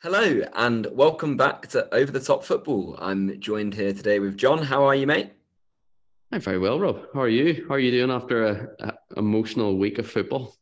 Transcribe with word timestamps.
Hello 0.00 0.42
and 0.54 0.86
welcome 0.92 1.36
back 1.36 1.66
to 1.68 1.92
Over 1.92 2.12
the 2.12 2.20
Top 2.20 2.44
Football. 2.44 2.96
I'm 3.00 3.40
joined 3.40 3.74
here 3.74 3.92
today 3.92 4.20
with 4.20 4.36
John. 4.36 4.62
How 4.62 4.84
are 4.84 4.94
you, 4.94 5.08
mate? 5.08 5.32
I'm 6.30 6.40
very 6.40 6.58
well, 6.58 6.78
Rob. 6.78 7.06
How 7.12 7.22
are 7.22 7.28
you? 7.28 7.66
How 7.68 7.74
are 7.74 7.80
you 7.80 7.90
doing 7.90 8.12
after 8.12 8.44
a, 8.44 8.68
a 8.78 8.94
emotional 9.16 9.76
week 9.76 9.98
of 9.98 10.08
football? 10.08 10.54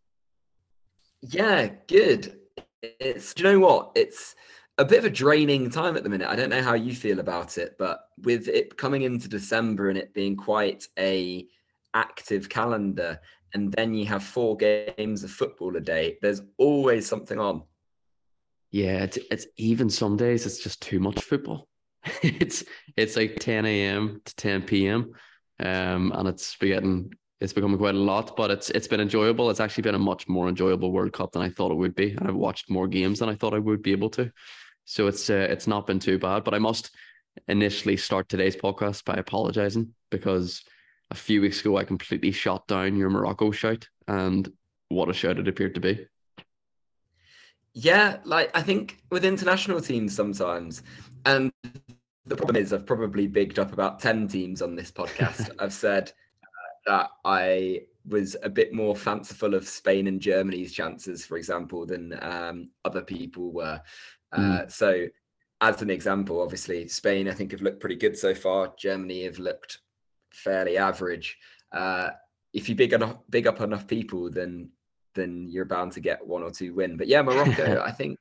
Yeah, 1.20 1.68
good. 1.88 2.38
It's 2.82 3.34
do 3.34 3.42
you 3.42 3.52
know 3.52 3.58
what? 3.58 3.92
It's 3.96 4.34
a 4.78 4.84
bit 4.84 5.00
of 5.00 5.04
a 5.04 5.10
draining 5.10 5.70
time 5.70 5.96
at 5.96 6.04
the 6.04 6.08
minute. 6.08 6.28
I 6.28 6.36
don't 6.36 6.50
know 6.50 6.62
how 6.62 6.74
you 6.74 6.94
feel 6.94 7.18
about 7.18 7.58
it, 7.58 7.76
but 7.78 8.08
with 8.22 8.48
it 8.48 8.76
coming 8.76 9.02
into 9.02 9.28
December 9.28 9.88
and 9.88 9.98
it 9.98 10.14
being 10.14 10.36
quite 10.36 10.86
a 10.98 11.46
active 11.94 12.48
calendar, 12.48 13.18
and 13.54 13.72
then 13.72 13.92
you 13.92 14.06
have 14.06 14.22
four 14.22 14.56
games 14.56 15.24
of 15.24 15.30
football 15.30 15.76
a 15.76 15.80
day, 15.80 16.18
there's 16.22 16.42
always 16.58 17.08
something 17.08 17.40
on. 17.40 17.62
Yeah, 18.70 19.02
it's 19.02 19.18
it's 19.30 19.46
even 19.56 19.90
some 19.90 20.16
days 20.16 20.46
it's 20.46 20.62
just 20.62 20.80
too 20.80 21.00
much 21.00 21.22
football. 21.22 21.68
it's 22.22 22.64
it's 22.96 23.16
like 23.16 23.36
10 23.40 23.66
a.m. 23.66 24.20
to 24.24 24.36
10 24.36 24.62
p.m. 24.62 25.12
Um, 25.58 26.12
and 26.14 26.28
it's 26.28 26.56
getting 26.56 27.12
it's 27.40 27.52
becoming 27.52 27.78
quite 27.78 27.94
a 27.94 27.98
lot, 27.98 28.36
but 28.36 28.50
it's 28.50 28.70
it's 28.70 28.88
been 28.88 29.00
enjoyable. 29.00 29.50
It's 29.50 29.60
actually 29.60 29.82
been 29.82 29.94
a 29.94 29.98
much 29.98 30.28
more 30.28 30.48
enjoyable 30.48 30.92
World 30.92 31.12
Cup 31.12 31.32
than 31.32 31.42
I 31.42 31.48
thought 31.48 31.72
it 31.72 31.76
would 31.76 31.94
be, 31.94 32.12
and 32.12 32.28
I've 32.28 32.34
watched 32.34 32.70
more 32.70 32.86
games 32.86 33.20
than 33.20 33.28
I 33.28 33.34
thought 33.34 33.54
I 33.54 33.58
would 33.58 33.82
be 33.82 33.92
able 33.92 34.10
to. 34.10 34.30
So 34.88 35.06
it's 35.06 35.28
uh, 35.28 35.46
it's 35.50 35.66
not 35.66 35.86
been 35.86 35.98
too 35.98 36.18
bad. 36.18 36.44
But 36.44 36.54
I 36.54 36.58
must 36.58 36.92
initially 37.46 37.98
start 37.98 38.26
today's 38.26 38.56
podcast 38.56 39.04
by 39.04 39.16
apologising 39.16 39.92
because 40.10 40.64
a 41.10 41.14
few 41.14 41.42
weeks 41.42 41.60
ago 41.60 41.76
I 41.76 41.84
completely 41.84 42.32
shot 42.32 42.66
down 42.66 42.96
your 42.96 43.10
Morocco 43.10 43.50
shout, 43.50 43.86
and 44.08 44.50
what 44.88 45.10
a 45.10 45.12
shout 45.12 45.38
it 45.38 45.46
appeared 45.46 45.74
to 45.74 45.82
be. 45.82 46.06
Yeah, 47.74 48.16
like 48.24 48.50
I 48.56 48.62
think 48.62 49.02
with 49.10 49.26
international 49.26 49.82
teams 49.82 50.16
sometimes, 50.16 50.82
and 51.26 51.52
the 52.24 52.36
problem 52.36 52.56
is 52.56 52.72
I've 52.72 52.86
probably 52.86 53.26
bigged 53.26 53.58
up 53.58 53.74
about 53.74 54.00
10 54.00 54.26
teams 54.28 54.62
on 54.62 54.74
this 54.74 54.90
podcast. 54.90 55.50
I've 55.58 55.74
said 55.74 56.12
uh, 56.42 56.90
that 56.90 57.10
I 57.26 57.82
was 58.06 58.36
a 58.42 58.48
bit 58.48 58.72
more 58.72 58.96
fanciful 58.96 59.54
of 59.54 59.68
Spain 59.68 60.06
and 60.06 60.18
Germany's 60.18 60.72
chances, 60.72 61.26
for 61.26 61.36
example, 61.36 61.84
than 61.84 62.18
um, 62.22 62.70
other 62.86 63.02
people 63.02 63.52
were. 63.52 63.82
Uh, 64.32 64.40
mm. 64.40 64.72
So, 64.72 65.06
as 65.60 65.82
an 65.82 65.90
example, 65.90 66.40
obviously, 66.40 66.88
Spain, 66.88 67.28
I 67.28 67.32
think, 67.32 67.52
have 67.52 67.62
looked 67.62 67.80
pretty 67.80 67.96
good 67.96 68.16
so 68.16 68.34
far. 68.34 68.72
Germany 68.78 69.24
have 69.24 69.38
looked 69.38 69.78
fairly 70.32 70.78
average. 70.78 71.36
Uh, 71.72 72.10
if 72.52 72.68
you 72.68 72.74
big 72.74 72.92
enough, 72.92 73.16
big 73.30 73.46
up 73.46 73.60
enough 73.60 73.86
people, 73.86 74.30
then 74.30 74.70
then 75.14 75.48
you're 75.50 75.64
bound 75.64 75.92
to 75.92 76.00
get 76.00 76.24
one 76.24 76.42
or 76.42 76.50
two 76.50 76.74
win. 76.74 76.96
But 76.96 77.08
yeah, 77.08 77.22
Morocco, 77.22 77.82
I 77.84 77.90
think 77.90 78.18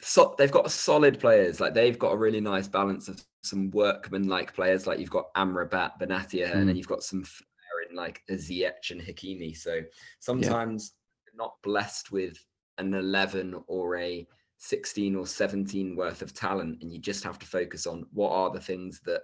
so 0.00 0.34
they've 0.36 0.50
got 0.50 0.70
solid 0.70 1.18
players. 1.18 1.60
Like 1.60 1.74
they've 1.74 1.98
got 1.98 2.12
a 2.12 2.16
really 2.16 2.40
nice 2.40 2.68
balance 2.68 3.08
of 3.08 3.24
some 3.42 3.70
workman-like 3.70 4.54
players. 4.54 4.86
Like 4.86 4.98
you've 4.98 5.10
got 5.10 5.32
Amrabat, 5.34 5.98
Benatia, 6.00 6.48
mm. 6.48 6.52
and 6.52 6.68
then 6.68 6.68
hmm. 6.68 6.76
you've 6.76 6.88
got 6.88 7.02
some 7.02 7.24
flair 7.24 7.88
in 7.88 7.96
like 7.96 8.22
Ziyech 8.30 8.90
and 8.90 9.00
Hakimi. 9.00 9.56
So 9.56 9.80
sometimes 10.20 10.92
yeah. 11.26 11.38
not 11.38 11.54
blessed 11.62 12.12
with 12.12 12.36
an 12.78 12.92
11 12.92 13.54
or 13.66 13.96
a 13.96 14.26
16 14.58 15.16
or 15.16 15.26
17 15.26 15.96
worth 15.96 16.22
of 16.22 16.32
talent, 16.32 16.82
and 16.82 16.92
you 16.92 16.98
just 16.98 17.24
have 17.24 17.38
to 17.38 17.46
focus 17.46 17.86
on 17.86 18.06
what 18.12 18.30
are 18.30 18.50
the 18.50 18.60
things 18.60 19.00
that 19.04 19.22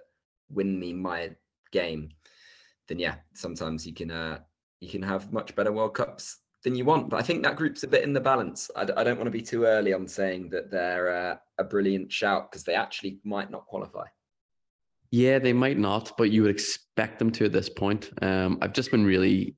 win 0.49 0.79
me 0.79 0.93
my 0.93 1.31
game. 1.71 2.09
Then 2.87 2.99
yeah, 2.99 3.15
sometimes 3.33 3.85
you 3.85 3.93
can 3.93 4.11
uh, 4.11 4.39
you 4.79 4.89
can 4.89 5.01
have 5.01 5.31
much 5.31 5.55
better 5.55 5.71
World 5.71 5.93
Cups 5.93 6.39
than 6.63 6.75
you 6.75 6.85
want. 6.85 7.09
But 7.09 7.17
I 7.17 7.23
think 7.23 7.43
that 7.43 7.55
group's 7.55 7.83
a 7.83 7.87
bit 7.87 8.03
in 8.03 8.13
the 8.13 8.19
balance. 8.19 8.69
I 8.75 8.85
don't 8.85 9.17
want 9.17 9.25
to 9.25 9.31
be 9.31 9.41
too 9.41 9.65
early 9.65 9.93
on 9.93 10.07
saying 10.07 10.49
that 10.49 10.69
they're 10.69 11.15
uh, 11.15 11.35
a 11.57 11.63
brilliant 11.63 12.11
shout 12.11 12.51
because 12.51 12.63
they 12.63 12.75
actually 12.75 13.19
might 13.23 13.49
not 13.49 13.65
qualify. 13.65 14.05
Yeah, 15.11 15.39
they 15.39 15.53
might 15.53 15.77
not, 15.77 16.13
but 16.17 16.31
you 16.31 16.43
would 16.43 16.51
expect 16.51 17.19
them 17.19 17.31
to 17.31 17.45
at 17.45 17.51
this 17.51 17.69
point. 17.69 18.11
Um, 18.21 18.59
I've 18.61 18.73
just 18.73 18.91
been 18.91 19.05
really 19.05 19.55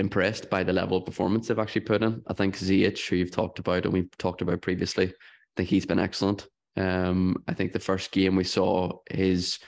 impressed 0.00 0.50
by 0.50 0.64
the 0.64 0.72
level 0.72 0.96
of 0.96 1.06
performance 1.06 1.46
they've 1.46 1.58
actually 1.58 1.82
put 1.82 2.02
in. 2.02 2.22
I 2.26 2.32
think 2.32 2.56
Ziyech, 2.56 3.08
who 3.08 3.16
you've 3.16 3.30
talked 3.30 3.58
about 3.58 3.84
and 3.84 3.92
we've 3.92 4.16
talked 4.18 4.42
about 4.42 4.62
previously, 4.62 5.06
I 5.06 5.12
think 5.56 5.68
he's 5.68 5.86
been 5.86 6.00
excellent. 6.00 6.48
Um, 6.76 7.44
I 7.46 7.54
think 7.54 7.72
the 7.72 7.78
first 7.78 8.10
game 8.10 8.34
we 8.34 8.44
saw 8.44 8.98
his 9.10 9.58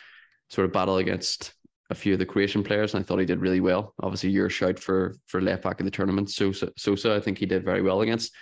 sort 0.49 0.65
of 0.65 0.73
battle 0.73 0.97
against 0.97 1.53
a 1.91 1.95
few 1.95 2.15
of 2.15 2.19
the 2.19 2.27
Croatian 2.27 2.65
players, 2.65 2.95
and 2.95 3.05
I 3.05 3.07
thought 3.07 3.19
he 3.19 3.27
did 3.27 3.41
really 3.41 3.61
well. 3.61 3.95
Obviously, 4.03 4.31
your 4.31 4.49
shout 4.49 4.79
for 4.79 5.15
for 5.27 5.41
left 5.41 5.63
back 5.63 5.79
of 5.79 5.85
the 5.85 5.91
tournament, 5.91 6.31
Sosa, 6.31 6.73
Sosa, 6.77 7.15
I 7.15 7.21
think 7.21 7.39
he 7.39 7.47
did 7.47 7.65
very 7.65 7.83
well 7.83 8.01
against. 8.01 8.33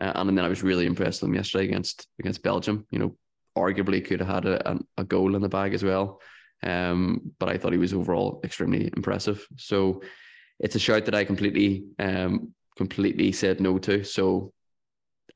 Uh, 0.00 0.12
and 0.14 0.36
then 0.36 0.44
I 0.44 0.48
was 0.48 0.62
really 0.62 0.86
impressed 0.86 1.22
with 1.22 1.30
him 1.30 1.34
yesterday 1.34 1.64
against 1.64 2.06
against 2.20 2.42
Belgium. 2.42 2.86
You 2.90 2.98
know, 2.98 3.16
arguably 3.56 4.04
could 4.04 4.20
have 4.20 4.28
had 4.28 4.46
a, 4.46 4.78
a 4.98 5.04
goal 5.04 5.34
in 5.34 5.42
the 5.42 5.48
bag 5.48 5.74
as 5.74 5.82
well. 5.82 6.20
Um, 6.62 7.32
but 7.38 7.48
I 7.48 7.56
thought 7.56 7.72
he 7.72 7.78
was 7.78 7.94
overall 7.94 8.40
extremely 8.44 8.90
impressive. 8.96 9.46
So 9.56 10.02
it's 10.60 10.74
a 10.74 10.80
shout 10.80 11.04
that 11.04 11.14
I 11.14 11.24
completely 11.24 11.84
um 11.98 12.54
completely 12.76 13.32
said 13.32 13.60
no 13.60 13.78
to. 13.78 14.04
So 14.04 14.52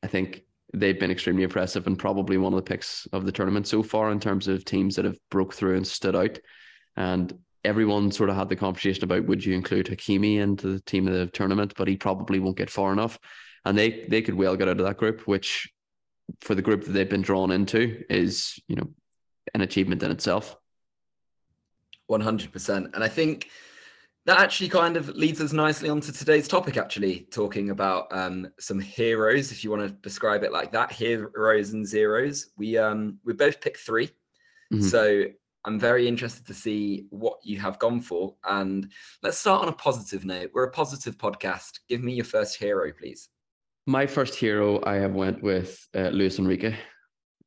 I 0.02 0.06
think 0.06 0.44
they've 0.72 0.98
been 0.98 1.10
extremely 1.10 1.42
impressive 1.42 1.86
and 1.86 1.98
probably 1.98 2.38
one 2.38 2.52
of 2.52 2.56
the 2.56 2.62
picks 2.62 3.06
of 3.12 3.26
the 3.26 3.32
tournament 3.32 3.66
so 3.66 3.82
far 3.82 4.10
in 4.10 4.20
terms 4.20 4.48
of 4.48 4.64
teams 4.64 4.96
that 4.96 5.04
have 5.04 5.18
broke 5.30 5.52
through 5.52 5.76
and 5.76 5.86
stood 5.86 6.16
out. 6.16 6.38
And 6.96 7.36
everyone 7.64 8.10
sort 8.10 8.30
of 8.30 8.36
had 8.36 8.48
the 8.48 8.56
conversation 8.56 9.04
about 9.04 9.26
would 9.26 9.44
you 9.44 9.54
include 9.54 9.86
Hakimi 9.86 10.38
into 10.38 10.68
the 10.68 10.80
team 10.80 11.06
of 11.06 11.14
the 11.14 11.26
tournament, 11.26 11.74
but 11.76 11.88
he 11.88 11.96
probably 11.96 12.38
won't 12.38 12.56
get 12.56 12.70
far 12.70 12.92
enough. 12.92 13.18
And 13.64 13.76
they 13.76 14.06
they 14.08 14.22
could 14.22 14.34
well 14.34 14.56
get 14.56 14.68
out 14.68 14.80
of 14.80 14.86
that 14.86 14.96
group, 14.96 15.26
which 15.26 15.70
for 16.40 16.54
the 16.54 16.62
group 16.62 16.84
that 16.84 16.92
they've 16.92 17.08
been 17.08 17.22
drawn 17.22 17.50
into 17.50 18.02
is, 18.08 18.58
you 18.66 18.76
know, 18.76 18.88
an 19.54 19.60
achievement 19.60 20.02
in 20.02 20.10
itself. 20.10 20.56
100%. 22.10 22.94
And 22.94 23.04
I 23.04 23.08
think 23.08 23.48
that 24.24 24.38
actually 24.38 24.68
kind 24.68 24.96
of 24.96 25.08
leads 25.10 25.40
us 25.40 25.52
nicely 25.52 25.88
onto 25.88 26.12
today's 26.12 26.46
topic, 26.46 26.76
actually, 26.76 27.26
talking 27.30 27.70
about 27.70 28.06
um, 28.12 28.48
some 28.58 28.78
heroes, 28.78 29.50
if 29.50 29.64
you 29.64 29.70
want 29.70 29.82
to 29.82 29.88
describe 29.88 30.44
it 30.44 30.52
like 30.52 30.70
that, 30.72 30.92
heroes 30.92 31.72
and 31.72 31.86
zeros. 31.86 32.50
We 32.56 32.78
um 32.78 33.18
we 33.24 33.32
both 33.32 33.60
picked 33.60 33.78
3 33.78 34.06
mm-hmm. 34.06 34.82
So 34.82 35.24
I'm 35.64 35.78
very 35.78 36.06
interested 36.06 36.46
to 36.46 36.54
see 36.54 37.06
what 37.10 37.38
you 37.42 37.58
have 37.60 37.78
gone 37.78 38.00
for. 38.00 38.34
And 38.44 38.90
let's 39.22 39.38
start 39.38 39.62
on 39.62 39.68
a 39.68 39.72
positive 39.72 40.24
note. 40.24 40.50
We're 40.54 40.64
a 40.64 40.70
positive 40.70 41.18
podcast. 41.18 41.80
Give 41.88 42.02
me 42.02 42.14
your 42.14 42.24
first 42.24 42.58
hero, 42.58 42.92
please. 42.92 43.28
My 43.86 44.06
first 44.06 44.34
hero, 44.34 44.80
I 44.84 44.94
have 44.94 45.14
went 45.14 45.42
with 45.42 45.86
uh, 45.94 46.08
Luis 46.08 46.38
Enrique. 46.38 46.76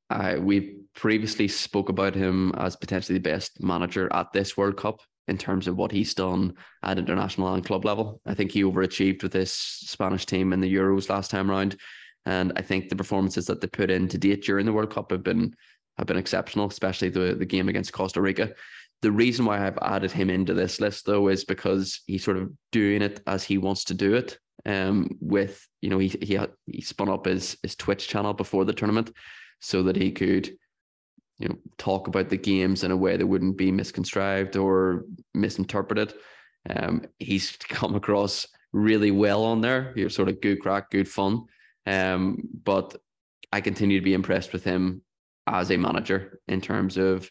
I, 0.09 0.37
we 0.37 0.77
previously 0.93 1.47
spoke 1.47 1.89
about 1.89 2.15
him 2.15 2.53
as 2.57 2.75
potentially 2.75 3.17
the 3.17 3.29
best 3.29 3.61
manager 3.61 4.11
at 4.13 4.31
this 4.31 4.55
World 4.55 4.77
Cup 4.77 5.01
in 5.27 5.37
terms 5.37 5.67
of 5.67 5.75
what 5.75 5.91
he's 5.91 6.13
done 6.13 6.53
at 6.83 6.99
international 6.99 7.53
and 7.53 7.65
club 7.65 7.85
level. 7.85 8.21
I 8.25 8.33
think 8.33 8.51
he 8.51 8.63
overachieved 8.63 9.23
with 9.23 9.31
this 9.31 9.53
Spanish 9.53 10.25
team 10.25 10.53
in 10.53 10.61
the 10.61 10.73
Euros 10.73 11.09
last 11.09 11.31
time 11.31 11.49
around. 11.49 11.77
And 12.25 12.53
I 12.55 12.61
think 12.61 12.89
the 12.89 12.95
performances 12.95 13.45
that 13.47 13.61
they 13.61 13.67
put 13.67 13.91
in 13.91 14.07
to 14.09 14.17
date 14.17 14.43
during 14.43 14.65
the 14.65 14.73
World 14.73 14.91
Cup 14.91 15.11
have 15.11 15.23
been 15.23 15.55
have 15.97 16.07
been 16.07 16.17
exceptional, 16.17 16.67
especially 16.67 17.07
the, 17.09 17.35
the 17.35 17.45
game 17.45 17.69
against 17.69 17.93
Costa 17.93 18.21
Rica. 18.21 18.53
The 19.01 19.11
reason 19.11 19.45
why 19.45 19.65
I've 19.65 19.77
added 19.81 20.11
him 20.11 20.29
into 20.29 20.53
this 20.53 20.81
list 20.81 21.05
though 21.05 21.29
is 21.29 21.45
because 21.45 22.01
he's 22.05 22.23
sort 22.23 22.37
of 22.37 22.51
doing 22.71 23.01
it 23.01 23.21
as 23.27 23.43
he 23.43 23.57
wants 23.57 23.85
to 23.85 23.93
do 23.93 24.15
it. 24.15 24.37
Um, 24.67 25.09
with 25.21 25.65
you 25.81 25.89
know 25.89 25.99
he 25.99 26.07
he 26.21 26.39
he 26.65 26.81
spun 26.81 27.09
up 27.09 27.25
his 27.25 27.57
his 27.61 27.75
Twitch 27.75 28.07
channel 28.07 28.33
before 28.33 28.65
the 28.65 28.73
tournament 28.73 29.11
so 29.59 29.83
that 29.83 29.95
he 29.95 30.11
could 30.11 30.57
you 31.37 31.49
know 31.49 31.57
talk 31.77 32.07
about 32.07 32.29
the 32.29 32.37
games 32.37 32.83
in 32.83 32.91
a 32.91 32.97
way 32.97 33.17
that 33.17 33.27
wouldn't 33.27 33.57
be 33.57 33.71
misconstrued 33.71 34.55
or 34.55 35.05
misinterpreted. 35.33 36.13
Um, 36.69 37.03
he's 37.19 37.51
come 37.69 37.95
across 37.95 38.47
really 38.71 39.11
well 39.11 39.43
on 39.43 39.61
there. 39.61 39.93
You're 39.95 40.09
sort 40.09 40.29
of 40.29 40.41
good 40.41 40.61
crack, 40.61 40.91
good 40.91 41.07
fun. 41.07 41.45
Um, 41.85 42.39
but 42.63 42.95
I 43.51 43.61
continue 43.61 43.99
to 43.99 44.03
be 44.03 44.13
impressed 44.13 44.53
with 44.53 44.63
him 44.63 45.01
as 45.47 45.71
a 45.71 45.77
manager 45.77 46.39
in 46.47 46.59
terms 46.59 46.97
of, 46.97 47.29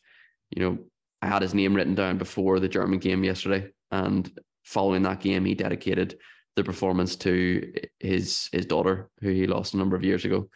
you 0.51 0.63
know, 0.63 0.79
I 1.21 1.27
had 1.27 1.43
his 1.43 1.55
name 1.55 1.75
written 1.75 1.95
down 1.95 2.19
before 2.19 2.61
the 2.61 2.69
German 2.69 2.99
game 2.99 3.25
yesterday, 3.25 3.71
and 3.91 4.31
following 4.65 5.03
that 5.03 5.21
game, 5.21 5.45
he 5.45 5.55
dedicated 5.55 6.19
the 6.57 6.65
performance 6.65 7.17
to 7.17 7.73
his 7.99 8.49
his 8.53 8.67
daughter, 8.67 9.11
who 9.21 9.31
he 9.31 9.47
lost 9.47 9.75
a 9.75 9.79
number 9.79 9.97
of 9.97 10.05
years 10.05 10.25
ago. 10.25 10.49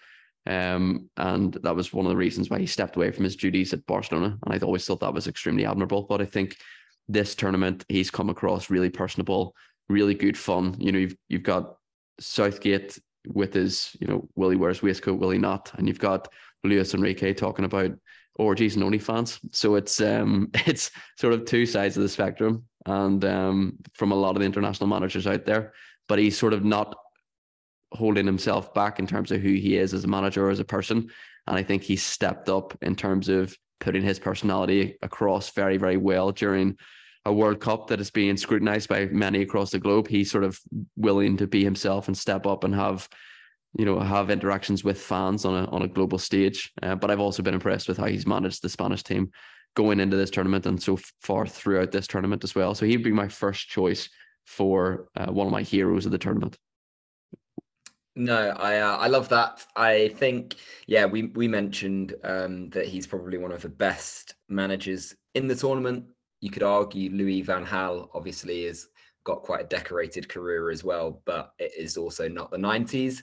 Um, 0.48 1.10
and 1.18 1.52
that 1.62 1.76
was 1.76 1.92
one 1.92 2.06
of 2.06 2.10
the 2.10 2.16
reasons 2.16 2.48
why 2.48 2.58
he 2.58 2.66
stepped 2.66 2.96
away 2.96 3.10
from 3.10 3.24
his 3.24 3.36
duties 3.36 3.74
at 3.74 3.86
Barcelona. 3.86 4.38
And 4.44 4.54
I 4.54 4.58
always 4.64 4.86
thought 4.86 5.00
that 5.00 5.12
was 5.12 5.26
extremely 5.26 5.66
admirable. 5.66 6.04
But 6.04 6.22
I 6.22 6.24
think 6.24 6.56
this 7.06 7.34
tournament, 7.34 7.84
he's 7.88 8.10
come 8.10 8.30
across 8.30 8.70
really 8.70 8.88
personable, 8.88 9.54
really 9.90 10.14
good 10.14 10.38
fun. 10.38 10.74
You 10.78 10.92
know, 10.92 10.98
you've 10.98 11.16
you've 11.28 11.42
got 11.42 11.76
Southgate 12.18 12.98
with 13.26 13.52
his, 13.52 13.94
you 14.00 14.06
know, 14.06 14.26
will 14.36 14.48
he 14.50 14.56
wears 14.56 14.82
waistcoat, 14.82 15.18
will 15.18 15.30
he 15.30 15.38
not? 15.38 15.70
And 15.76 15.86
you've 15.86 15.98
got 15.98 16.28
Luis 16.64 16.94
Enrique 16.94 17.34
talking 17.34 17.66
about 17.66 17.92
orgies 18.36 18.76
and 18.76 18.84
OnlyFans. 18.84 19.38
So 19.52 19.74
it's 19.74 20.00
um 20.00 20.48
it's 20.54 20.90
sort 21.18 21.34
of 21.34 21.44
two 21.44 21.66
sides 21.66 21.96
of 21.96 22.02
the 22.02 22.08
spectrum. 22.08 22.64
and 22.86 23.22
um, 23.24 23.76
from 23.92 24.12
a 24.12 24.16
lot 24.16 24.34
of 24.34 24.40
the 24.40 24.46
international 24.46 24.88
managers 24.88 25.26
out 25.26 25.44
there. 25.44 25.74
But 26.08 26.18
he's 26.18 26.38
sort 26.38 26.54
of 26.54 26.64
not 26.64 26.96
holding 27.92 28.26
himself 28.26 28.74
back 28.74 28.98
in 28.98 29.06
terms 29.06 29.30
of 29.30 29.40
who 29.40 29.52
he 29.52 29.76
is 29.76 29.94
as 29.94 30.04
a 30.04 30.08
manager 30.08 30.46
or 30.46 30.50
as 30.50 30.60
a 30.60 30.64
person. 30.64 31.08
And 31.46 31.56
I 31.56 31.62
think 31.62 31.82
he 31.82 31.96
stepped 31.96 32.48
up 32.48 32.76
in 32.82 32.94
terms 32.94 33.28
of 33.28 33.56
putting 33.80 34.02
his 34.02 34.18
personality 34.18 34.96
across 35.02 35.50
very, 35.50 35.76
very 35.76 35.96
well 35.96 36.32
during 36.32 36.76
a 37.24 37.32
World 37.32 37.60
Cup 37.60 37.88
that 37.88 38.00
is 38.00 38.10
being 38.10 38.36
scrutinized 38.36 38.88
by 38.88 39.06
many 39.06 39.42
across 39.42 39.70
the 39.70 39.78
globe. 39.78 40.08
He's 40.08 40.30
sort 40.30 40.44
of 40.44 40.58
willing 40.96 41.36
to 41.38 41.46
be 41.46 41.64
himself 41.64 42.08
and 42.08 42.16
step 42.16 42.46
up 42.46 42.64
and 42.64 42.74
have, 42.74 43.08
you 43.78 43.84
know, 43.84 43.98
have 44.00 44.30
interactions 44.30 44.84
with 44.84 45.00
fans 45.00 45.44
on 45.44 45.54
a 45.54 45.66
on 45.70 45.82
a 45.82 45.88
global 45.88 46.18
stage. 46.18 46.72
Uh, 46.82 46.94
but 46.94 47.10
I've 47.10 47.20
also 47.20 47.42
been 47.42 47.54
impressed 47.54 47.88
with 47.88 47.98
how 47.98 48.06
he's 48.06 48.26
managed 48.26 48.62
the 48.62 48.68
Spanish 48.68 49.02
team 49.02 49.30
going 49.74 50.00
into 50.00 50.16
this 50.16 50.30
tournament 50.30 50.66
and 50.66 50.82
so 50.82 50.98
far 51.20 51.46
throughout 51.46 51.92
this 51.92 52.06
tournament 52.06 52.44
as 52.44 52.54
well. 52.54 52.74
So 52.74 52.86
he'd 52.86 53.04
be 53.04 53.12
my 53.12 53.28
first 53.28 53.68
choice 53.68 54.08
for 54.46 55.08
uh, 55.14 55.30
one 55.30 55.46
of 55.46 55.52
my 55.52 55.62
heroes 55.62 56.06
of 56.06 56.12
the 56.12 56.18
tournament. 56.18 56.56
No, 58.18 58.48
I 58.50 58.78
uh, 58.78 58.96
I 58.96 59.06
love 59.06 59.28
that. 59.28 59.64
I 59.76 60.08
think 60.08 60.56
yeah, 60.88 61.06
we 61.06 61.28
we 61.36 61.46
mentioned 61.46 62.16
um, 62.24 62.68
that 62.70 62.86
he's 62.86 63.06
probably 63.06 63.38
one 63.38 63.52
of 63.52 63.62
the 63.62 63.68
best 63.68 64.34
managers 64.48 65.14
in 65.36 65.46
the 65.46 65.54
tournament. 65.54 66.04
You 66.40 66.50
could 66.50 66.64
argue 66.64 67.10
Louis 67.10 67.42
Van 67.42 67.64
Gaal 67.64 68.08
obviously 68.14 68.64
has 68.64 68.88
got 69.22 69.44
quite 69.44 69.60
a 69.60 69.68
decorated 69.68 70.28
career 70.28 70.68
as 70.70 70.82
well, 70.82 71.22
but 71.26 71.52
it 71.60 71.70
is 71.78 71.96
also 71.96 72.28
not 72.28 72.50
the 72.50 72.56
90s. 72.56 73.22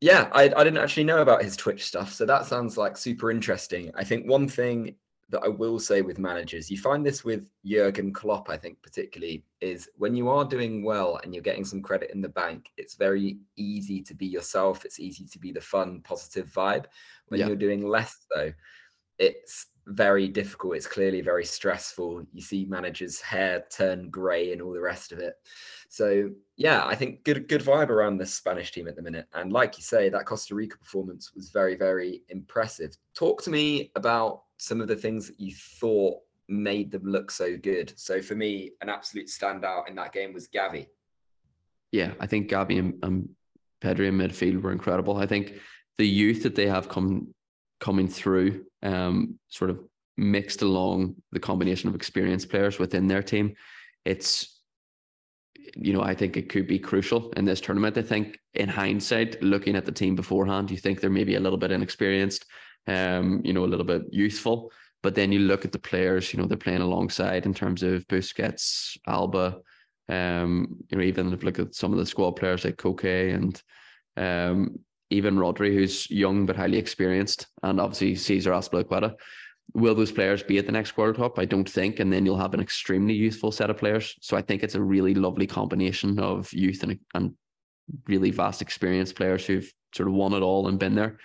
Yeah, 0.00 0.30
I, 0.32 0.44
I 0.44 0.64
didn't 0.64 0.78
actually 0.78 1.04
know 1.04 1.20
about 1.20 1.42
his 1.42 1.56
Twitch 1.56 1.84
stuff, 1.84 2.10
so 2.14 2.24
that 2.24 2.46
sounds 2.46 2.78
like 2.78 2.96
super 2.96 3.30
interesting. 3.30 3.90
I 3.94 4.04
think 4.04 4.26
one 4.26 4.48
thing 4.48 4.94
that 5.30 5.42
I 5.44 5.48
will 5.48 5.78
say 5.78 6.02
with 6.02 6.18
managers, 6.18 6.70
you 6.70 6.78
find 6.78 7.04
this 7.04 7.24
with 7.24 7.46
Jurgen 7.64 8.12
Klopp, 8.12 8.50
I 8.50 8.56
think, 8.56 8.82
particularly, 8.82 9.44
is 9.60 9.88
when 9.96 10.14
you 10.14 10.28
are 10.28 10.44
doing 10.44 10.82
well 10.82 11.20
and 11.22 11.32
you're 11.34 11.42
getting 11.42 11.64
some 11.64 11.82
credit 11.82 12.10
in 12.12 12.20
the 12.20 12.28
bank, 12.28 12.66
it's 12.76 12.94
very 12.94 13.38
easy 13.56 14.02
to 14.02 14.14
be 14.14 14.26
yourself. 14.26 14.84
It's 14.84 15.00
easy 15.00 15.26
to 15.26 15.38
be 15.38 15.52
the 15.52 15.60
fun, 15.60 16.00
positive 16.02 16.48
vibe. 16.48 16.86
When 17.28 17.40
yeah. 17.40 17.46
you're 17.46 17.56
doing 17.56 17.86
less, 17.86 18.26
though, 18.34 18.52
it's 19.18 19.66
very 19.86 20.28
difficult. 20.28 20.76
It's 20.76 20.86
clearly 20.86 21.20
very 21.20 21.44
stressful. 21.44 22.24
You 22.32 22.42
see 22.42 22.64
managers' 22.64 23.20
hair 23.20 23.64
turn 23.70 24.10
grey 24.10 24.52
and 24.52 24.62
all 24.62 24.72
the 24.72 24.80
rest 24.80 25.12
of 25.12 25.18
it. 25.18 25.34
So 25.88 26.30
yeah, 26.56 26.86
I 26.86 26.94
think 26.94 27.24
good 27.24 27.48
good 27.48 27.62
vibe 27.62 27.88
around 27.88 28.18
this 28.18 28.34
Spanish 28.34 28.72
team 28.72 28.88
at 28.88 28.96
the 28.96 29.02
minute. 29.02 29.26
And 29.34 29.52
like 29.52 29.76
you 29.76 29.82
say, 29.82 30.08
that 30.08 30.26
Costa 30.26 30.54
Rica 30.54 30.78
performance 30.78 31.32
was 31.34 31.50
very, 31.50 31.76
very 31.76 32.22
impressive. 32.28 32.96
Talk 33.14 33.42
to 33.42 33.50
me 33.50 33.90
about 33.96 34.42
some 34.60 34.80
of 34.82 34.88
the 34.88 34.96
things 34.96 35.26
that 35.26 35.40
you 35.40 35.54
thought 35.54 36.18
made 36.48 36.90
them 36.90 37.04
look 37.04 37.30
so 37.30 37.56
good. 37.56 37.92
So 37.96 38.20
for 38.20 38.34
me, 38.34 38.72
an 38.82 38.90
absolute 38.90 39.28
standout 39.28 39.88
in 39.88 39.94
that 39.96 40.12
game 40.12 40.34
was 40.34 40.48
Gavi. 40.48 40.86
Yeah, 41.92 42.12
I 42.20 42.26
think 42.26 42.50
Gavi 42.50 42.78
and, 43.02 43.28
Pedri 43.80 44.08
in 44.08 44.18
midfield 44.18 44.60
were 44.60 44.72
incredible. 44.72 45.16
I 45.16 45.24
think 45.24 45.54
the 45.96 46.06
youth 46.06 46.42
that 46.42 46.54
they 46.54 46.66
have 46.66 46.90
come 46.90 47.34
coming 47.80 48.06
through, 48.06 48.66
um, 48.82 49.38
sort 49.48 49.70
of 49.70 49.80
mixed 50.18 50.60
along 50.60 51.14
the 51.32 51.40
combination 51.40 51.88
of 51.88 51.94
experienced 51.94 52.50
players 52.50 52.78
within 52.78 53.08
their 53.08 53.22
team, 53.22 53.54
it's 54.04 54.60
you 55.74 55.94
know, 55.94 56.02
I 56.02 56.14
think 56.14 56.36
it 56.36 56.50
could 56.50 56.66
be 56.66 56.78
crucial 56.78 57.30
in 57.32 57.44
this 57.46 57.60
tournament. 57.60 57.96
I 57.96 58.02
think 58.02 58.38
in 58.54 58.68
hindsight, 58.68 59.42
looking 59.42 59.76
at 59.76 59.86
the 59.86 59.92
team 59.92 60.16
beforehand, 60.16 60.70
you 60.70 60.76
think 60.76 61.00
they're 61.00 61.08
maybe 61.08 61.36
a 61.36 61.40
little 61.40 61.58
bit 61.58 61.70
inexperienced 61.70 62.44
um, 62.86 63.40
you 63.44 63.52
know, 63.52 63.64
a 63.64 63.66
little 63.66 63.86
bit 63.86 64.02
youthful. 64.10 64.72
But 65.02 65.14
then 65.14 65.32
you 65.32 65.40
look 65.40 65.64
at 65.64 65.72
the 65.72 65.78
players, 65.78 66.32
you 66.32 66.38
know, 66.38 66.46
they're 66.46 66.58
playing 66.58 66.82
alongside 66.82 67.46
in 67.46 67.54
terms 67.54 67.82
of 67.82 68.06
Busquets, 68.08 68.98
Alba, 69.06 69.58
um, 70.10 70.76
you 70.90 70.98
know, 70.98 71.04
even 71.04 71.30
look 71.30 71.58
at 71.58 71.74
some 71.74 71.92
of 71.92 71.98
the 71.98 72.06
squad 72.06 72.32
players 72.32 72.64
like 72.64 72.76
Koke 72.76 73.34
and 73.34 73.62
um, 74.16 74.78
even 75.10 75.36
Rodri, 75.36 75.72
who's 75.72 76.10
young 76.10 76.46
but 76.46 76.56
highly 76.56 76.78
experienced, 76.78 77.46
and 77.62 77.80
obviously 77.80 78.14
Cesar 78.14 78.52
Azpilicueta. 78.52 79.14
Will 79.72 79.94
those 79.94 80.12
players 80.12 80.42
be 80.42 80.58
at 80.58 80.66
the 80.66 80.72
next 80.72 80.96
World 80.96 81.16
Cup? 81.16 81.38
I 81.38 81.44
don't 81.44 81.68
think. 81.68 82.00
And 82.00 82.12
then 82.12 82.26
you'll 82.26 82.36
have 82.36 82.54
an 82.54 82.60
extremely 82.60 83.14
youthful 83.14 83.52
set 83.52 83.70
of 83.70 83.76
players. 83.76 84.16
So 84.20 84.36
I 84.36 84.42
think 84.42 84.62
it's 84.62 84.74
a 84.74 84.82
really 84.82 85.14
lovely 85.14 85.46
combination 85.46 86.18
of 86.18 86.52
youth 86.52 86.82
and, 86.82 86.98
and 87.14 87.34
really 88.08 88.32
vast 88.32 88.62
experienced 88.62 89.14
players 89.14 89.46
who've 89.46 89.72
sort 89.94 90.08
of 90.08 90.14
won 90.14 90.32
it 90.32 90.42
all 90.42 90.66
and 90.66 90.78
been 90.78 90.96
there. 90.96 91.18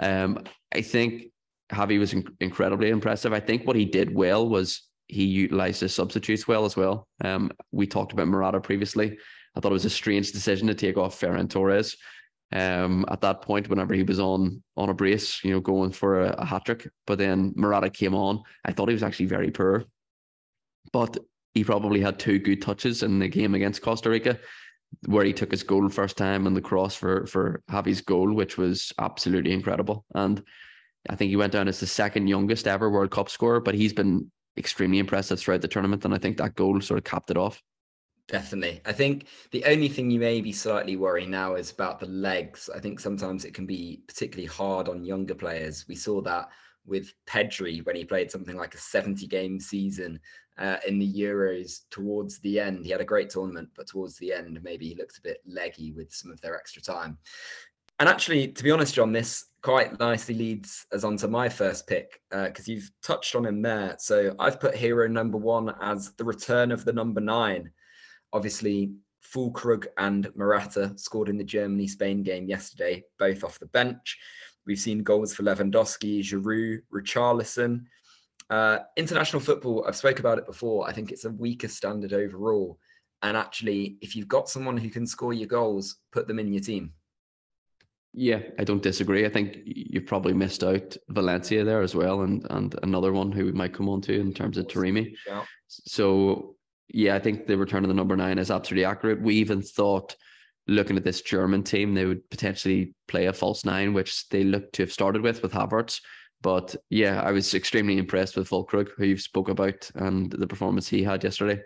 Um, 0.00 0.42
I 0.74 0.82
think 0.82 1.24
Javi 1.70 1.98
was 1.98 2.12
in- 2.12 2.36
incredibly 2.40 2.88
impressive. 2.88 3.32
I 3.32 3.40
think 3.40 3.66
what 3.66 3.76
he 3.76 3.84
did 3.84 4.14
well 4.14 4.48
was 4.48 4.82
he 5.06 5.24
utilized 5.24 5.80
his 5.80 5.94
substitutes 5.94 6.48
well 6.48 6.64
as 6.64 6.76
well. 6.76 7.06
Um, 7.24 7.50
we 7.72 7.86
talked 7.86 8.12
about 8.12 8.28
Morata 8.28 8.60
previously. 8.60 9.18
I 9.56 9.60
thought 9.60 9.72
it 9.72 9.74
was 9.74 9.84
a 9.84 9.90
strange 9.90 10.32
decision 10.32 10.66
to 10.68 10.74
take 10.74 10.96
off 10.96 11.20
Ferran 11.20 11.48
Torres. 11.50 11.96
Um, 12.52 13.04
at 13.08 13.20
that 13.20 13.42
point, 13.42 13.68
whenever 13.68 13.94
he 13.94 14.02
was 14.02 14.18
on 14.18 14.62
on 14.76 14.88
a 14.88 14.94
brace, 14.94 15.44
you 15.44 15.52
know, 15.52 15.60
going 15.60 15.92
for 15.92 16.22
a, 16.22 16.30
a 16.30 16.44
hat 16.44 16.64
trick, 16.64 16.88
but 17.06 17.18
then 17.18 17.52
Morata 17.54 17.90
came 17.90 18.14
on. 18.14 18.42
I 18.64 18.72
thought 18.72 18.88
he 18.88 18.94
was 18.94 19.04
actually 19.04 19.26
very 19.26 19.50
poor, 19.50 19.84
but 20.92 21.16
he 21.54 21.62
probably 21.62 22.00
had 22.00 22.18
two 22.18 22.38
good 22.38 22.62
touches 22.62 23.02
in 23.02 23.18
the 23.20 23.28
game 23.28 23.54
against 23.54 23.82
Costa 23.82 24.10
Rica 24.10 24.38
where 25.06 25.24
he 25.24 25.32
took 25.32 25.50
his 25.50 25.62
goal 25.62 25.88
first 25.88 26.16
time 26.16 26.46
and 26.46 26.56
the 26.56 26.60
cross 26.60 26.94
for 26.94 27.26
for 27.26 27.62
Gavi's 27.70 28.00
goal, 28.00 28.32
which 28.32 28.56
was 28.58 28.92
absolutely 28.98 29.52
incredible. 29.52 30.04
And 30.14 30.42
I 31.08 31.16
think 31.16 31.30
he 31.30 31.36
went 31.36 31.52
down 31.52 31.68
as 31.68 31.80
the 31.80 31.86
second 31.86 32.26
youngest 32.26 32.66
ever 32.66 32.90
World 32.90 33.10
Cup 33.10 33.30
scorer, 33.30 33.60
but 33.60 33.74
he's 33.74 33.92
been 33.92 34.30
extremely 34.56 34.98
impressive 34.98 35.40
throughout 35.40 35.62
the 35.62 35.68
tournament, 35.68 36.04
and 36.04 36.14
I 36.14 36.18
think 36.18 36.36
that 36.36 36.54
goal 36.54 36.80
sort 36.80 36.98
of 36.98 37.04
capped 37.04 37.30
it 37.30 37.36
off. 37.36 37.62
Definitely. 38.28 38.80
I 38.84 38.92
think 38.92 39.26
the 39.50 39.64
only 39.64 39.88
thing 39.88 40.10
you 40.10 40.20
may 40.20 40.40
be 40.40 40.52
slightly 40.52 40.94
worrying 40.94 41.30
now 41.30 41.56
is 41.56 41.72
about 41.72 41.98
the 41.98 42.06
legs. 42.06 42.70
I 42.72 42.78
think 42.78 43.00
sometimes 43.00 43.44
it 43.44 43.54
can 43.54 43.66
be 43.66 44.02
particularly 44.06 44.46
hard 44.46 44.88
on 44.88 45.04
younger 45.04 45.34
players. 45.34 45.84
We 45.88 45.96
saw 45.96 46.20
that 46.22 46.48
with 46.86 47.12
Pedri 47.26 47.84
when 47.84 47.96
he 47.96 48.04
played 48.04 48.30
something 48.30 48.56
like 48.56 48.74
a 48.74 48.78
70 48.78 49.26
game 49.26 49.60
season 49.60 50.18
uh, 50.58 50.76
in 50.86 50.98
the 50.98 51.12
Euros 51.12 51.80
towards 51.90 52.38
the 52.40 52.60
end. 52.60 52.84
He 52.84 52.90
had 52.90 53.00
a 53.00 53.04
great 53.04 53.30
tournament, 53.30 53.68
but 53.76 53.86
towards 53.86 54.16
the 54.18 54.32
end, 54.32 54.60
maybe 54.62 54.88
he 54.88 54.94
looked 54.94 55.18
a 55.18 55.22
bit 55.22 55.40
leggy 55.46 55.92
with 55.92 56.12
some 56.12 56.30
of 56.30 56.40
their 56.40 56.56
extra 56.56 56.82
time. 56.82 57.18
And 57.98 58.08
actually, 58.08 58.48
to 58.48 58.64
be 58.64 58.70
honest, 58.70 58.94
John, 58.94 59.12
this 59.12 59.46
quite 59.62 59.98
nicely 60.00 60.34
leads 60.34 60.86
us 60.92 61.04
on 61.04 61.18
to 61.18 61.28
my 61.28 61.50
first 61.50 61.86
pick 61.86 62.20
because 62.30 62.68
uh, 62.68 62.72
you've 62.72 62.90
touched 63.02 63.34
on 63.34 63.44
him 63.44 63.60
there. 63.60 63.96
So 63.98 64.34
I've 64.38 64.58
put 64.58 64.74
hero 64.74 65.06
number 65.06 65.36
one 65.36 65.74
as 65.82 66.12
the 66.14 66.24
return 66.24 66.72
of 66.72 66.84
the 66.84 66.94
number 66.94 67.20
nine. 67.20 67.70
Obviously, 68.32 68.92
Füllkrug 69.22 69.86
and 69.98 70.30
Morata 70.34 70.92
scored 70.96 71.28
in 71.28 71.36
the 71.36 71.44
Germany 71.44 71.86
Spain 71.86 72.22
game 72.22 72.48
yesterday, 72.48 73.04
both 73.18 73.44
off 73.44 73.58
the 73.58 73.66
bench. 73.66 74.18
We've 74.66 74.78
seen 74.78 75.02
goals 75.02 75.34
for 75.34 75.42
Lewandowski, 75.42 76.20
Giroud, 76.20 76.82
Richarlison. 76.92 77.84
Uh, 78.48 78.80
international 78.96 79.40
football, 79.40 79.84
I've 79.86 79.96
spoke 79.96 80.18
about 80.18 80.38
it 80.38 80.46
before. 80.46 80.88
I 80.88 80.92
think 80.92 81.12
it's 81.12 81.24
a 81.24 81.30
weaker 81.30 81.68
standard 81.68 82.12
overall. 82.12 82.78
And 83.22 83.36
actually, 83.36 83.96
if 84.00 84.16
you've 84.16 84.28
got 84.28 84.48
someone 84.48 84.76
who 84.76 84.90
can 84.90 85.06
score 85.06 85.32
your 85.32 85.48
goals, 85.48 85.96
put 86.12 86.26
them 86.26 86.38
in 86.38 86.52
your 86.52 86.62
team. 86.62 86.92
Yeah, 88.12 88.40
I 88.58 88.64
don't 88.64 88.82
disagree. 88.82 89.24
I 89.24 89.28
think 89.28 89.58
you've 89.64 90.06
probably 90.06 90.32
missed 90.32 90.64
out 90.64 90.96
Valencia 91.10 91.62
there 91.64 91.80
as 91.80 91.94
well, 91.94 92.22
and 92.22 92.44
and 92.50 92.74
another 92.82 93.12
one 93.12 93.30
who 93.30 93.44
we 93.44 93.52
might 93.52 93.72
come 93.72 93.88
on 93.88 94.00
to 94.02 94.18
in 94.18 94.34
terms 94.34 94.58
of 94.58 94.66
Taremi. 94.66 95.14
So 95.68 96.56
yeah, 96.88 97.14
I 97.14 97.20
think 97.20 97.46
the 97.46 97.56
return 97.56 97.84
of 97.84 97.88
the 97.88 97.94
number 97.94 98.16
nine 98.16 98.38
is 98.38 98.50
absolutely 98.50 98.84
accurate. 98.84 99.22
We 99.22 99.36
even 99.36 99.62
thought 99.62 100.16
looking 100.70 100.96
at 100.96 101.04
this 101.04 101.20
German 101.20 101.62
team, 101.62 101.94
they 101.94 102.06
would 102.06 102.28
potentially 102.30 102.94
play 103.08 103.26
a 103.26 103.32
false 103.32 103.64
nine, 103.64 103.92
which 103.92 104.28
they 104.28 104.44
look 104.44 104.72
to 104.72 104.82
have 104.82 104.92
started 104.92 105.20
with 105.20 105.42
with 105.42 105.52
Havertz. 105.52 106.00
But 106.42 106.74
yeah, 106.88 107.20
I 107.20 107.32
was 107.32 107.52
extremely 107.54 107.98
impressed 107.98 108.36
with 108.36 108.48
Füllkrug, 108.48 108.88
who 108.96 109.04
you 109.04 109.16
spoke 109.18 109.50
about, 109.50 109.90
and 109.96 110.30
the 110.30 110.46
performance 110.46 110.88
he 110.88 111.02
had 111.02 111.22
yesterday. 111.22 111.60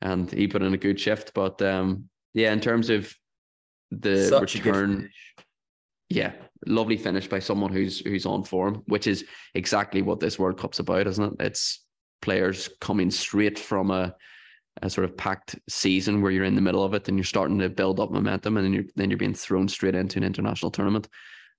And 0.00 0.30
he 0.30 0.46
put 0.46 0.62
in 0.62 0.72
a 0.72 0.78
good 0.78 0.98
shift. 0.98 1.34
But 1.34 1.60
um, 1.60 2.08
yeah, 2.32 2.52
in 2.52 2.60
terms 2.60 2.88
of 2.90 3.12
the 3.90 4.28
Such 4.28 4.54
return, 4.54 5.10
yeah, 6.08 6.32
lovely 6.66 6.96
finish 6.96 7.28
by 7.28 7.40
someone 7.40 7.72
who's 7.72 8.00
who's 8.00 8.24
on 8.24 8.44
form, 8.44 8.82
which 8.86 9.06
is 9.06 9.24
exactly 9.54 10.00
what 10.00 10.20
this 10.20 10.38
World 10.38 10.58
Cup's 10.58 10.78
about, 10.78 11.06
isn't 11.06 11.40
it? 11.40 11.46
It's 11.46 11.84
players 12.22 12.70
coming 12.80 13.10
straight 13.10 13.58
from 13.58 13.90
a 13.90 14.14
a 14.82 14.90
sort 14.90 15.04
of 15.04 15.16
packed 15.16 15.56
season 15.68 16.20
where 16.20 16.32
you're 16.32 16.44
in 16.44 16.54
the 16.54 16.60
middle 16.60 16.82
of 16.82 16.94
it 16.94 17.08
and 17.08 17.16
you're 17.16 17.24
starting 17.24 17.58
to 17.58 17.68
build 17.68 18.00
up 18.00 18.10
momentum 18.10 18.56
and 18.56 18.66
then 18.66 18.72
you're 18.72 18.84
then 18.96 19.10
you're 19.10 19.18
being 19.18 19.34
thrown 19.34 19.68
straight 19.68 19.94
into 19.94 20.18
an 20.18 20.24
international 20.24 20.70
tournament. 20.70 21.08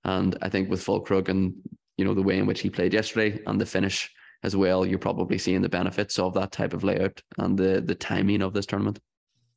And 0.04 0.36
I 0.42 0.48
think 0.48 0.70
with 0.70 0.84
Füllkrug 0.84 1.28
and 1.28 1.54
you 1.96 2.04
know 2.04 2.14
the 2.14 2.22
way 2.22 2.38
in 2.38 2.46
which 2.46 2.60
he 2.60 2.70
played 2.70 2.92
yesterday 2.92 3.40
and 3.46 3.60
the 3.60 3.66
finish 3.66 4.12
as 4.42 4.54
well, 4.54 4.84
you're 4.84 4.98
probably 4.98 5.38
seeing 5.38 5.62
the 5.62 5.68
benefits 5.68 6.18
of 6.18 6.34
that 6.34 6.52
type 6.52 6.74
of 6.74 6.84
layout 6.84 7.22
and 7.38 7.58
the 7.58 7.80
the 7.80 7.94
timing 7.94 8.42
of 8.42 8.52
this 8.52 8.66
tournament. 8.66 9.00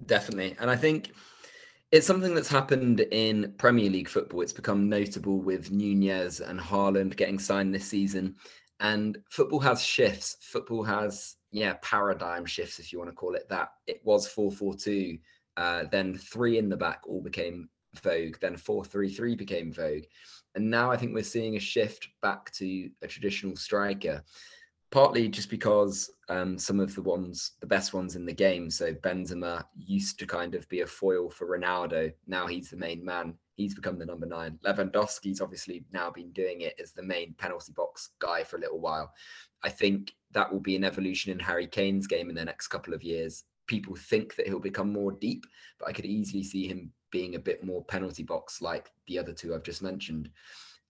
Definitely, 0.05 0.55
and 0.59 0.69
I 0.69 0.77
think 0.77 1.11
it's 1.91 2.07
something 2.07 2.35
that's 2.35 2.49
happened 2.49 3.01
in 3.11 3.53
Premier 3.57 3.89
League 3.89 4.09
football. 4.09 4.41
It's 4.41 4.53
become 4.53 4.89
notable 4.89 5.41
with 5.41 5.71
Nunez 5.71 6.39
and 6.39 6.59
Haaland 6.59 7.15
getting 7.15 7.39
signed 7.39 7.73
this 7.73 7.87
season. 7.87 8.35
And 8.79 9.17
football 9.29 9.59
has 9.59 9.83
shifts. 9.83 10.37
Football 10.39 10.83
has 10.83 11.35
yeah 11.51 11.75
paradigm 11.81 12.45
shifts, 12.45 12.79
if 12.79 12.91
you 12.91 12.99
want 12.99 13.09
to 13.09 13.15
call 13.15 13.35
it 13.35 13.47
that. 13.49 13.69
It 13.87 14.01
was 14.03 14.27
four 14.27 14.51
four 14.51 14.75
two, 14.75 15.17
uh, 15.57 15.85
then 15.91 16.17
three 16.17 16.57
in 16.57 16.69
the 16.69 16.77
back 16.77 17.01
all 17.07 17.21
became 17.21 17.69
vogue. 18.01 18.37
Then 18.39 18.57
four 18.57 18.85
three 18.85 19.09
three 19.09 19.35
became 19.35 19.71
vogue, 19.71 20.03
and 20.55 20.69
now 20.69 20.91
I 20.91 20.97
think 20.97 21.13
we're 21.13 21.23
seeing 21.23 21.55
a 21.55 21.59
shift 21.59 22.07
back 22.21 22.51
to 22.53 22.89
a 23.01 23.07
traditional 23.07 23.55
striker 23.55 24.23
partly 24.91 25.27
just 25.27 25.49
because 25.49 26.09
um, 26.29 26.57
some 26.57 26.79
of 26.79 26.93
the 26.93 27.01
ones, 27.01 27.53
the 27.59 27.67
best 27.67 27.93
ones 27.93 28.15
in 28.15 28.25
the 28.25 28.33
game. 28.33 28.69
So 28.69 28.93
Benzema 28.93 29.63
used 29.75 30.19
to 30.19 30.27
kind 30.27 30.53
of 30.55 30.69
be 30.69 30.81
a 30.81 30.87
foil 30.87 31.29
for 31.29 31.47
Ronaldo. 31.47 32.13
Now 32.27 32.47
he's 32.47 32.69
the 32.69 32.77
main 32.77 33.03
man. 33.03 33.33
He's 33.55 33.75
become 33.75 33.99
the 33.99 34.05
number 34.05 34.25
nine. 34.25 34.57
Lewandowski's 34.63 35.41
obviously 35.41 35.83
now 35.91 36.11
been 36.11 36.31
doing 36.31 36.61
it 36.61 36.75
as 36.81 36.93
the 36.93 37.03
main 37.03 37.33
penalty 37.37 37.73
box 37.75 38.11
guy 38.19 38.43
for 38.43 38.57
a 38.57 38.59
little 38.59 38.79
while. 38.79 39.11
I 39.63 39.69
think 39.69 40.13
that 40.31 40.51
will 40.51 40.61
be 40.61 40.75
an 40.75 40.83
evolution 40.83 41.31
in 41.31 41.39
Harry 41.39 41.67
Kane's 41.67 42.07
game 42.07 42.29
in 42.29 42.35
the 42.35 42.45
next 42.45 42.67
couple 42.67 42.93
of 42.93 43.03
years. 43.03 43.43
People 43.67 43.95
think 43.95 44.35
that 44.35 44.47
he'll 44.47 44.59
become 44.59 44.93
more 44.93 45.11
deep, 45.11 45.45
but 45.79 45.89
I 45.89 45.93
could 45.93 46.05
easily 46.05 46.43
see 46.43 46.67
him 46.67 46.91
being 47.11 47.35
a 47.35 47.39
bit 47.39 47.63
more 47.63 47.83
penalty 47.83 48.23
box 48.23 48.61
like 48.61 48.91
the 49.07 49.17
other 49.17 49.33
two 49.33 49.53
I've 49.53 49.63
just 49.63 49.81
mentioned. 49.81 50.29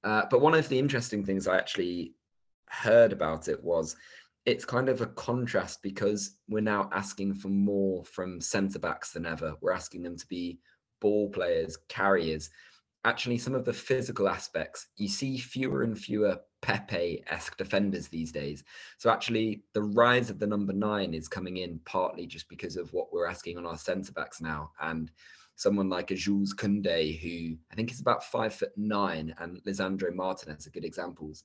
Uh, 0.03 0.23
but 0.29 0.41
one 0.41 0.53
of 0.53 0.67
the 0.69 0.77
interesting 0.77 1.25
things 1.25 1.47
I 1.47 1.57
actually 1.57 2.13
heard 2.69 3.11
about 3.13 3.47
it 3.47 3.63
was 3.63 3.95
it's 4.45 4.65
kind 4.65 4.89
of 4.89 5.01
a 5.01 5.07
contrast 5.07 5.81
because 5.81 6.37
we're 6.47 6.61
now 6.61 6.89
asking 6.93 7.35
for 7.35 7.49
more 7.49 8.03
from 8.05 8.41
centre 8.41 8.79
backs 8.79 9.11
than 9.11 9.25
ever. 9.25 9.53
We're 9.61 9.73
asking 9.73 10.03
them 10.03 10.17
to 10.17 10.27
be 10.27 10.59
ball 11.01 11.29
players, 11.29 11.77
carriers. 11.87 12.49
Actually, 13.05 13.37
some 13.37 13.55
of 13.55 13.63
the 13.63 13.73
physical 13.73 14.27
aspects, 14.27 14.87
you 14.97 15.07
see 15.07 15.37
fewer 15.37 15.83
and 15.83 15.97
fewer 15.97 16.37
Pepe 16.61 17.23
esque 17.27 17.55
defenders 17.57 18.07
these 18.07 18.31
days. 18.31 18.63
So, 18.97 19.09
actually, 19.09 19.63
the 19.73 19.83
rise 19.83 20.29
of 20.29 20.39
the 20.39 20.47
number 20.47 20.73
nine 20.73 21.13
is 21.13 21.29
coming 21.29 21.57
in 21.57 21.79
partly 21.85 22.25
just 22.25 22.49
because 22.49 22.75
of 22.75 22.91
what 22.91 23.13
we're 23.13 23.27
asking 23.27 23.57
on 23.57 23.65
our 23.65 23.77
centre 23.77 24.11
backs 24.11 24.41
now. 24.41 24.71
And 24.81 25.09
someone 25.55 25.89
like 25.89 26.11
a 26.11 26.15
Jules 26.15 26.53
Koundé, 26.53 27.19
who 27.19 27.57
I 27.71 27.75
think 27.75 27.91
is 27.91 28.01
about 28.01 28.23
five 28.23 28.53
foot 28.53 28.71
nine, 28.75 29.33
and 29.39 29.63
Lisandro 29.63 30.13
Martinez 30.13 30.67
are 30.67 30.71
good 30.71 30.85
examples 30.85 31.43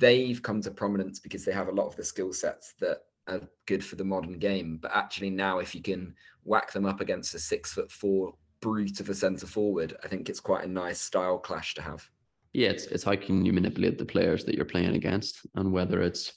they've 0.00 0.42
come 0.42 0.60
to 0.62 0.70
prominence 0.70 1.20
because 1.20 1.44
they 1.44 1.52
have 1.52 1.68
a 1.68 1.72
lot 1.72 1.86
of 1.86 1.94
the 1.94 2.02
skill 2.02 2.32
sets 2.32 2.74
that 2.80 3.02
are 3.28 3.40
good 3.66 3.84
for 3.84 3.96
the 3.96 4.04
modern 4.04 4.38
game. 4.38 4.78
But 4.80 4.92
actually, 4.94 5.30
now 5.30 5.58
if 5.58 5.74
you 5.74 5.82
can 5.82 6.14
whack 6.44 6.72
them 6.72 6.86
up 6.86 7.00
against 7.00 7.34
a 7.34 7.38
six 7.38 7.72
foot 7.72 7.92
four 7.92 8.34
brute 8.60 8.98
of 8.98 9.10
a 9.10 9.14
centre 9.14 9.46
forward, 9.46 9.96
I 10.02 10.08
think 10.08 10.28
it's 10.28 10.40
quite 10.40 10.64
a 10.64 10.68
nice 10.68 11.00
style 11.00 11.38
clash 11.38 11.74
to 11.74 11.82
have. 11.82 12.08
Yeah, 12.52 12.70
it's 12.70 12.86
it's 12.86 13.04
how 13.04 13.14
can 13.14 13.44
you 13.44 13.52
manipulate 13.52 13.98
the 13.98 14.04
players 14.04 14.44
that 14.44 14.56
you're 14.56 14.64
playing 14.64 14.96
against, 14.96 15.46
and 15.54 15.70
whether 15.70 16.00
it's 16.00 16.32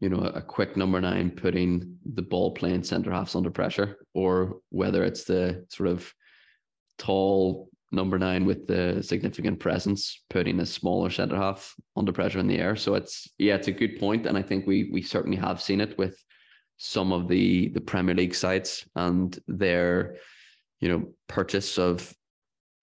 you 0.00 0.08
know 0.08 0.20
a 0.20 0.40
quick 0.40 0.76
number 0.76 1.00
nine 1.00 1.30
putting 1.30 1.98
the 2.14 2.22
ball 2.22 2.52
playing 2.52 2.84
centre 2.84 3.10
halves 3.10 3.34
under 3.34 3.50
pressure, 3.50 3.98
or 4.14 4.60
whether 4.70 5.04
it's 5.04 5.24
the 5.24 5.66
sort 5.68 5.88
of 5.88 6.14
tall 6.96 7.69
number 7.92 8.18
nine 8.18 8.44
with 8.44 8.66
the 8.66 9.02
significant 9.02 9.58
presence, 9.58 10.22
putting 10.30 10.60
a 10.60 10.66
smaller 10.66 11.10
centre 11.10 11.36
half 11.36 11.74
under 11.96 12.12
pressure 12.12 12.38
in 12.38 12.46
the 12.46 12.58
air. 12.58 12.76
So 12.76 12.94
it's 12.94 13.28
yeah, 13.38 13.56
it's 13.56 13.68
a 13.68 13.72
good 13.72 13.98
point, 13.98 14.26
and 14.26 14.38
I 14.38 14.42
think 14.42 14.66
we 14.66 14.88
we 14.92 15.02
certainly 15.02 15.36
have 15.38 15.60
seen 15.60 15.80
it 15.80 15.98
with 15.98 16.22
some 16.76 17.12
of 17.12 17.28
the 17.28 17.68
the 17.68 17.80
Premier 17.80 18.14
League 18.14 18.34
sides 18.34 18.86
and 18.96 19.38
their 19.46 20.16
you 20.80 20.88
know 20.88 21.12
purchase 21.28 21.78
of 21.78 22.14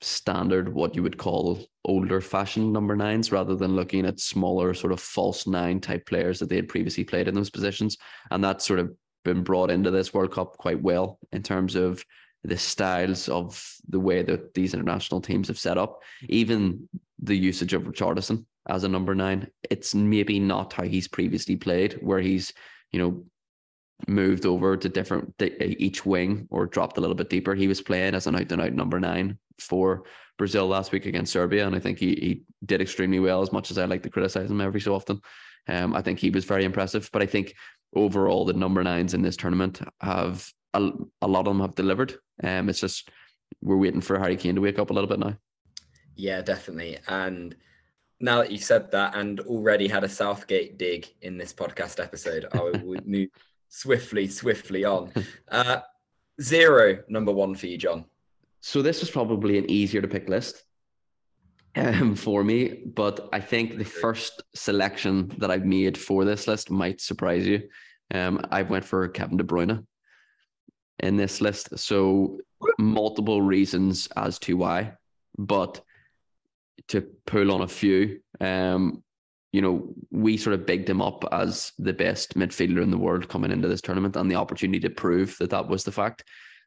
standard 0.01 0.71
what 0.71 0.95
you 0.95 1.01
would 1.01 1.17
call 1.17 1.65
older 1.83 2.21
fashioned 2.21 2.71
number 2.71 2.95
nines 2.95 3.31
rather 3.31 3.55
than 3.55 3.75
looking 3.75 4.05
at 4.05 4.19
smaller 4.19 4.73
sort 4.75 4.93
of 4.93 4.99
false 4.99 5.47
nine 5.47 5.79
type 5.79 6.05
players 6.05 6.37
that 6.37 6.49
they 6.49 6.55
had 6.55 6.67
previously 6.67 7.03
played 7.03 7.27
in 7.27 7.33
those 7.33 7.49
positions 7.49 7.97
and 8.29 8.43
that's 8.43 8.63
sort 8.63 8.79
of 8.79 8.91
been 9.25 9.43
brought 9.43 9.71
into 9.71 9.89
this 9.89 10.13
world 10.13 10.31
cup 10.31 10.55
quite 10.57 10.79
well 10.79 11.17
in 11.31 11.41
terms 11.41 11.75
of 11.75 12.03
the 12.43 12.57
styles 12.57 13.29
of 13.29 13.63
the 13.89 13.99
way 13.99 14.21
that 14.21 14.53
these 14.53 14.73
international 14.73 15.21
teams 15.21 15.47
have 15.47 15.59
set 15.59 15.77
up, 15.77 16.01
even 16.29 16.87
the 17.19 17.35
usage 17.35 17.73
of 17.73 17.83
Richarlison 17.83 18.45
as 18.67 18.83
a 18.83 18.89
number 18.89 19.15
nine, 19.15 19.49
it's 19.69 19.95
maybe 19.95 20.39
not 20.39 20.73
how 20.73 20.83
he's 20.83 21.07
previously 21.07 21.55
played, 21.55 21.93
where 22.01 22.19
he's, 22.19 22.53
you 22.91 22.99
know, 22.99 23.25
moved 24.07 24.45
over 24.45 24.77
to 24.77 24.89
different 24.89 25.33
each 25.41 26.05
wing 26.05 26.47
or 26.51 26.67
dropped 26.67 26.97
a 26.97 27.01
little 27.01 27.15
bit 27.15 27.29
deeper. 27.29 27.55
He 27.55 27.67
was 27.67 27.81
playing 27.81 28.13
as 28.13 28.27
an 28.27 28.35
out 28.35 28.51
and 28.51 28.61
out 28.61 28.73
number 28.73 28.99
nine 28.99 29.37
for 29.59 30.03
Brazil 30.37 30.67
last 30.67 30.91
week 30.91 31.05
against 31.05 31.33
Serbia, 31.33 31.65
and 31.65 31.75
I 31.75 31.79
think 31.79 31.97
he 31.97 32.07
he 32.15 32.43
did 32.65 32.81
extremely 32.81 33.19
well. 33.19 33.41
As 33.41 33.51
much 33.51 33.71
as 33.71 33.77
I 33.77 33.85
like 33.85 34.03
to 34.03 34.09
criticize 34.09 34.51
him 34.51 34.61
every 34.61 34.81
so 34.81 34.93
often, 34.93 35.19
um, 35.67 35.95
I 35.95 36.01
think 36.01 36.19
he 36.19 36.29
was 36.29 36.45
very 36.45 36.63
impressive. 36.63 37.09
But 37.11 37.23
I 37.23 37.25
think 37.25 37.55
overall 37.95 38.45
the 38.45 38.53
number 38.53 38.83
nines 38.83 39.13
in 39.13 39.21
this 39.21 39.37
tournament 39.37 39.81
have 40.01 40.47
a, 40.77 40.91
a 41.21 41.27
lot 41.27 41.47
of 41.47 41.53
them 41.53 41.61
have 41.61 41.75
delivered. 41.75 42.15
Um, 42.43 42.69
it's 42.69 42.79
just 42.79 43.09
we're 43.61 43.77
waiting 43.77 44.01
for 44.01 44.19
Harry 44.19 44.37
Kane 44.37 44.55
to 44.55 44.61
wake 44.61 44.79
up 44.79 44.89
a 44.89 44.93
little 44.93 45.09
bit 45.09 45.19
now. 45.19 45.35
Yeah, 46.15 46.41
definitely. 46.41 46.97
And 47.07 47.55
now 48.19 48.39
that 48.39 48.51
you 48.51 48.57
said 48.57 48.91
that, 48.91 49.15
and 49.15 49.39
already 49.41 49.87
had 49.87 50.03
a 50.03 50.09
Southgate 50.09 50.77
dig 50.77 51.07
in 51.21 51.37
this 51.37 51.53
podcast 51.53 52.03
episode, 52.03 52.47
I 52.51 52.61
would 52.83 53.07
move 53.07 53.29
swiftly, 53.69 54.27
swiftly 54.27 54.85
on. 54.85 55.11
Uh, 55.49 55.81
zero, 56.41 57.03
number 57.07 57.31
one 57.31 57.55
for 57.55 57.67
you, 57.67 57.77
John. 57.77 58.05
So 58.61 58.81
this 58.81 58.99
was 58.99 59.11
probably 59.11 59.57
an 59.57 59.69
easier 59.69 60.01
to 60.01 60.07
pick 60.07 60.27
list 60.27 60.63
um, 61.75 62.15
for 62.15 62.43
me, 62.43 62.83
but 62.85 63.29
I 63.31 63.39
think 63.39 63.77
the 63.77 63.85
first 63.85 64.41
selection 64.55 65.31
that 65.37 65.51
I've 65.51 65.65
made 65.65 65.97
for 65.97 66.25
this 66.25 66.47
list 66.47 66.71
might 66.71 66.99
surprise 66.99 67.45
you. 67.45 67.69
Um, 68.13 68.41
I 68.51 68.63
went 68.63 68.85
for 68.85 69.07
Kevin 69.09 69.37
De 69.37 69.43
Bruyne 69.43 69.85
in 70.99 71.15
this 71.15 71.41
list. 71.41 71.77
So 71.77 72.39
multiple 72.79 73.41
reasons 73.41 74.07
as 74.15 74.39
to 74.39 74.57
why, 74.57 74.93
but 75.37 75.81
to 76.89 77.01
pull 77.25 77.51
on 77.51 77.61
a 77.61 77.67
few, 77.67 78.19
um, 78.39 79.03
you 79.51 79.61
know, 79.61 79.93
we 80.11 80.37
sort 80.37 80.53
of 80.53 80.65
bigged 80.65 80.89
him 80.89 81.01
up 81.01 81.23
as 81.31 81.71
the 81.79 81.93
best 81.93 82.35
midfielder 82.35 82.81
in 82.81 82.91
the 82.91 82.97
world 82.97 83.29
coming 83.29 83.51
into 83.51 83.67
this 83.67 83.81
tournament, 83.81 84.15
and 84.15 84.29
the 84.29 84.35
opportunity 84.35 84.79
to 84.79 84.89
prove 84.89 85.37
that 85.39 85.49
that 85.49 85.67
was 85.67 85.83
the 85.83 85.91
fact. 85.91 86.23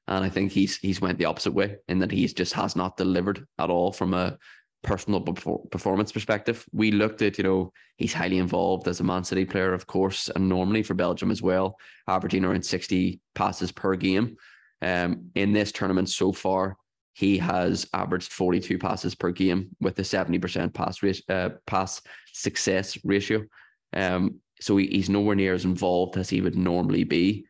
And 0.09 0.25
I 0.25 0.29
think 0.29 0.51
he's 0.51 0.77
he's 0.77 1.01
went 1.01 1.19
the 1.19 1.27
opposite 1.27 1.53
way 1.53 1.77
in 1.89 1.99
that 2.01 2.11
he's 2.11 2.33
just 2.33 2.53
has 2.55 2.75
not 2.75 2.97
delivered 2.97 3.47
at 3.59 3.71
all 3.71 3.93
from 3.93 4.15
a 4.15 4.39
personal 4.83 5.21
performance 5.21 6.13
perspective. 6.13 6.65
We 6.73 6.91
looked 6.91 7.23
at, 7.23 7.39
you 7.39 7.45
know, 7.45 7.73
he's 7.97 8.15
highly 8.15 8.39
involved 8.39 8.89
as 8.89 9.01
a 9.01 9.05
Man 9.05 9.25
City 9.25 9.45
player, 9.45 9.75
of 9.75 9.87
course, 9.87 10.31
and 10.35 10.49
normally 10.49 10.83
for 10.83 10.95
Belgium 10.95 11.31
as 11.31 11.43
well, 11.43 11.77
averaging 12.09 12.45
around 12.45 12.65
60 12.65 13.21
passes 13.35 13.73
per 13.73 13.95
game. 13.97 14.37
Um, 14.83 15.31
in 15.35 15.53
this 15.53 15.73
tournament 15.73 16.09
so 16.09 16.33
far, 16.33 16.77
he 17.13 17.37
has 17.39 17.87
averaged 17.93 18.33
42 18.33 18.79
passes 18.79 19.15
per 19.15 19.31
game 19.31 19.69
with 19.81 19.99
a 19.99 20.03
70% 20.03 20.73
pass 20.73 21.03
rate, 21.03 21.23
uh, 21.29 21.51
pass 21.67 22.01
success 22.33 22.97
ratio. 23.05 23.45
Um, 23.93 24.37
so 24.61 24.77
he, 24.77 24.87
he's 24.87 25.11
nowhere 25.11 25.37
near 25.37 25.55
as 25.55 25.65
involved 25.65 26.17
as 26.17 26.31
he 26.31 26.41
would 26.41 26.57
normally 26.57 27.05
be. 27.05 27.45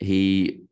He, 0.00 0.62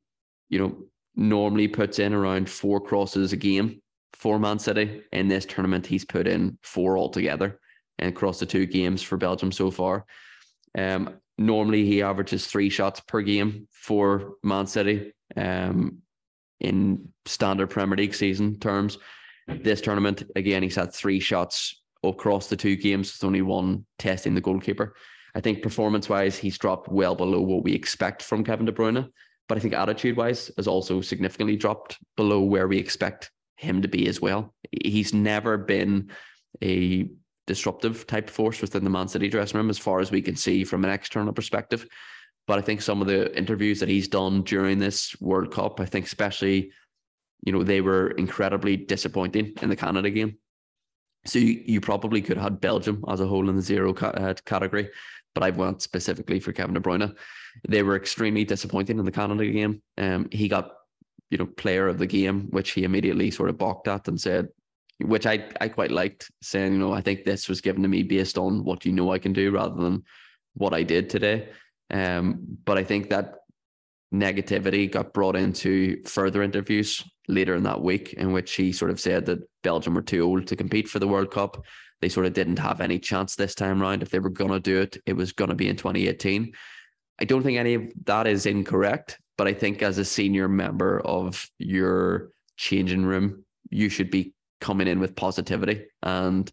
you 0.48 0.58
know, 0.58 0.76
normally 1.14 1.68
puts 1.68 1.98
in 1.98 2.14
around 2.14 2.48
four 2.48 2.80
crosses 2.80 3.32
a 3.32 3.36
game 3.36 3.81
for 4.22 4.38
Man 4.38 4.60
City. 4.60 5.02
In 5.10 5.26
this 5.26 5.44
tournament, 5.44 5.84
he's 5.84 6.04
put 6.04 6.28
in 6.28 6.56
four 6.62 6.96
altogether 6.96 7.58
and 7.98 8.08
across 8.08 8.38
the 8.38 8.46
two 8.46 8.66
games 8.66 9.02
for 9.02 9.16
Belgium 9.16 9.50
so 9.50 9.68
far. 9.68 10.06
Um, 10.78 11.16
normally, 11.38 11.84
he 11.84 12.02
averages 12.02 12.46
three 12.46 12.70
shots 12.70 13.00
per 13.00 13.20
game 13.20 13.66
for 13.72 14.34
Man 14.44 14.68
City 14.68 15.12
um, 15.36 16.02
in 16.60 17.08
standard 17.26 17.70
Premier 17.70 17.96
League 17.96 18.14
season 18.14 18.60
terms. 18.60 18.96
This 19.48 19.80
tournament, 19.80 20.22
again, 20.36 20.62
he's 20.62 20.76
had 20.76 20.94
three 20.94 21.18
shots 21.18 21.82
across 22.04 22.46
the 22.46 22.56
two 22.56 22.76
games, 22.76 23.12
with 23.12 23.26
only 23.26 23.42
one 23.42 23.84
testing 23.98 24.36
the 24.36 24.40
goalkeeper. 24.40 24.94
I 25.34 25.40
think 25.40 25.64
performance 25.64 26.08
wise, 26.08 26.38
he's 26.38 26.58
dropped 26.58 26.88
well 26.88 27.16
below 27.16 27.40
what 27.40 27.64
we 27.64 27.72
expect 27.72 28.22
from 28.22 28.44
Kevin 28.44 28.66
De 28.66 28.72
Bruyne. 28.72 29.08
But 29.48 29.58
I 29.58 29.60
think 29.60 29.74
attitude 29.74 30.16
wise 30.16 30.48
has 30.56 30.68
also 30.68 31.00
significantly 31.00 31.56
dropped 31.56 31.98
below 32.16 32.42
where 32.42 32.68
we 32.68 32.78
expect 32.78 33.31
him 33.62 33.82
to 33.82 33.88
be 33.88 34.08
as 34.08 34.20
well. 34.20 34.54
He's 34.84 35.14
never 35.14 35.56
been 35.56 36.10
a 36.62 37.08
disruptive 37.46 38.06
type 38.06 38.30
force 38.30 38.60
within 38.60 38.84
the 38.84 38.90
Man 38.90 39.08
City 39.08 39.28
dressing 39.28 39.58
room, 39.58 39.70
as 39.70 39.78
far 39.78 40.00
as 40.00 40.10
we 40.10 40.22
can 40.22 40.36
see 40.36 40.64
from 40.64 40.84
an 40.84 40.90
external 40.90 41.32
perspective. 41.32 41.86
But 42.46 42.58
I 42.58 42.62
think 42.62 42.82
some 42.82 43.00
of 43.00 43.06
the 43.06 43.36
interviews 43.36 43.80
that 43.80 43.88
he's 43.88 44.08
done 44.08 44.42
during 44.42 44.78
this 44.78 45.18
World 45.20 45.52
Cup, 45.52 45.80
I 45.80 45.86
think 45.86 46.06
especially, 46.06 46.72
you 47.44 47.52
know, 47.52 47.62
they 47.62 47.80
were 47.80 48.10
incredibly 48.10 48.76
disappointing 48.76 49.52
in 49.62 49.68
the 49.68 49.76
Canada 49.76 50.10
game. 50.10 50.38
So 51.24 51.38
you, 51.38 51.62
you 51.64 51.80
probably 51.80 52.20
could 52.20 52.36
have 52.36 52.44
had 52.44 52.60
Belgium 52.60 53.04
as 53.08 53.20
a 53.20 53.26
whole 53.26 53.48
in 53.48 53.56
the 53.56 53.62
zero 53.62 53.94
uh, 53.94 54.34
category, 54.44 54.90
but 55.34 55.44
I 55.44 55.50
went 55.50 55.82
specifically 55.82 56.40
for 56.40 56.52
Kevin 56.52 56.74
De 56.74 56.80
Bruyne. 56.80 57.14
They 57.68 57.82
were 57.82 57.96
extremely 57.96 58.44
disappointing 58.44 58.98
in 58.98 59.04
the 59.04 59.12
Canada 59.12 59.46
game. 59.46 59.82
Um, 59.98 60.28
he 60.32 60.48
got 60.48 60.72
you 61.32 61.38
know, 61.38 61.46
player 61.46 61.88
of 61.88 61.96
the 61.98 62.06
game, 62.06 62.48
which 62.50 62.72
he 62.72 62.84
immediately 62.84 63.30
sort 63.30 63.48
of 63.48 63.56
balked 63.56 63.88
at 63.88 64.06
and 64.06 64.20
said, 64.20 64.48
which 65.00 65.24
I, 65.24 65.48
I 65.62 65.68
quite 65.68 65.90
liked, 65.90 66.30
saying, 66.42 66.74
you 66.74 66.78
know, 66.78 66.92
I 66.92 67.00
think 67.00 67.24
this 67.24 67.48
was 67.48 67.62
given 67.62 67.80
to 67.82 67.88
me 67.88 68.02
based 68.02 68.36
on 68.36 68.64
what 68.64 68.84
you 68.84 68.92
know 68.92 69.10
I 69.10 69.18
can 69.18 69.32
do 69.32 69.50
rather 69.50 69.80
than 69.80 70.04
what 70.52 70.74
I 70.74 70.82
did 70.82 71.08
today. 71.08 71.48
Um, 71.90 72.58
but 72.66 72.76
I 72.76 72.84
think 72.84 73.08
that 73.08 73.36
negativity 74.12 74.92
got 74.92 75.14
brought 75.14 75.34
into 75.34 76.02
further 76.04 76.42
interviews 76.42 77.02
later 77.28 77.54
in 77.54 77.62
that 77.62 77.80
week, 77.80 78.12
in 78.12 78.32
which 78.32 78.52
he 78.52 78.70
sort 78.70 78.90
of 78.90 79.00
said 79.00 79.24
that 79.24 79.40
Belgium 79.62 79.94
were 79.94 80.02
too 80.02 80.20
old 80.20 80.46
to 80.48 80.56
compete 80.56 80.86
for 80.86 80.98
the 80.98 81.08
World 81.08 81.30
Cup. 81.30 81.64
They 82.02 82.10
sort 82.10 82.26
of 82.26 82.34
didn't 82.34 82.58
have 82.58 82.82
any 82.82 82.98
chance 82.98 83.36
this 83.36 83.54
time 83.54 83.80
round. 83.80 84.02
If 84.02 84.10
they 84.10 84.18
were 84.18 84.28
going 84.28 84.50
to 84.50 84.60
do 84.60 84.82
it, 84.82 84.98
it 85.06 85.14
was 85.14 85.32
going 85.32 85.48
to 85.48 85.56
be 85.56 85.68
in 85.68 85.76
2018. 85.76 86.52
I 87.18 87.24
don't 87.24 87.42
think 87.42 87.56
any 87.56 87.74
of 87.74 87.92
that 88.04 88.26
is 88.26 88.44
incorrect, 88.44 89.18
but 89.42 89.48
I 89.48 89.54
think 89.54 89.82
as 89.82 89.98
a 89.98 90.04
senior 90.04 90.46
member 90.46 91.00
of 91.00 91.50
your 91.58 92.30
changing 92.56 93.04
room, 93.04 93.44
you 93.70 93.88
should 93.88 94.08
be 94.08 94.34
coming 94.60 94.86
in 94.86 95.00
with 95.00 95.16
positivity 95.16 95.86
and 96.04 96.48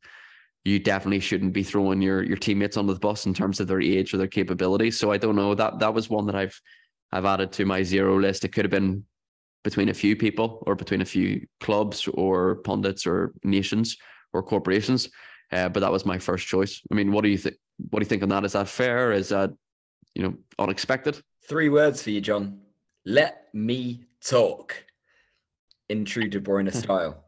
you 0.65 0.79
definitely 0.79 1.19
shouldn't 1.19 1.53
be 1.53 1.61
throwing 1.61 2.01
your 2.01 2.23
your 2.23 2.35
teammates 2.35 2.77
under 2.77 2.95
the 2.95 2.99
bus 2.99 3.27
in 3.27 3.33
terms 3.35 3.59
of 3.59 3.67
their 3.67 3.79
age 3.79 4.11
or 4.11 4.17
their 4.17 4.25
capabilities. 4.25 4.97
So 4.97 5.11
I 5.11 5.17
don't 5.17 5.35
know 5.35 5.53
that 5.53 5.77
that 5.77 5.93
was 5.93 6.09
one 6.09 6.25
that 6.25 6.35
I've 6.35 6.59
I've 7.11 7.25
added 7.25 7.51
to 7.51 7.65
my 7.65 7.83
zero 7.83 8.19
list. 8.19 8.43
It 8.43 8.53
could 8.53 8.65
have 8.65 8.71
been 8.71 9.05
between 9.63 9.89
a 9.89 9.93
few 9.93 10.15
people 10.15 10.63
or 10.65 10.73
between 10.73 11.01
a 11.01 11.05
few 11.05 11.45
clubs 11.59 12.07
or 12.07 12.55
pundits 12.63 13.05
or 13.05 13.33
nations 13.43 13.97
or 14.33 14.41
corporations. 14.41 15.09
Uh, 15.51 15.69
but 15.69 15.81
that 15.81 15.91
was 15.91 16.07
my 16.07 16.17
first 16.17 16.47
choice. 16.47 16.81
I 16.91 16.95
mean, 16.95 17.11
what 17.11 17.23
do 17.23 17.29
you 17.29 17.37
think? 17.37 17.55
What 17.91 17.99
do 17.99 18.03
you 18.03 18.09
think 18.09 18.23
on 18.23 18.29
that? 18.29 18.45
Is 18.45 18.53
that 18.53 18.67
fair? 18.67 19.11
Is 19.11 19.29
that 19.29 19.51
you 20.15 20.23
know 20.23 20.33
unexpected? 20.57 21.21
Three 21.47 21.69
words 21.69 22.01
for 22.01 22.09
you, 22.09 22.21
John. 22.21 22.61
Let 23.09 23.47
me 23.55 24.05
talk. 24.23 24.85
In 25.89 26.05
true 26.05 26.29
De 26.29 26.39
Bruyne 26.39 26.71
style. 26.83 27.25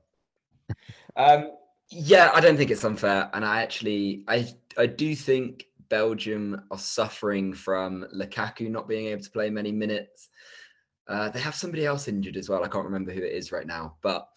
Um, 1.16 1.54
yeah, 1.90 2.30
I 2.36 2.40
don't 2.40 2.56
think 2.56 2.70
it's 2.70 2.86
unfair, 2.86 3.32
and 3.34 3.44
I 3.44 3.64
actually, 3.64 4.24
I, 4.28 4.48
I 4.78 4.86
do 4.86 5.16
think 5.16 5.66
Belgium 5.90 6.62
are 6.70 6.78
suffering 6.78 7.56
from 7.56 8.06
Lukaku 8.16 8.70
not 8.70 8.88
being 8.88 9.08
able 9.08 9.24
to 9.24 9.32
play 9.32 9.50
many 9.50 9.72
minutes. 9.72 10.30
Uh, 11.08 11.30
they 11.30 11.40
have 11.40 11.56
somebody 11.56 11.84
else 11.84 12.08
injured 12.08 12.38
as 12.38 12.48
well. 12.48 12.64
I 12.64 12.68
can't 12.68 12.86
remember 12.86 13.12
who 13.12 13.24
it 13.24 13.34
is 13.34 13.52
right 13.52 13.66
now, 13.66 13.96
but 14.04 14.30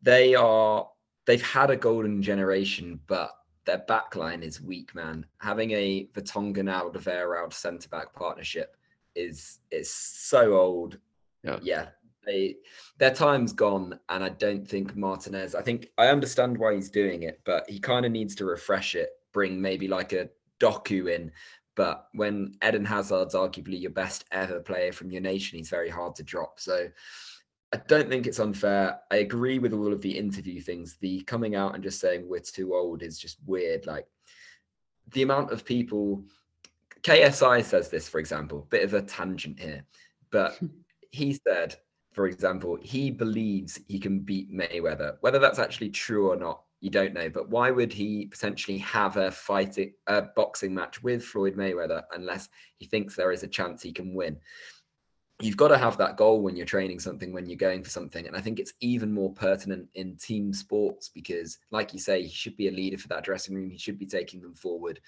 they 0.00 0.34
are 0.34 0.88
they've 1.26 1.46
had 1.46 1.70
a 1.70 1.76
golden 1.76 2.22
generation, 2.22 3.00
but 3.06 3.32
their 3.66 3.84
backline 3.86 4.42
is 4.42 4.62
weak, 4.62 4.94
man. 4.94 5.26
Having 5.42 5.72
a 5.72 6.08
Vertonghen 6.14 6.72
Alderweireld 6.72 7.52
centre 7.52 7.90
back 7.90 8.14
partnership 8.14 8.76
is 9.16 9.58
is 9.70 9.90
so 9.90 10.54
old. 10.54 10.98
Yeah. 11.42 11.58
yeah. 11.62 11.86
They, 12.24 12.56
their 12.98 13.14
time's 13.14 13.52
gone, 13.52 14.00
and 14.08 14.24
I 14.24 14.30
don't 14.30 14.66
think 14.66 14.96
Martinez. 14.96 15.54
I 15.54 15.62
think 15.62 15.88
I 15.96 16.08
understand 16.08 16.58
why 16.58 16.74
he's 16.74 16.90
doing 16.90 17.22
it, 17.22 17.40
but 17.44 17.68
he 17.70 17.78
kind 17.78 18.04
of 18.04 18.10
needs 18.10 18.34
to 18.36 18.44
refresh 18.44 18.96
it. 18.96 19.10
Bring 19.32 19.60
maybe 19.60 19.86
like 19.86 20.12
a 20.12 20.28
Doku 20.58 21.14
in, 21.14 21.30
but 21.76 22.08
when 22.14 22.56
Eden 22.66 22.84
Hazard's 22.84 23.34
arguably 23.34 23.80
your 23.80 23.92
best 23.92 24.24
ever 24.32 24.60
player 24.60 24.92
from 24.92 25.10
your 25.10 25.20
nation, 25.20 25.58
he's 25.58 25.68
very 25.68 25.90
hard 25.90 26.16
to 26.16 26.24
drop. 26.24 26.58
So 26.58 26.88
I 27.72 27.76
don't 27.86 28.08
think 28.08 28.26
it's 28.26 28.40
unfair. 28.40 29.00
I 29.10 29.16
agree 29.16 29.58
with 29.58 29.74
all 29.74 29.92
of 29.92 30.00
the 30.00 30.16
interview 30.16 30.60
things. 30.60 30.96
The 31.00 31.20
coming 31.24 31.54
out 31.54 31.74
and 31.74 31.84
just 31.84 32.00
saying 32.00 32.26
we're 32.26 32.40
too 32.40 32.74
old 32.74 33.02
is 33.02 33.18
just 33.18 33.38
weird. 33.44 33.86
Like 33.86 34.06
the 35.12 35.22
amount 35.22 35.52
of 35.52 35.64
people, 35.64 36.24
KSI 37.06 37.62
says 37.64 37.88
this, 37.88 38.08
for 38.08 38.18
example, 38.18 38.66
bit 38.68 38.82
of 38.82 38.94
a 38.94 39.00
tangent 39.00 39.60
here, 39.60 39.84
but 40.32 40.56
hmm. 40.56 40.66
he 41.12 41.38
said, 41.46 41.76
for 42.12 42.26
example, 42.26 42.76
he 42.82 43.12
believes 43.12 43.78
he 43.86 44.00
can 44.00 44.18
beat 44.18 44.52
Mayweather. 44.52 45.16
Whether 45.20 45.38
that's 45.38 45.60
actually 45.60 45.90
true 45.90 46.32
or 46.32 46.36
not, 46.36 46.62
you 46.80 46.90
don't 46.90 47.14
know. 47.14 47.28
But 47.28 47.48
why 47.48 47.70
would 47.70 47.92
he 47.92 48.26
potentially 48.26 48.78
have 48.78 49.16
a 49.18 49.30
fighting 49.30 49.92
a 50.08 50.22
boxing 50.22 50.74
match 50.74 51.00
with 51.00 51.22
Floyd 51.22 51.54
Mayweather 51.54 52.02
unless 52.12 52.48
he 52.78 52.86
thinks 52.86 53.14
there 53.14 53.30
is 53.30 53.44
a 53.44 53.48
chance 53.48 53.82
he 53.82 53.92
can 53.92 54.12
win? 54.12 54.38
You've 55.42 55.56
got 55.58 55.68
to 55.68 55.76
have 55.76 55.98
that 55.98 56.16
goal 56.16 56.40
when 56.40 56.56
you're 56.56 56.64
training 56.64 56.98
something, 56.98 57.30
when 57.30 57.46
you're 57.46 57.58
going 57.58 57.84
for 57.84 57.90
something. 57.90 58.26
And 58.26 58.34
I 58.34 58.40
think 58.40 58.58
it's 58.58 58.72
even 58.80 59.12
more 59.12 59.32
pertinent 59.32 59.86
in 59.94 60.16
team 60.16 60.52
sports 60.54 61.10
because, 61.12 61.58
like 61.70 61.92
you 61.92 61.98
say, 61.98 62.22
he 62.22 62.34
should 62.34 62.56
be 62.56 62.68
a 62.68 62.72
leader 62.72 62.96
for 62.96 63.08
that 63.08 63.24
dressing 63.24 63.54
room. 63.54 63.68
He 63.68 63.76
should 63.76 63.98
be 63.98 64.06
taking 64.06 64.40
them 64.40 64.54
forward. 64.54 64.98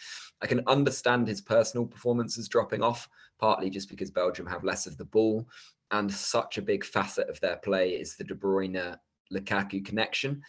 I 0.42 0.46
can 0.46 0.62
understand 0.66 1.26
his 1.26 1.40
personal 1.40 1.86
performances 1.86 2.46
dropping 2.46 2.82
off, 2.82 3.08
partly 3.38 3.70
just 3.70 3.88
because 3.88 4.10
Belgium 4.10 4.46
have 4.46 4.64
less 4.64 4.86
of 4.86 4.98
the 4.98 5.06
ball. 5.06 5.48
And 5.92 6.12
such 6.12 6.58
a 6.58 6.62
big 6.62 6.84
facet 6.84 7.30
of 7.30 7.40
their 7.40 7.56
play 7.56 7.92
is 7.92 8.14
the 8.14 8.24
De 8.24 8.34
Bruyne 8.34 8.98
Lukaku 9.32 9.82
connection 9.82 10.42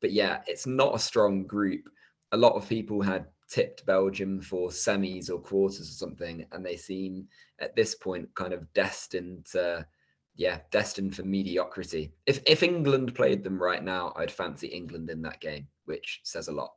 but 0.00 0.12
yeah, 0.12 0.40
it's 0.46 0.66
not 0.66 0.94
a 0.94 1.00
strong 1.00 1.44
group. 1.44 1.88
A 2.32 2.36
lot 2.36 2.54
of 2.54 2.68
people 2.68 3.02
had 3.02 3.26
tipped 3.48 3.86
Belgium 3.86 4.40
for 4.40 4.68
semis 4.70 5.30
or 5.30 5.38
quarters 5.38 5.88
or 5.88 5.94
something, 5.94 6.46
and 6.52 6.64
they 6.64 6.76
seem 6.76 7.28
at 7.60 7.76
this 7.76 7.94
point 7.94 8.34
kind 8.34 8.52
of 8.52 8.72
destined 8.72 9.46
to, 9.52 9.86
yeah, 10.34 10.60
destined 10.70 11.14
for 11.14 11.22
mediocrity. 11.22 12.12
If 12.26 12.40
if 12.46 12.62
England 12.62 13.14
played 13.14 13.42
them 13.44 13.62
right 13.62 13.82
now, 13.82 14.12
I'd 14.16 14.30
fancy 14.30 14.68
England 14.68 15.10
in 15.10 15.22
that 15.22 15.40
game, 15.40 15.68
which 15.84 16.20
says 16.24 16.48
a 16.48 16.52
lot. 16.52 16.72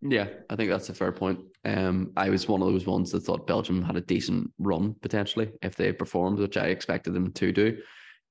Yeah, 0.00 0.28
I 0.48 0.54
think 0.54 0.70
that's 0.70 0.90
a 0.90 0.94
fair 0.94 1.10
point. 1.10 1.40
Um, 1.64 2.12
I 2.16 2.30
was 2.30 2.46
one 2.46 2.62
of 2.62 2.68
those 2.68 2.86
ones 2.86 3.10
that 3.10 3.20
thought 3.20 3.48
Belgium 3.48 3.82
had 3.82 3.96
a 3.96 4.00
decent 4.00 4.52
run 4.58 4.94
potentially 5.02 5.50
if 5.60 5.74
they 5.74 5.92
performed, 5.92 6.38
which 6.38 6.56
I 6.56 6.66
expected 6.66 7.14
them 7.14 7.32
to 7.32 7.52
do. 7.52 7.78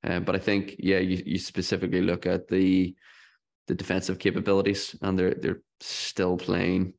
Um, 0.03 0.23
but 0.23 0.35
I 0.35 0.39
think, 0.39 0.75
yeah, 0.79 0.99
you, 0.99 1.21
you 1.25 1.37
specifically 1.37 2.01
look 2.01 2.25
at 2.25 2.47
the 2.47 2.95
the 3.67 3.75
defensive 3.75 4.17
capabilities, 4.17 4.95
and 5.01 5.19
they're 5.19 5.33
they're 5.33 5.61
still 5.81 6.37
playing 6.37 6.93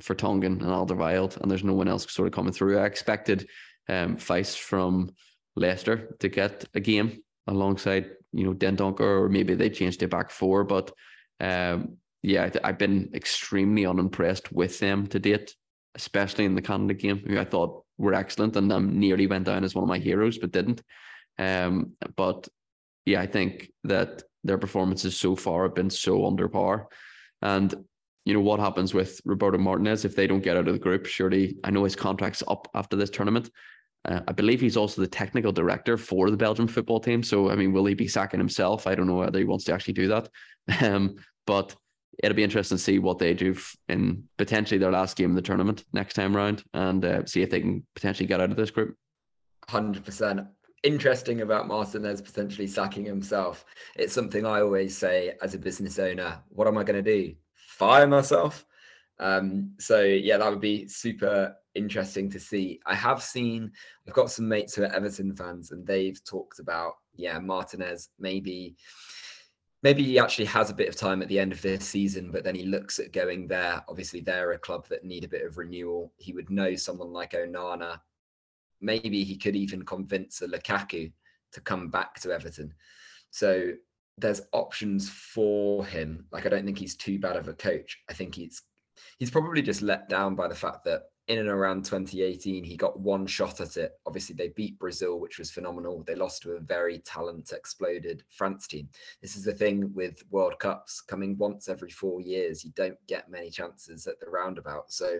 Vertonghen 0.00 0.60
and 0.60 0.62
Alderweireld, 0.62 1.40
and 1.40 1.50
there's 1.50 1.64
no 1.64 1.74
one 1.74 1.88
else 1.88 2.10
sort 2.12 2.28
of 2.28 2.34
coming 2.34 2.52
through. 2.52 2.78
I 2.78 2.86
expected 2.86 3.48
um, 3.88 4.16
Faes 4.16 4.56
from 4.56 5.10
Leicester 5.54 6.16
to 6.20 6.28
get 6.28 6.64
a 6.74 6.80
game 6.80 7.22
alongside 7.46 8.10
you 8.32 8.44
know 8.44 8.54
Dendoncker, 8.54 9.00
or 9.00 9.28
maybe 9.28 9.54
they 9.54 9.70
changed 9.70 10.02
it 10.02 10.10
back 10.10 10.30
four. 10.30 10.64
But 10.64 10.92
um, 11.40 11.96
yeah, 12.22 12.50
I've 12.64 12.78
been 12.78 13.10
extremely 13.14 13.86
unimpressed 13.86 14.52
with 14.52 14.78
them 14.78 15.06
to 15.08 15.18
date, 15.18 15.54
especially 15.94 16.44
in 16.44 16.54
the 16.54 16.62
Canada 16.62 16.94
game, 16.94 17.22
who 17.26 17.38
I 17.38 17.44
thought 17.44 17.84
were 17.98 18.14
excellent 18.14 18.56
and 18.56 18.70
um, 18.72 18.98
nearly 18.98 19.26
went 19.26 19.44
down 19.46 19.64
as 19.64 19.74
one 19.74 19.84
of 19.84 19.88
my 19.88 19.98
heroes, 19.98 20.38
but 20.38 20.52
didn't. 20.52 20.82
Um, 21.38 21.92
but 22.16 22.48
yeah, 23.04 23.20
I 23.20 23.26
think 23.26 23.70
that 23.84 24.22
their 24.44 24.58
performances 24.58 25.16
so 25.16 25.36
far 25.36 25.64
have 25.64 25.74
been 25.74 25.90
so 25.90 26.26
under 26.26 26.48
par. 26.48 26.88
And 27.42 27.74
you 28.26 28.34
know 28.34 28.40
what 28.40 28.58
happens 28.58 28.92
with 28.92 29.20
Roberto 29.24 29.56
Martinez 29.56 30.04
if 30.04 30.16
they 30.16 30.26
don't 30.26 30.42
get 30.42 30.56
out 30.56 30.66
of 30.66 30.74
the 30.74 30.80
group? 30.80 31.06
Surely, 31.06 31.56
I 31.62 31.70
know 31.70 31.84
his 31.84 31.94
contract's 31.94 32.42
up 32.48 32.68
after 32.74 32.96
this 32.96 33.08
tournament. 33.08 33.50
Uh, 34.04 34.20
I 34.26 34.32
believe 34.32 34.60
he's 34.60 34.76
also 34.76 35.00
the 35.00 35.06
technical 35.06 35.52
director 35.52 35.96
for 35.96 36.30
the 36.30 36.36
Belgian 36.36 36.66
football 36.66 36.98
team. 36.98 37.22
So, 37.22 37.50
I 37.50 37.54
mean, 37.54 37.72
will 37.72 37.86
he 37.86 37.94
be 37.94 38.08
sacking 38.08 38.40
himself? 38.40 38.88
I 38.88 38.96
don't 38.96 39.06
know 39.06 39.14
whether 39.14 39.38
he 39.38 39.44
wants 39.44 39.64
to 39.64 39.72
actually 39.72 39.94
do 39.94 40.08
that. 40.08 40.28
Um, 40.82 41.14
but 41.46 41.76
it'll 42.18 42.34
be 42.34 42.42
interesting 42.42 42.76
to 42.76 42.82
see 42.82 42.98
what 42.98 43.20
they 43.20 43.32
do 43.32 43.54
in 43.88 44.24
potentially 44.36 44.78
their 44.78 44.90
last 44.90 45.16
game 45.16 45.30
of 45.30 45.36
the 45.36 45.42
tournament 45.42 45.84
next 45.92 46.14
time 46.14 46.34
round 46.34 46.64
and 46.74 47.04
uh, 47.04 47.24
see 47.24 47.42
if 47.42 47.50
they 47.50 47.60
can 47.60 47.86
potentially 47.94 48.26
get 48.26 48.40
out 48.40 48.50
of 48.50 48.56
this 48.56 48.72
group. 48.72 48.96
100% 49.68 50.48
interesting 50.82 51.42
about 51.42 51.68
Martinez 51.68 52.20
potentially 52.20 52.66
sacking 52.66 53.04
himself. 53.04 53.64
It's 53.94 54.12
something 54.12 54.44
I 54.44 54.60
always 54.60 54.98
say 54.98 55.34
as 55.40 55.54
a 55.54 55.58
business 55.58 56.00
owner. 56.00 56.40
What 56.48 56.66
am 56.66 56.78
I 56.78 56.82
going 56.82 57.04
to 57.04 57.24
do? 57.24 57.34
Fire 57.78 58.06
myself? 58.06 58.64
Um, 59.18 59.72
so 59.78 60.02
yeah, 60.02 60.38
that 60.38 60.50
would 60.50 60.60
be 60.60 60.88
super 60.88 61.56
interesting 61.74 62.30
to 62.30 62.40
see. 62.40 62.80
I 62.86 62.94
have 62.94 63.22
seen, 63.22 63.72
I've 64.06 64.14
got 64.14 64.30
some 64.30 64.48
mates 64.48 64.74
who 64.74 64.82
are 64.82 64.92
Everton 64.92 65.34
fans, 65.34 65.70
and 65.70 65.86
they've 65.86 66.22
talked 66.24 66.58
about 66.58 66.94
yeah, 67.14 67.38
Martinez 67.38 68.10
maybe. 68.18 68.76
Maybe 69.82 70.02
he 70.02 70.18
actually 70.18 70.46
has 70.46 70.70
a 70.70 70.74
bit 70.74 70.88
of 70.88 70.96
time 70.96 71.22
at 71.22 71.28
the 71.28 71.38
end 71.38 71.52
of 71.52 71.62
this 71.62 71.86
season, 71.86 72.32
but 72.32 72.42
then 72.42 72.54
he 72.54 72.64
looks 72.64 72.98
at 72.98 73.12
going 73.12 73.46
there. 73.46 73.84
Obviously, 73.88 74.20
they're 74.20 74.52
a 74.52 74.58
club 74.58 74.88
that 74.88 75.04
need 75.04 75.22
a 75.22 75.28
bit 75.28 75.44
of 75.44 75.58
renewal. 75.58 76.12
He 76.16 76.32
would 76.32 76.50
know 76.50 76.74
someone 76.74 77.12
like 77.12 77.32
Onana 77.32 78.00
maybe 78.80 79.24
he 79.24 79.36
could 79.36 79.56
even 79.56 79.84
convince 79.84 80.42
a 80.42 80.48
Lukaku 80.48 81.12
to 81.52 81.60
come 81.60 81.88
back 81.88 82.20
to 82.20 82.32
Everton. 82.32 82.74
So 83.30 83.72
there's 84.18 84.42
options 84.52 85.08
for 85.08 85.84
him. 85.84 86.26
Like 86.32 86.46
I 86.46 86.48
don't 86.48 86.64
think 86.64 86.78
he's 86.78 86.96
too 86.96 87.18
bad 87.18 87.36
of 87.36 87.48
a 87.48 87.52
coach. 87.54 87.98
I 88.08 88.12
think 88.12 88.34
he's 88.34 88.62
he's 89.18 89.30
probably 89.30 89.62
just 89.62 89.82
let 89.82 90.08
down 90.08 90.34
by 90.34 90.48
the 90.48 90.54
fact 90.54 90.84
that 90.84 91.04
in 91.28 91.38
and 91.38 91.48
around 91.48 91.84
2018 91.84 92.62
he 92.62 92.76
got 92.76 92.98
one 92.98 93.26
shot 93.26 93.60
at 93.60 93.76
it. 93.76 93.92
Obviously 94.06 94.34
they 94.34 94.48
beat 94.48 94.78
Brazil, 94.78 95.18
which 95.18 95.38
was 95.38 95.50
phenomenal. 95.50 96.02
They 96.06 96.14
lost 96.14 96.42
to 96.42 96.52
a 96.52 96.60
very 96.60 97.00
talent 97.00 97.52
exploded 97.52 98.22
France 98.30 98.66
team. 98.66 98.88
This 99.20 99.36
is 99.36 99.44
the 99.44 99.52
thing 99.52 99.92
with 99.92 100.22
World 100.30 100.58
Cups 100.60 101.00
coming 101.00 101.36
once 101.36 101.68
every 101.68 101.90
4 101.90 102.20
years. 102.20 102.64
You 102.64 102.70
don't 102.76 102.98
get 103.06 103.30
many 103.30 103.50
chances 103.50 104.06
at 104.06 104.20
the 104.20 104.30
roundabout. 104.30 104.92
So 104.92 105.18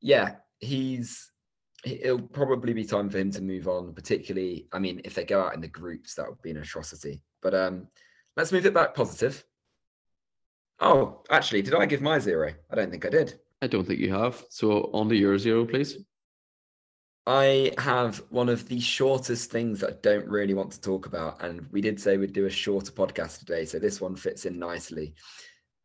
yeah, 0.00 0.36
he's 0.60 1.32
it'll 1.84 2.20
probably 2.20 2.72
be 2.72 2.84
time 2.84 3.10
for 3.10 3.18
him 3.18 3.30
to 3.32 3.42
move 3.42 3.66
on. 3.66 3.92
Particularly, 3.92 4.68
I 4.72 4.78
mean, 4.78 5.00
if 5.04 5.14
they 5.14 5.24
go 5.24 5.42
out 5.42 5.54
in 5.54 5.60
the 5.60 5.68
groups, 5.68 6.14
that 6.14 6.28
would 6.28 6.42
be 6.42 6.50
an 6.50 6.58
atrocity. 6.58 7.20
But 7.42 7.54
um, 7.54 7.88
let's 8.36 8.52
move 8.52 8.66
it 8.66 8.74
back 8.74 8.94
positive. 8.94 9.44
Oh, 10.80 11.22
actually, 11.30 11.62
did 11.62 11.74
I 11.74 11.86
give 11.86 12.02
my 12.02 12.18
zero? 12.18 12.52
I 12.70 12.74
don't 12.74 12.90
think 12.90 13.06
I 13.06 13.10
did. 13.10 13.38
I 13.62 13.66
don't 13.66 13.86
think 13.86 14.00
you 14.00 14.12
have. 14.12 14.44
So 14.50 14.90
on 14.92 15.08
to 15.08 15.16
your 15.16 15.38
zero, 15.38 15.64
please. 15.64 15.96
I 17.26 17.72
have 17.78 18.18
one 18.28 18.50
of 18.50 18.68
the 18.68 18.80
shortest 18.80 19.50
things 19.50 19.80
that 19.80 19.90
I 19.90 19.96
don't 20.02 20.28
really 20.28 20.52
want 20.52 20.72
to 20.72 20.80
talk 20.80 21.06
about. 21.06 21.42
And 21.42 21.66
we 21.72 21.80
did 21.80 21.98
say 21.98 22.18
we'd 22.18 22.34
do 22.34 22.44
a 22.44 22.50
shorter 22.50 22.92
podcast 22.92 23.38
today. 23.38 23.64
So 23.64 23.78
this 23.78 24.00
one 24.00 24.14
fits 24.14 24.44
in 24.44 24.58
nicely. 24.58 25.14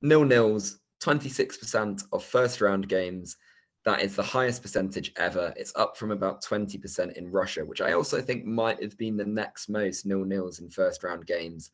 Nil 0.01 0.25
nils, 0.25 0.79
26% 1.01 2.03
of 2.11 2.25
first 2.25 2.59
round 2.59 2.89
games. 2.89 3.37
That 3.85 4.01
is 4.01 4.17
the 4.17 4.23
highest 4.23 4.61
percentage 4.61 5.13
ever. 5.15 5.53
It's 5.55 5.73
up 5.77 5.95
from 5.95 6.11
about 6.11 6.43
20% 6.43 7.13
in 7.13 7.31
Russia, 7.31 7.63
which 7.63 7.79
I 7.79 7.93
also 7.93 8.21
think 8.21 8.43
might 8.43 8.83
have 8.83 8.97
been 8.97 9.15
the 9.15 9.25
next 9.25 9.69
most 9.69 10.05
nil 10.05 10.25
nils 10.25 10.59
in 10.59 10.69
first 10.69 11.03
round 11.03 11.25
games 11.25 11.71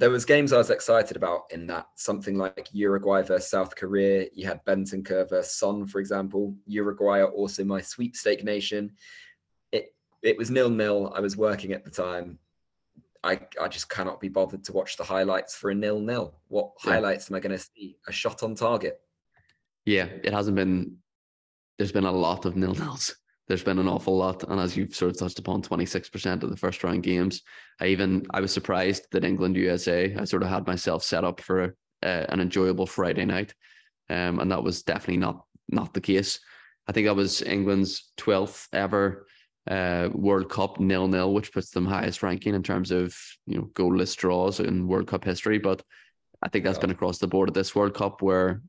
there 0.00 0.10
was 0.10 0.24
games 0.24 0.54
I 0.54 0.56
was 0.56 0.70
excited 0.70 1.14
about 1.14 1.42
in 1.50 1.66
that 1.66 1.86
something 1.94 2.38
like 2.38 2.70
Uruguay 2.72 3.20
versus 3.20 3.50
South 3.50 3.76
Korea. 3.76 4.28
You 4.32 4.46
had 4.46 4.64
Bentancur 4.64 5.28
versus 5.28 5.54
Son, 5.54 5.86
for 5.86 6.00
example. 6.00 6.56
Uruguay 6.66 7.18
are 7.18 7.30
also 7.30 7.64
my 7.64 7.82
sweepstake 7.82 8.42
nation. 8.42 8.92
It 9.72 9.94
it 10.22 10.38
was 10.38 10.50
nil 10.50 10.70
nil. 10.70 11.12
I 11.14 11.20
was 11.20 11.36
working 11.36 11.72
at 11.72 11.84
the 11.84 11.90
time. 11.90 12.38
I 13.22 13.40
I 13.60 13.68
just 13.68 13.90
cannot 13.90 14.20
be 14.20 14.30
bothered 14.30 14.64
to 14.64 14.72
watch 14.72 14.96
the 14.96 15.04
highlights 15.04 15.54
for 15.54 15.68
a 15.68 15.74
nil 15.74 16.00
nil. 16.00 16.34
What 16.48 16.70
yeah. 16.82 16.92
highlights 16.92 17.30
am 17.30 17.36
I 17.36 17.40
going 17.40 17.56
to 17.56 17.62
see? 17.62 17.98
A 18.08 18.12
shot 18.12 18.42
on 18.42 18.54
target. 18.54 18.98
Yeah, 19.84 20.06
it 20.24 20.32
hasn't 20.32 20.56
been. 20.56 20.96
There's 21.76 21.92
been 21.92 22.04
a 22.04 22.12
lot 22.12 22.46
of 22.46 22.56
nil 22.56 22.74
nils 22.74 23.19
there's 23.50 23.64
been 23.64 23.80
an 23.80 23.88
awful 23.88 24.16
lot. 24.16 24.44
And 24.44 24.60
as 24.60 24.76
you've 24.76 24.94
sort 24.94 25.10
of 25.10 25.18
touched 25.18 25.40
upon, 25.40 25.60
26% 25.60 26.44
of 26.44 26.50
the 26.50 26.56
first 26.56 26.84
round 26.84 27.02
games. 27.02 27.42
I 27.80 27.86
even 27.86 28.24
I 28.30 28.40
was 28.40 28.52
surprised 28.52 29.08
that 29.10 29.24
England 29.24 29.56
USA. 29.56 30.14
I 30.14 30.24
sort 30.24 30.44
of 30.44 30.48
had 30.48 30.68
myself 30.68 31.02
set 31.02 31.24
up 31.24 31.40
for 31.40 31.74
uh, 32.00 32.26
an 32.28 32.38
enjoyable 32.38 32.86
Friday 32.86 33.24
night, 33.24 33.52
um, 34.08 34.38
and 34.38 34.52
that 34.52 34.62
was 34.62 34.84
definitely 34.84 35.16
not 35.16 35.44
not 35.68 35.92
the 35.92 36.00
case. 36.00 36.38
I 36.86 36.92
think 36.92 37.08
that 37.08 37.16
was 37.16 37.42
England's 37.42 38.12
12th 38.18 38.68
ever 38.72 39.26
uh, 39.68 40.10
World 40.12 40.48
Cup 40.48 40.78
nil 40.78 41.08
nil, 41.08 41.34
which 41.34 41.52
puts 41.52 41.70
them 41.70 41.86
highest 41.86 42.22
ranking 42.22 42.54
in 42.54 42.62
terms 42.62 42.92
of 42.92 43.16
you 43.48 43.58
know 43.58 43.68
goalless 43.74 44.16
draws 44.16 44.60
in 44.60 44.86
World 44.86 45.08
Cup 45.08 45.24
history. 45.24 45.58
But 45.58 45.82
I 46.40 46.48
think 46.48 46.64
that's 46.64 46.76
yeah. 46.76 46.82
been 46.82 46.90
across 46.92 47.18
the 47.18 47.26
board 47.26 47.48
at 47.48 47.54
this 47.54 47.74
World 47.74 47.94
Cup 47.94 48.22
where 48.22 48.62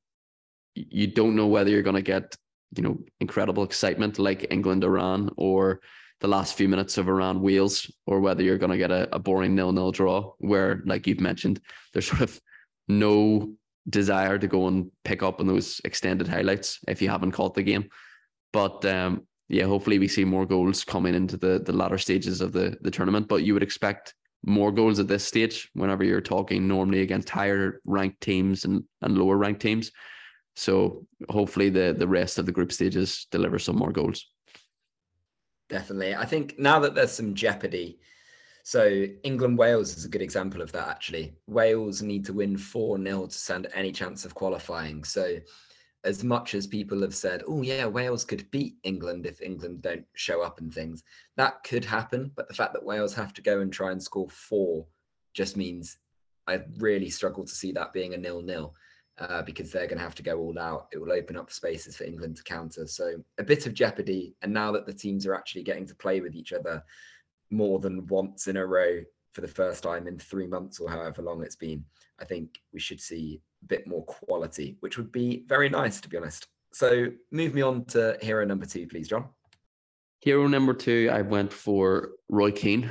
you 0.73 1.05
don't 1.05 1.35
know 1.35 1.47
whether 1.47 1.69
you're 1.69 1.83
going 1.83 1.95
to 1.97 2.01
get 2.01 2.35
you 2.75 2.83
know, 2.83 2.97
incredible 3.19 3.63
excitement 3.63 4.19
like 4.19 4.47
England 4.49 4.83
Iran 4.83 5.29
or 5.37 5.81
the 6.21 6.27
last 6.27 6.55
few 6.55 6.69
minutes 6.69 6.97
of 6.97 7.07
Iran 7.07 7.41
Wales, 7.41 7.91
or 8.05 8.19
whether 8.19 8.43
you're 8.43 8.59
going 8.59 8.71
to 8.71 8.77
get 8.77 8.91
a, 8.91 9.13
a 9.13 9.19
boring 9.19 9.55
nil 9.55 9.71
nil 9.71 9.91
draw 9.91 10.33
where, 10.37 10.81
like 10.85 11.07
you've 11.07 11.19
mentioned, 11.19 11.59
there's 11.93 12.07
sort 12.07 12.21
of 12.21 12.39
no 12.87 13.53
desire 13.89 14.37
to 14.37 14.47
go 14.47 14.67
and 14.67 14.91
pick 15.03 15.23
up 15.23 15.39
on 15.39 15.47
those 15.47 15.81
extended 15.83 16.27
highlights 16.27 16.79
if 16.87 17.01
you 17.01 17.09
haven't 17.09 17.31
caught 17.31 17.55
the 17.55 17.63
game. 17.63 17.89
But 18.53 18.85
um, 18.85 19.25
yeah, 19.49 19.65
hopefully 19.65 19.97
we 19.97 20.07
see 20.07 20.23
more 20.23 20.45
goals 20.45 20.83
coming 20.83 21.15
into 21.15 21.37
the 21.37 21.59
the 21.59 21.73
latter 21.73 21.97
stages 21.97 22.39
of 22.41 22.53
the 22.53 22.77
the 22.81 22.91
tournament. 22.91 23.27
But 23.27 23.43
you 23.43 23.53
would 23.53 23.63
expect 23.63 24.13
more 24.43 24.71
goals 24.71 24.99
at 24.99 25.07
this 25.07 25.25
stage 25.25 25.69
whenever 25.73 26.03
you're 26.03 26.21
talking 26.21 26.67
normally 26.67 27.01
against 27.01 27.29
higher 27.29 27.79
ranked 27.85 28.21
teams 28.21 28.65
and, 28.65 28.83
and 29.01 29.17
lower 29.17 29.37
ranked 29.37 29.61
teams. 29.61 29.91
So 30.55 31.07
hopefully 31.29 31.69
the 31.69 31.95
the 31.97 32.07
rest 32.07 32.37
of 32.37 32.45
the 32.45 32.51
group 32.51 32.71
stages 32.71 33.27
deliver 33.31 33.59
some 33.59 33.77
more 33.77 33.91
goals. 33.91 34.25
Definitely. 35.69 36.15
I 36.15 36.25
think 36.25 36.59
now 36.59 36.79
that 36.79 36.95
there's 36.95 37.13
some 37.13 37.33
jeopardy, 37.33 37.99
so 38.63 39.05
England 39.23 39.57
Wales 39.57 39.95
is 39.95 40.05
a 40.05 40.09
good 40.09 40.21
example 40.21 40.61
of 40.61 40.71
that 40.73 40.89
actually. 40.89 41.33
Wales 41.47 42.01
need 42.01 42.25
to 42.25 42.33
win 42.33 42.57
4 42.57 43.01
0 43.01 43.27
to 43.27 43.33
stand 43.33 43.67
any 43.73 43.91
chance 43.91 44.25
of 44.25 44.35
qualifying. 44.35 45.03
So 45.03 45.37
as 46.03 46.23
much 46.23 46.55
as 46.55 46.67
people 46.67 47.01
have 47.01 47.15
said, 47.15 47.43
oh 47.47 47.61
yeah, 47.61 47.85
Wales 47.85 48.25
could 48.25 48.49
beat 48.51 48.75
England 48.83 49.25
if 49.25 49.41
England 49.41 49.81
don't 49.81 50.05
show 50.13 50.41
up 50.41 50.59
and 50.59 50.73
things, 50.73 51.03
that 51.37 51.63
could 51.63 51.85
happen. 51.85 52.31
But 52.35 52.47
the 52.47 52.53
fact 52.53 52.73
that 52.73 52.83
Wales 52.83 53.13
have 53.13 53.33
to 53.35 53.41
go 53.41 53.61
and 53.61 53.71
try 53.71 53.91
and 53.91 54.01
score 54.01 54.29
four 54.29 54.85
just 55.33 55.55
means 55.55 55.97
I 56.47 56.61
really 56.77 57.09
struggle 57.09 57.45
to 57.45 57.55
see 57.55 57.71
that 57.73 57.93
being 57.93 58.13
a 58.13 58.17
nil 58.17 58.41
nil 58.41 58.73
uh, 59.19 59.41
because 59.41 59.71
they're 59.71 59.87
going 59.87 59.97
to 59.97 60.03
have 60.03 60.15
to 60.15 60.23
go 60.23 60.39
all 60.39 60.57
out. 60.57 60.87
It 60.91 60.99
will 60.99 61.11
open 61.11 61.37
up 61.37 61.51
spaces 61.51 61.95
for 61.95 62.05
England 62.05 62.37
to 62.37 62.43
counter. 62.43 62.87
So 62.87 63.23
a 63.37 63.43
bit 63.43 63.65
of 63.65 63.73
jeopardy. 63.73 64.35
And 64.41 64.53
now 64.53 64.71
that 64.71 64.85
the 64.85 64.93
teams 64.93 65.25
are 65.25 65.35
actually 65.35 65.63
getting 65.63 65.85
to 65.87 65.95
play 65.95 66.21
with 66.21 66.35
each 66.35 66.53
other 66.53 66.83
more 67.49 67.79
than 67.79 68.07
once 68.07 68.47
in 68.47 68.57
a 68.57 68.65
row 68.65 69.01
for 69.33 69.41
the 69.41 69.47
first 69.47 69.83
time 69.83 70.07
in 70.07 70.17
three 70.17 70.47
months 70.47 70.79
or 70.79 70.89
however 70.89 71.21
long 71.21 71.43
it's 71.43 71.55
been, 71.55 71.83
I 72.19 72.25
think 72.25 72.59
we 72.73 72.79
should 72.79 72.99
see 72.99 73.41
a 73.63 73.65
bit 73.67 73.87
more 73.87 74.03
quality, 74.05 74.77
which 74.79 74.97
would 74.97 75.11
be 75.11 75.43
very 75.47 75.69
nice, 75.69 76.01
to 76.01 76.09
be 76.09 76.17
honest. 76.17 76.47
So 76.73 77.07
move 77.31 77.53
me 77.53 77.61
on 77.61 77.85
to 77.85 78.17
hero 78.21 78.45
number 78.45 78.65
two, 78.65 78.87
please, 78.87 79.07
John. 79.07 79.29
Hero 80.19 80.47
number 80.47 80.73
two, 80.73 81.09
I 81.11 81.21
went 81.21 81.51
for 81.51 82.11
Roy 82.29 82.51
Keane. 82.51 82.89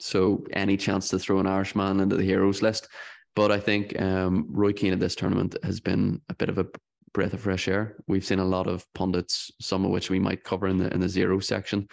So 0.00 0.44
any 0.52 0.76
chance 0.76 1.08
to 1.08 1.18
throw 1.18 1.38
an 1.38 1.46
Irishman 1.46 2.00
into 2.00 2.16
the 2.16 2.24
heroes 2.24 2.62
list. 2.62 2.88
But 3.36 3.50
I 3.50 3.58
think 3.58 4.00
um, 4.00 4.46
Roy 4.48 4.72
Keane 4.72 4.92
at 4.92 5.00
this 5.00 5.16
tournament 5.16 5.56
has 5.64 5.80
been 5.80 6.20
a 6.28 6.34
bit 6.34 6.48
of 6.48 6.58
a 6.58 6.66
breath 7.12 7.32
of 7.32 7.40
fresh 7.40 7.68
air. 7.68 7.96
We've 8.06 8.24
seen 8.24 8.38
a 8.38 8.44
lot 8.44 8.66
of 8.66 8.86
pundits, 8.94 9.50
some 9.60 9.84
of 9.84 9.90
which 9.90 10.10
we 10.10 10.18
might 10.18 10.44
cover 10.44 10.68
in 10.68 10.78
the 10.78 10.92
in 10.92 11.00
the 11.00 11.08
zero 11.08 11.40
section, 11.40 11.88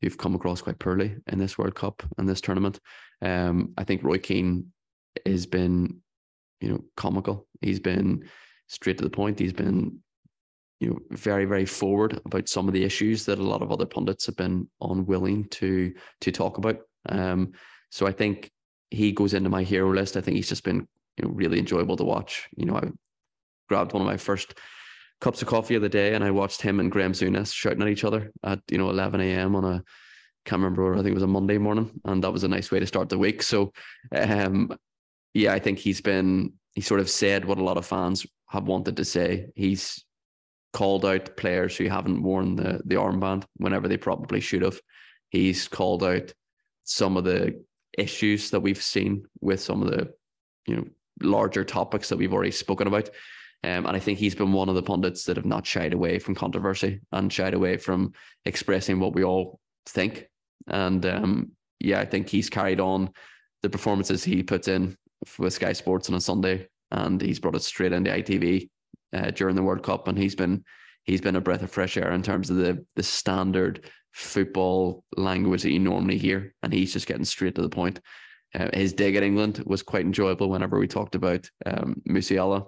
who've 0.00 0.16
come 0.16 0.34
across 0.34 0.62
quite 0.62 0.78
poorly 0.78 1.16
in 1.26 1.38
this 1.38 1.58
World 1.58 1.74
Cup 1.74 2.02
and 2.16 2.28
this 2.28 2.40
tournament. 2.40 2.80
Um, 3.20 3.74
I 3.76 3.84
think 3.84 4.02
Roy 4.02 4.18
Keane 4.18 4.72
has 5.26 5.46
been, 5.46 6.00
you 6.60 6.68
know, 6.68 6.84
comical. 6.96 7.46
He's 7.60 7.80
been 7.80 8.28
straight 8.68 8.98
to 8.98 9.04
the 9.04 9.10
point. 9.10 9.38
He's 9.38 9.52
been, 9.52 9.98
you 10.80 10.90
know, 10.90 10.98
very 11.10 11.44
very 11.44 11.66
forward 11.66 12.20
about 12.24 12.48
some 12.48 12.66
of 12.66 12.74
the 12.74 12.84
issues 12.84 13.26
that 13.26 13.38
a 13.38 13.42
lot 13.42 13.62
of 13.62 13.72
other 13.72 13.86
pundits 13.86 14.26
have 14.26 14.36
been 14.36 14.68
unwilling 14.80 15.48
to 15.48 15.92
to 16.22 16.32
talk 16.32 16.56
about. 16.56 16.78
Um, 17.08 17.52
so 17.90 18.06
I 18.06 18.12
think 18.12 18.50
he 18.90 19.12
goes 19.12 19.34
into 19.34 19.50
my 19.50 19.62
hero 19.62 19.92
list. 19.92 20.16
I 20.16 20.20
think 20.20 20.36
he's 20.36 20.48
just 20.48 20.64
been 20.64 20.86
you 21.16 21.24
know 21.24 21.30
really 21.30 21.58
enjoyable 21.58 21.96
to 21.96 22.04
watch. 22.04 22.48
You 22.56 22.66
know, 22.66 22.76
I 22.76 22.90
grabbed 23.68 23.92
one 23.92 24.02
of 24.02 24.06
my 24.06 24.16
first 24.16 24.54
cups 25.20 25.42
of 25.42 25.48
coffee 25.48 25.74
of 25.74 25.82
the 25.82 25.88
day 25.88 26.14
and 26.14 26.22
I 26.22 26.30
watched 26.30 26.62
him 26.62 26.80
and 26.80 26.92
Graeme 26.92 27.12
Souness 27.12 27.52
shouting 27.52 27.82
at 27.82 27.88
each 27.88 28.04
other 28.04 28.30
at 28.44 28.60
you 28.70 28.78
know 28.78 28.88
11 28.90 29.20
a.m. 29.20 29.56
on 29.56 29.64
a 29.64 29.84
can't 30.44 30.62
remember 30.62 30.94
I 30.94 30.98
think 30.98 31.08
it 31.08 31.14
was 31.14 31.22
a 31.22 31.26
Monday 31.26 31.58
morning 31.58 32.00
and 32.04 32.22
that 32.22 32.32
was 32.32 32.44
a 32.44 32.48
nice 32.48 32.70
way 32.70 32.80
to 32.80 32.86
start 32.86 33.08
the 33.08 33.18
week. 33.18 33.42
So 33.42 33.72
um 34.12 34.76
yeah, 35.34 35.52
I 35.52 35.58
think 35.58 35.78
he's 35.78 36.00
been 36.00 36.54
he 36.74 36.80
sort 36.80 37.00
of 37.00 37.10
said 37.10 37.44
what 37.44 37.58
a 37.58 37.64
lot 37.64 37.76
of 37.76 37.86
fans 37.86 38.26
have 38.48 38.68
wanted 38.68 38.96
to 38.96 39.04
say. 39.04 39.46
He's 39.54 40.04
called 40.72 41.04
out 41.04 41.36
players 41.36 41.76
who 41.76 41.88
haven't 41.88 42.22
worn 42.22 42.56
the 42.56 42.80
the 42.84 42.94
armband 42.94 43.44
whenever 43.56 43.88
they 43.88 43.96
probably 43.96 44.40
should 44.40 44.62
have. 44.62 44.80
He's 45.30 45.68
called 45.68 46.04
out 46.04 46.32
some 46.84 47.16
of 47.16 47.24
the 47.24 47.62
issues 47.98 48.50
that 48.50 48.60
we've 48.60 48.82
seen 48.82 49.26
with 49.40 49.60
some 49.60 49.82
of 49.82 49.90
the 49.90 50.12
you 50.66 50.76
know 50.76 50.84
larger 51.22 51.64
topics 51.64 52.08
that 52.08 52.16
we've 52.16 52.32
already 52.32 52.50
spoken 52.50 52.86
about. 52.86 53.08
Um, 53.64 53.86
and 53.86 53.96
I 53.96 53.98
think 53.98 54.18
he's 54.18 54.36
been 54.36 54.52
one 54.52 54.68
of 54.68 54.76
the 54.76 54.82
pundits 54.82 55.24
that 55.24 55.36
have 55.36 55.46
not 55.46 55.66
shied 55.66 55.92
away 55.92 56.20
from 56.20 56.36
controversy 56.36 57.00
and 57.10 57.32
shied 57.32 57.54
away 57.54 57.76
from 57.76 58.12
expressing 58.44 59.00
what 59.00 59.14
we 59.14 59.24
all 59.24 59.58
think. 59.86 60.28
And 60.68 61.04
um, 61.04 61.50
yeah, 61.80 61.98
I 61.98 62.04
think 62.04 62.28
he's 62.28 62.48
carried 62.48 62.78
on 62.78 63.10
the 63.62 63.70
performances 63.70 64.22
he 64.22 64.44
puts 64.44 64.68
in 64.68 64.96
with 65.38 65.54
Sky 65.54 65.72
Sports 65.72 66.08
on 66.08 66.14
a 66.14 66.20
Sunday, 66.20 66.68
and 66.92 67.20
he's 67.20 67.40
brought 67.40 67.56
it 67.56 67.62
straight 67.62 67.92
into 67.92 68.10
ITV 68.10 68.68
uh, 69.12 69.30
during 69.32 69.56
the 69.56 69.62
World 69.62 69.82
Cup, 69.82 70.06
and 70.06 70.16
he's 70.16 70.36
been 70.36 70.64
he's 71.04 71.20
been 71.20 71.36
a 71.36 71.40
breath 71.40 71.62
of 71.62 71.70
fresh 71.70 71.96
air 71.96 72.12
in 72.12 72.22
terms 72.22 72.50
of 72.50 72.56
the 72.56 72.84
the 72.94 73.02
standard 73.02 73.90
football 74.18 75.04
language 75.16 75.62
that 75.62 75.70
you 75.70 75.78
normally 75.78 76.18
hear, 76.18 76.54
and 76.62 76.72
he's 76.72 76.92
just 76.92 77.06
getting 77.06 77.24
straight 77.24 77.54
to 77.54 77.62
the 77.62 77.68
point. 77.68 78.00
Uh, 78.54 78.68
his 78.72 78.92
dig 78.92 79.14
at 79.14 79.22
England 79.22 79.62
was 79.64 79.82
quite 79.82 80.04
enjoyable 80.04 80.50
whenever 80.50 80.78
we 80.78 80.88
talked 80.88 81.14
about 81.14 81.48
um, 81.66 82.02
Musiala, 82.08 82.66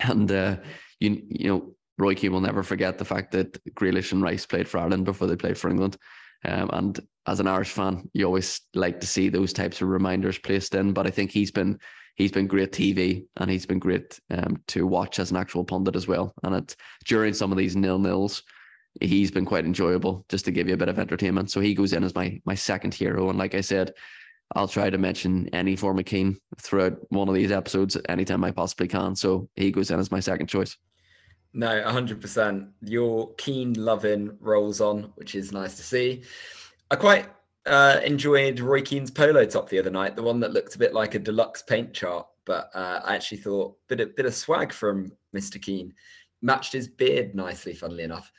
and 0.00 0.30
uh, 0.32 0.56
you 0.98 1.22
you 1.28 1.48
know 1.48 1.74
Roy 1.96 2.14
Keane 2.14 2.32
will 2.32 2.40
never 2.40 2.62
forget 2.62 2.98
the 2.98 3.04
fact 3.04 3.30
that 3.32 3.62
Grealish 3.74 4.12
and 4.12 4.22
Rice 4.22 4.46
played 4.46 4.68
for 4.68 4.78
Ireland 4.78 5.04
before 5.04 5.28
they 5.28 5.36
played 5.36 5.58
for 5.58 5.70
England. 5.70 5.96
Um, 6.44 6.70
and 6.72 7.00
as 7.26 7.40
an 7.40 7.46
Irish 7.46 7.70
fan, 7.70 8.08
you 8.12 8.24
always 8.24 8.60
like 8.74 9.00
to 9.00 9.06
see 9.06 9.28
those 9.28 9.52
types 9.52 9.80
of 9.80 9.88
reminders 9.88 10.38
placed 10.38 10.74
in. 10.74 10.92
But 10.92 11.06
I 11.06 11.10
think 11.10 11.30
he's 11.30 11.50
been 11.50 11.78
he's 12.16 12.32
been 12.32 12.48
great 12.48 12.72
TV 12.72 13.26
and 13.36 13.48
he's 13.48 13.66
been 13.66 13.78
great 13.78 14.18
um, 14.30 14.60
to 14.68 14.86
watch 14.88 15.20
as 15.20 15.30
an 15.30 15.36
actual 15.36 15.64
pundit 15.64 15.94
as 15.94 16.08
well. 16.08 16.32
And 16.42 16.54
it's 16.56 16.76
during 17.04 17.32
some 17.32 17.52
of 17.52 17.58
these 17.58 17.76
nil 17.76 17.98
nils 17.98 18.42
he's 19.00 19.30
been 19.30 19.44
quite 19.44 19.64
enjoyable 19.64 20.24
just 20.28 20.44
to 20.44 20.50
give 20.50 20.68
you 20.68 20.74
a 20.74 20.78
bit 20.78 20.88
of 20.88 20.98
entertainment. 20.98 21.50
So 21.50 21.60
he 21.60 21.74
goes 21.74 21.92
in 21.92 22.04
as 22.04 22.14
my 22.14 22.40
my 22.44 22.54
second 22.54 22.94
hero. 22.94 23.28
And 23.28 23.38
like 23.38 23.54
I 23.54 23.60
said, 23.60 23.94
I'll 24.54 24.68
try 24.68 24.90
to 24.90 24.98
mention 24.98 25.48
any 25.52 25.76
form 25.76 25.98
of 25.98 26.04
Keane 26.06 26.38
throughout 26.60 26.98
one 27.10 27.28
of 27.28 27.34
these 27.34 27.52
episodes 27.52 27.96
anytime 28.08 28.44
I 28.44 28.50
possibly 28.50 28.88
can. 28.88 29.14
So 29.14 29.48
he 29.56 29.70
goes 29.70 29.90
in 29.90 29.98
as 29.98 30.10
my 30.10 30.20
second 30.20 30.46
choice. 30.46 30.76
No, 31.52 31.68
100%. 31.68 32.70
Your 32.82 33.32
Keane 33.34 33.74
loving 33.74 34.36
rolls 34.40 34.80
on, 34.80 35.12
which 35.16 35.34
is 35.34 35.52
nice 35.52 35.76
to 35.76 35.82
see. 35.82 36.22
I 36.90 36.96
quite 36.96 37.28
uh, 37.66 38.00
enjoyed 38.04 38.60
Roy 38.60 38.82
Keane's 38.82 39.10
polo 39.10 39.44
top 39.44 39.68
the 39.68 39.78
other 39.78 39.90
night, 39.90 40.16
the 40.16 40.22
one 40.22 40.40
that 40.40 40.52
looked 40.52 40.74
a 40.74 40.78
bit 40.78 40.94
like 40.94 41.14
a 41.14 41.18
deluxe 41.18 41.62
paint 41.62 41.92
chart, 41.92 42.26
but 42.44 42.70
uh, 42.74 43.00
I 43.04 43.14
actually 43.14 43.38
thought 43.38 43.76
bit 43.88 44.00
of, 44.00 44.16
bit 44.16 44.26
of 44.26 44.34
swag 44.34 44.72
from 44.72 45.12
Mr. 45.34 45.60
Keane 45.60 45.92
matched 46.40 46.72
his 46.72 46.88
beard 46.88 47.34
nicely, 47.34 47.74
funnily 47.74 48.04
enough 48.04 48.30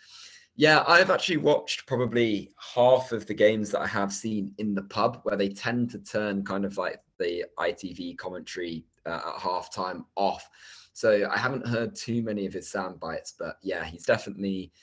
Yeah, 0.60 0.84
I've 0.90 1.10
actually 1.10 1.38
watched 1.38 1.88
probably 1.88 2.52
half 2.76 3.14
of 3.14 3.26
the 3.26 3.34
games 3.34 3.72
that 3.72 3.80
I 3.80 3.88
have 3.88 4.12
seen 4.12 4.54
in 4.58 4.76
the 4.76 4.82
pub 4.82 5.22
where 5.24 5.38
they 5.38 5.48
tend 5.48 5.90
to 5.92 6.00
turn 6.00 6.44
kind 6.44 6.66
of 6.66 6.78
like 6.78 7.00
the 7.18 7.46
ITV 7.58 8.18
commentary 8.18 8.84
uh, 9.06 9.22
at 9.26 9.42
halftime 9.42 10.04
off. 10.18 10.50
So 10.92 11.30
I 11.32 11.38
haven't 11.38 11.66
heard 11.66 11.96
too 11.96 12.22
many 12.24 12.46
of 12.46 12.52
his 12.52 12.70
sound 12.70 13.00
bites, 13.00 13.36
but 13.40 13.56
yeah, 13.62 13.86
he's 13.86 14.04
definitely 14.04 14.74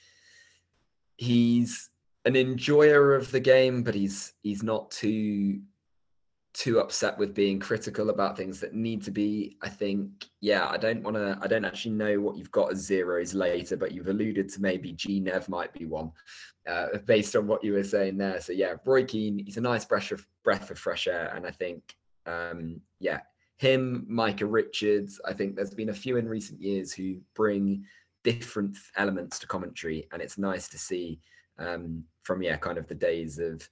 he's 1.18 1.90
an 2.24 2.36
enjoyer 2.36 3.14
of 3.14 3.30
the 3.30 3.40
game, 3.40 3.82
but 3.82 3.94
he's 3.94 4.32
he's 4.42 4.62
not 4.62 4.90
too 4.90 5.60
too 6.56 6.80
upset 6.80 7.18
with 7.18 7.34
being 7.34 7.60
critical 7.60 8.08
about 8.08 8.34
things 8.34 8.60
that 8.60 8.72
need 8.74 9.02
to 9.02 9.10
be. 9.10 9.58
I 9.60 9.68
think, 9.68 10.24
yeah, 10.40 10.66
I 10.66 10.78
don't 10.78 11.02
want 11.02 11.14
to, 11.16 11.38
I 11.42 11.46
don't 11.46 11.66
actually 11.66 11.94
know 11.94 12.18
what 12.18 12.38
you've 12.38 12.50
got 12.50 12.72
as 12.72 12.78
zeros 12.78 13.34
later, 13.34 13.76
but 13.76 13.92
you've 13.92 14.08
alluded 14.08 14.48
to 14.48 14.62
maybe 14.62 14.94
G 14.94 15.20
Nev 15.20 15.50
might 15.50 15.70
be 15.74 15.84
one 15.84 16.12
uh, 16.66 16.96
based 17.04 17.36
on 17.36 17.46
what 17.46 17.62
you 17.62 17.74
were 17.74 17.84
saying 17.84 18.16
there. 18.16 18.40
So, 18.40 18.52
yeah, 18.54 18.72
Roy 18.86 19.04
Keane, 19.04 19.38
he's 19.44 19.58
a 19.58 19.60
nice 19.60 19.84
breath 19.84 20.10
of, 20.12 20.26
breath 20.44 20.70
of 20.70 20.78
fresh 20.78 21.06
air. 21.06 21.30
And 21.36 21.46
I 21.46 21.50
think, 21.50 21.94
um, 22.24 22.80
yeah, 23.00 23.20
him, 23.58 24.06
Micah 24.08 24.46
Richards, 24.46 25.20
I 25.26 25.34
think 25.34 25.56
there's 25.56 25.74
been 25.74 25.90
a 25.90 25.94
few 25.94 26.16
in 26.16 26.26
recent 26.26 26.58
years 26.58 26.90
who 26.90 27.18
bring 27.34 27.84
different 28.24 28.78
elements 28.96 29.38
to 29.40 29.46
commentary. 29.46 30.08
And 30.10 30.22
it's 30.22 30.38
nice 30.38 30.68
to 30.68 30.78
see 30.78 31.20
um, 31.58 32.02
from, 32.22 32.42
yeah, 32.42 32.56
kind 32.56 32.78
of 32.78 32.86
the 32.86 32.94
days 32.94 33.38
of, 33.38 33.68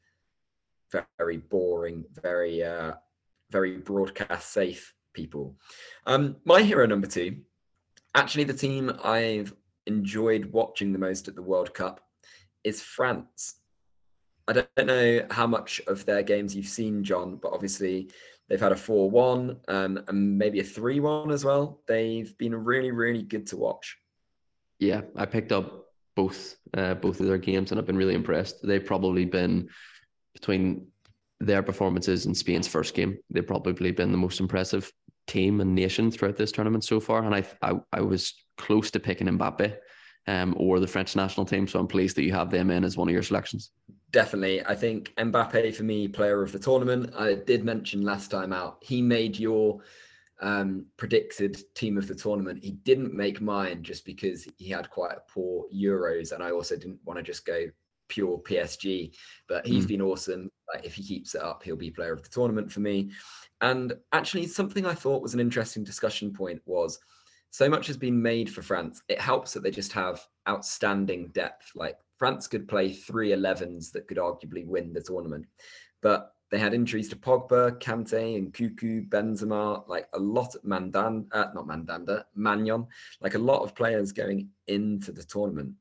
very 1.19 1.39
boring, 1.39 2.05
very 2.23 2.63
uh, 2.63 2.93
very 3.51 3.79
broadcast 3.79 4.53
safe 4.53 4.95
people. 5.13 5.57
Um, 6.07 6.37
my 6.45 6.63
hero 6.63 6.87
number 6.87 7.07
two, 7.07 7.39
actually 8.15 8.45
the 8.45 8.55
team 8.55 8.93
I've 9.03 9.55
enjoyed 9.87 10.47
watching 10.47 10.93
the 10.93 10.99
most 10.99 11.29
at 11.29 11.35
the 11.35 11.43
World 11.43 11.73
Cup 11.75 12.01
is 12.65 12.81
France. 12.81 13.57
I 14.47 14.53
don't 14.53 14.87
know 14.87 15.27
how 15.31 15.47
much 15.47 15.81
of 15.87 16.05
their 16.05 16.23
games 16.23 16.55
you've 16.55 16.67
seen, 16.67 17.03
John, 17.03 17.37
but 17.37 17.53
obviously 17.53 18.11
they've 18.49 18.61
had 18.61 18.73
a 18.73 18.77
4 18.77 19.11
1 19.11 19.61
um, 19.69 20.05
and 20.07 20.39
maybe 20.39 20.61
a 20.61 20.65
3 20.65 21.01
1 21.01 21.31
as 21.31 21.45
well. 21.45 21.81
They've 21.87 22.37
been 22.37 22.55
really, 22.55 22.91
really 22.91 23.23
good 23.23 23.47
to 23.49 23.57
watch. 23.57 23.97
Yeah, 24.79 25.03
I 25.17 25.25
picked 25.27 25.53
up 25.53 25.87
both 26.15 26.57
uh, 26.75 26.95
both 26.95 27.21
of 27.21 27.27
their 27.27 27.39
games 27.39 27.71
and 27.71 27.81
I've 27.81 27.87
been 27.87 27.97
really 27.97 28.15
impressed. 28.15 28.67
They've 28.67 28.85
probably 28.85 29.25
been 29.25 29.69
between 30.35 30.87
their 31.41 31.63
performances 31.63 32.27
in 32.27 32.35
Spain's 32.35 32.69
first 32.69 32.95
game, 32.95 33.19
they've 33.31 33.47
probably 33.47 33.91
been 33.93 34.13
the 34.13 34.19
most 34.19 34.41
impressive 34.41 34.93
team 35.27 35.61
and 35.61 35.75
nation 35.75 36.11
throughout 36.11 36.37
this 36.37 36.53
tournament 36.53 36.85
so 36.85 37.01
far. 37.01 37.25
And 37.25 37.35
I 37.35 37.45
I, 37.63 37.81
I 37.93 38.01
was 38.03 38.35
close 38.57 38.91
to 38.93 39.01
picking 39.01 39.27
Mbappe 39.27 39.77
um, 40.27 40.55
or 40.59 40.81
the 40.81 40.87
French 40.87 41.17
national 41.17 41.47
team. 41.47 41.67
So 41.67 41.79
I'm 41.79 41.87
pleased 41.87 42.17
that 42.17 42.25
you 42.25 42.33
have 42.33 42.51
them 42.51 42.71
in 42.71 42.85
as 42.85 42.97
one 42.97 43.09
of 43.09 43.13
your 43.13 43.23
selections. 43.23 43.71
Definitely. 44.11 44.65
I 44.65 44.75
think 44.75 45.13
Mbappe 45.17 45.75
for 45.75 45.83
me, 45.83 46.09
player 46.09 46.43
of 46.43 46.53
the 46.53 46.59
tournament. 46.59 47.13
I 47.17 47.35
did 47.35 47.65
mention 47.65 48.03
last 48.03 48.31
time 48.31 48.53
out, 48.53 48.79
he 48.81 49.03
made 49.03 49.39
your 49.39 49.81
um, 50.41 50.87
predicted 50.97 51.59
team 51.75 51.99
of 51.99 52.07
the 52.07 52.15
tournament. 52.15 52.63
He 52.63 52.73
didn't 52.73 53.15
make 53.15 53.41
mine 53.41 53.83
just 53.83 54.05
because 54.05 54.47
he 54.57 54.69
had 54.69 54.91
quite 54.91 55.17
a 55.17 55.33
poor 55.33 55.67
Euros. 55.75 56.33
And 56.33 56.43
I 56.43 56.53
also 56.53 56.77
didn't 56.77 57.01
want 57.05 57.19
to 57.19 57.23
just 57.23 57.45
go 57.45 57.67
pure 58.09 58.39
PSG, 58.39 59.15
but 59.49 59.67
he's 59.67 59.85
mm. 59.85 59.89
been 59.89 60.03
awesome. 60.03 60.51
Like 60.73 60.85
if 60.85 60.95
he 60.95 61.03
keeps 61.03 61.35
it 61.35 61.43
up, 61.43 61.63
he'll 61.63 61.77
be 61.77 61.91
player 61.91 62.13
of 62.13 62.23
the 62.23 62.29
tournament 62.29 62.71
for 62.71 62.81
me. 62.81 63.11
And 63.61 63.95
actually, 64.13 64.47
something 64.47 64.85
I 64.85 64.95
thought 64.95 65.23
was 65.23 65.35
an 65.35 65.41
interesting 65.41 65.85
discussion 65.85 66.33
point 66.33 66.61
was 66.67 66.99
so 67.51 67.69
much 67.69 67.87
has 67.87 67.97
been 67.97 68.21
made 68.21 68.51
for 68.51 68.63
France. 68.63 69.03
It 69.09 69.21
helps 69.21 69.53
that 69.53 69.63
they 69.63 69.71
just 69.71 69.93
have 69.93 70.21
outstanding 70.49 71.29
depth. 71.29 71.71
Like 71.75 71.97
France 72.19 72.49
could 72.49 72.67
play 72.67 72.93
three 72.93 73.31
11s 73.31 73.93
that 73.93 74.09
could 74.09 74.17
arguably 74.17 74.67
win 74.67 74.93
the 74.93 75.01
tournament, 75.01 75.47
but 76.03 76.35
they 76.51 76.59
had 76.59 76.75
injuries 76.75 77.09
to 77.09 77.17
Pogba, 77.17 77.81
Kante, 77.81 78.37
and 78.37 78.53
Nkunku, 78.53 79.09
Benzema, 79.09 79.89
like 79.89 80.07
a 80.13 80.19
lot 80.19 80.55
of 80.55 80.65
Mandan, 80.65 81.27
uh, 81.33 81.47
not 81.55 81.67
Mandanda, 81.67 82.25
Maignan, 82.37 82.87
like 83.21 83.35
a 83.35 83.39
lot 83.39 83.63
of 83.63 83.75
players 83.75 84.13
going 84.13 84.51
into 84.69 85.11
the 85.11 85.25
tournament. 85.25 85.73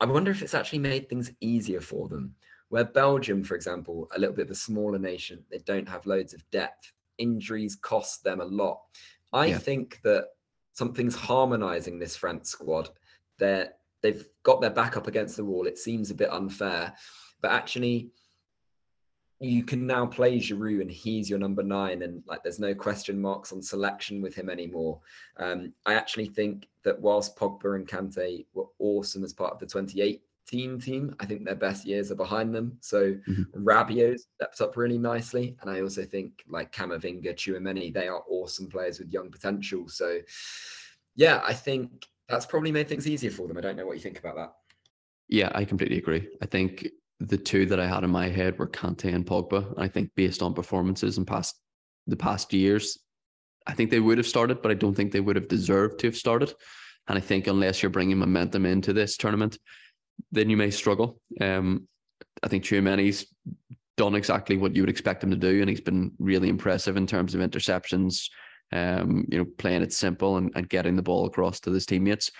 I 0.00 0.06
wonder 0.06 0.30
if 0.30 0.42
it's 0.42 0.54
actually 0.54 0.78
made 0.78 1.08
things 1.08 1.30
easier 1.40 1.80
for 1.80 2.08
them. 2.08 2.34
Where 2.70 2.84
Belgium, 2.84 3.44
for 3.44 3.54
example, 3.54 4.08
a 4.14 4.18
little 4.18 4.34
bit 4.34 4.46
of 4.46 4.50
a 4.50 4.54
smaller 4.54 4.98
nation, 4.98 5.44
they 5.50 5.58
don't 5.58 5.88
have 5.88 6.06
loads 6.06 6.32
of 6.32 6.48
depth. 6.50 6.92
Injuries 7.18 7.76
cost 7.76 8.24
them 8.24 8.40
a 8.40 8.44
lot. 8.44 8.80
I 9.32 9.46
yeah. 9.46 9.58
think 9.58 10.00
that 10.04 10.26
something's 10.72 11.16
harmonizing 11.16 11.98
this 11.98 12.16
France 12.16 12.50
squad. 12.50 12.90
They're, 13.38 13.72
they've 14.00 14.24
got 14.42 14.60
their 14.60 14.70
back 14.70 14.96
up 14.96 15.08
against 15.08 15.36
the 15.36 15.44
wall. 15.44 15.66
It 15.66 15.78
seems 15.78 16.10
a 16.10 16.14
bit 16.14 16.32
unfair, 16.32 16.94
but 17.42 17.50
actually, 17.50 18.10
you 19.40 19.64
can 19.64 19.86
now 19.86 20.04
play 20.04 20.38
Giroud 20.38 20.82
and 20.82 20.90
he's 20.90 21.30
your 21.30 21.38
number 21.38 21.62
nine, 21.62 22.02
and 22.02 22.22
like 22.26 22.42
there's 22.42 22.58
no 22.58 22.74
question 22.74 23.20
marks 23.20 23.52
on 23.52 23.62
selection 23.62 24.20
with 24.20 24.34
him 24.34 24.50
anymore. 24.50 25.00
Um, 25.38 25.72
I 25.86 25.94
actually 25.94 26.26
think 26.26 26.68
that 26.84 27.00
whilst 27.00 27.36
Pogba 27.36 27.74
and 27.74 27.88
Kante 27.88 28.44
were 28.52 28.66
awesome 28.78 29.24
as 29.24 29.32
part 29.32 29.52
of 29.54 29.58
the 29.58 29.66
2018 29.66 30.78
team, 30.78 31.16
I 31.20 31.24
think 31.24 31.44
their 31.44 31.54
best 31.54 31.86
years 31.86 32.10
are 32.10 32.16
behind 32.16 32.54
them. 32.54 32.76
So 32.80 33.14
mm-hmm. 33.28 33.64
Rabiot 33.64 34.18
steps 34.18 34.60
up 34.60 34.76
really 34.76 34.98
nicely, 34.98 35.56
and 35.62 35.70
I 35.70 35.80
also 35.80 36.04
think 36.04 36.44
like 36.46 36.70
Camavinga, 36.70 37.34
Tchouameni, 37.34 37.94
they 37.94 38.08
are 38.08 38.22
awesome 38.28 38.68
players 38.68 38.98
with 38.98 39.12
young 39.12 39.30
potential. 39.30 39.88
So 39.88 40.18
yeah, 41.16 41.40
I 41.46 41.54
think 41.54 42.06
that's 42.28 42.46
probably 42.46 42.72
made 42.72 42.88
things 42.88 43.08
easier 43.08 43.30
for 43.30 43.48
them. 43.48 43.56
I 43.56 43.62
don't 43.62 43.76
know 43.76 43.86
what 43.86 43.96
you 43.96 44.02
think 44.02 44.18
about 44.18 44.36
that. 44.36 44.52
Yeah, 45.28 45.50
I 45.54 45.64
completely 45.64 45.96
agree. 45.96 46.28
I 46.42 46.46
think 46.46 46.88
the 47.20 47.36
two 47.36 47.66
that 47.66 47.78
I 47.78 47.86
had 47.86 48.02
in 48.02 48.10
my 48.10 48.28
head 48.28 48.58
were 48.58 48.66
Kante 48.66 49.12
and 49.14 49.26
Pogba. 49.26 49.74
I 49.76 49.88
think 49.88 50.10
based 50.16 50.42
on 50.42 50.54
performances 50.54 51.18
in 51.18 51.26
past 51.26 51.54
the 52.06 52.16
past 52.16 52.52
years, 52.52 52.98
I 53.66 53.74
think 53.74 53.90
they 53.90 54.00
would 54.00 54.18
have 54.18 54.26
started, 54.26 54.62
but 54.62 54.70
I 54.70 54.74
don't 54.74 54.94
think 54.94 55.12
they 55.12 55.20
would 55.20 55.36
have 55.36 55.48
deserved 55.48 56.00
to 56.00 56.06
have 56.06 56.16
started. 56.16 56.52
And 57.08 57.18
I 57.18 57.20
think 57.20 57.46
unless 57.46 57.82
you're 57.82 57.90
bringing 57.90 58.18
momentum 58.18 58.64
into 58.64 58.92
this 58.92 59.16
tournament, 59.16 59.58
then 60.32 60.48
you 60.48 60.56
may 60.56 60.70
struggle. 60.70 61.20
Um, 61.40 61.86
I 62.42 62.48
think 62.48 62.64
Tchouameni's 62.64 63.26
done 63.96 64.14
exactly 64.14 64.56
what 64.56 64.74
you 64.74 64.82
would 64.82 64.90
expect 64.90 65.22
him 65.22 65.30
to 65.30 65.36
do, 65.36 65.60
and 65.60 65.68
he's 65.68 65.80
been 65.80 66.12
really 66.18 66.48
impressive 66.48 66.96
in 66.96 67.06
terms 67.06 67.34
of 67.34 67.42
interceptions. 67.42 68.30
Um, 68.72 69.26
you 69.28 69.38
know, 69.38 69.44
playing 69.58 69.82
it 69.82 69.92
simple 69.92 70.36
and, 70.36 70.52
and 70.54 70.68
getting 70.68 70.94
the 70.94 71.02
ball 71.02 71.26
across 71.26 71.58
to 71.60 71.72
his 71.72 71.86
teammates. 71.86 72.30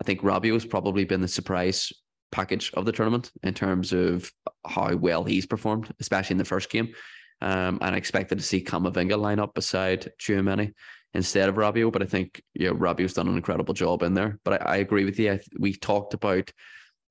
I 0.00 0.04
think 0.04 0.22
has 0.22 0.64
probably 0.64 1.04
been 1.04 1.20
the 1.20 1.28
surprise 1.28 1.92
package 2.32 2.72
of 2.74 2.84
the 2.84 2.92
tournament 2.92 3.30
in 3.42 3.54
terms 3.54 3.92
of 3.92 4.30
how 4.66 4.94
well 4.96 5.24
he's 5.24 5.46
performed, 5.46 5.92
especially 6.00 6.34
in 6.34 6.38
the 6.38 6.44
first 6.44 6.70
game. 6.70 6.94
Um, 7.42 7.78
and 7.80 7.94
I 7.94 7.96
expected 7.96 8.38
to 8.38 8.44
see 8.44 8.62
Camavinga 8.62 9.18
line 9.18 9.38
up 9.38 9.54
beside 9.54 10.12
Tchouameni 10.18 10.74
instead 11.14 11.48
of 11.48 11.56
Rabiot, 11.56 11.92
but 11.92 12.02
I 12.02 12.06
think 12.06 12.42
you 12.54 12.68
know 12.68 12.74
Rabiot's 12.74 13.14
done 13.14 13.28
an 13.28 13.36
incredible 13.36 13.74
job 13.74 14.02
in 14.02 14.14
there. 14.14 14.38
But 14.44 14.62
I, 14.62 14.74
I 14.74 14.76
agree 14.76 15.04
with 15.04 15.18
you. 15.18 15.32
I, 15.32 15.40
we 15.58 15.74
talked 15.74 16.14
about, 16.14 16.50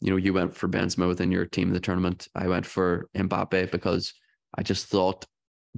you 0.01 0.11
know, 0.11 0.17
you 0.17 0.33
went 0.33 0.55
for 0.55 0.67
Benzema 0.67 1.07
within 1.07 1.31
your 1.31 1.45
team 1.45 1.69
in 1.69 1.73
the 1.73 1.79
tournament. 1.79 2.27
I 2.35 2.47
went 2.47 2.65
for 2.65 3.09
Mbappe 3.15 3.71
because 3.71 4.13
I 4.55 4.63
just 4.63 4.87
thought 4.87 5.25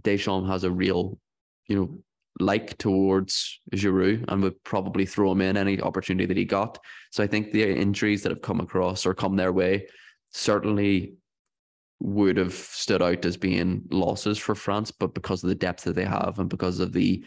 Deschamps 0.02 0.50
has 0.50 0.64
a 0.64 0.72
real, 0.72 1.18
you 1.68 1.76
know, 1.76 2.04
like 2.42 2.78
towards 2.78 3.60
Giroud 3.74 4.26
and 4.28 4.42
would 4.42 4.62
probably 4.64 5.06
throw 5.06 5.32
him 5.32 5.42
in 5.42 5.58
any 5.58 5.80
opportunity 5.80 6.26
that 6.26 6.38
he 6.38 6.46
got. 6.46 6.80
So 7.12 7.24
I 7.24 7.28
think 7.28 7.52
the 7.52 7.64
injuries 7.64 8.24
that 8.24 8.32
have 8.32 8.42
come 8.42 8.60
across 8.60 9.06
or 9.06 9.14
come 9.14 9.36
their 9.36 9.54
way 9.54 9.88
certainly 10.32 11.16
would 12.00 12.38
have 12.38 12.54
stood 12.54 13.02
out 13.02 13.26
as 13.26 13.38
being 13.38 13.84
losses 13.92 14.38
for 14.38 14.56
France, 14.56 14.92
but 14.92 15.14
because 15.14 15.44
of 15.44 15.50
the 15.50 15.56
depth 15.56 15.84
that 15.84 15.96
they 15.96 16.06
have 16.06 16.40
and 16.40 16.50
because 16.50 16.80
of 16.80 16.94
the 16.94 17.24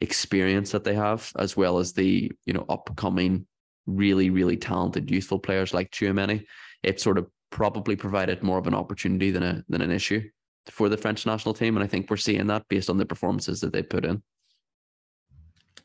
experience 0.00 0.70
that 0.70 0.84
they 0.84 0.94
have, 0.94 1.32
as 1.38 1.56
well 1.56 1.78
as 1.78 1.92
the 1.92 2.30
you 2.44 2.52
know 2.52 2.66
upcoming 2.68 3.46
really 3.86 4.28
really 4.28 4.56
talented 4.56 5.10
youthful 5.10 5.38
players 5.38 5.72
like 5.72 5.90
Tchouameni, 5.90 6.44
it 6.82 7.00
sort 7.00 7.16
of 7.16 7.26
probably 7.50 7.96
provided 7.96 8.42
more 8.42 8.58
of 8.58 8.66
an 8.66 8.74
opportunity 8.74 9.30
than 9.30 9.42
a 9.42 9.64
than 9.68 9.80
an 9.80 9.90
issue 9.90 10.22
for 10.70 10.88
the 10.88 10.96
French 10.96 11.26
national 11.26 11.54
team, 11.54 11.76
and 11.76 11.84
I 11.84 11.86
think 11.86 12.10
we're 12.10 12.16
seeing 12.16 12.46
that 12.48 12.68
based 12.68 12.90
on 12.90 12.98
the 12.98 13.06
performances 13.06 13.60
that 13.60 13.72
they 13.72 13.82
put 13.82 14.04
in. 14.04 14.22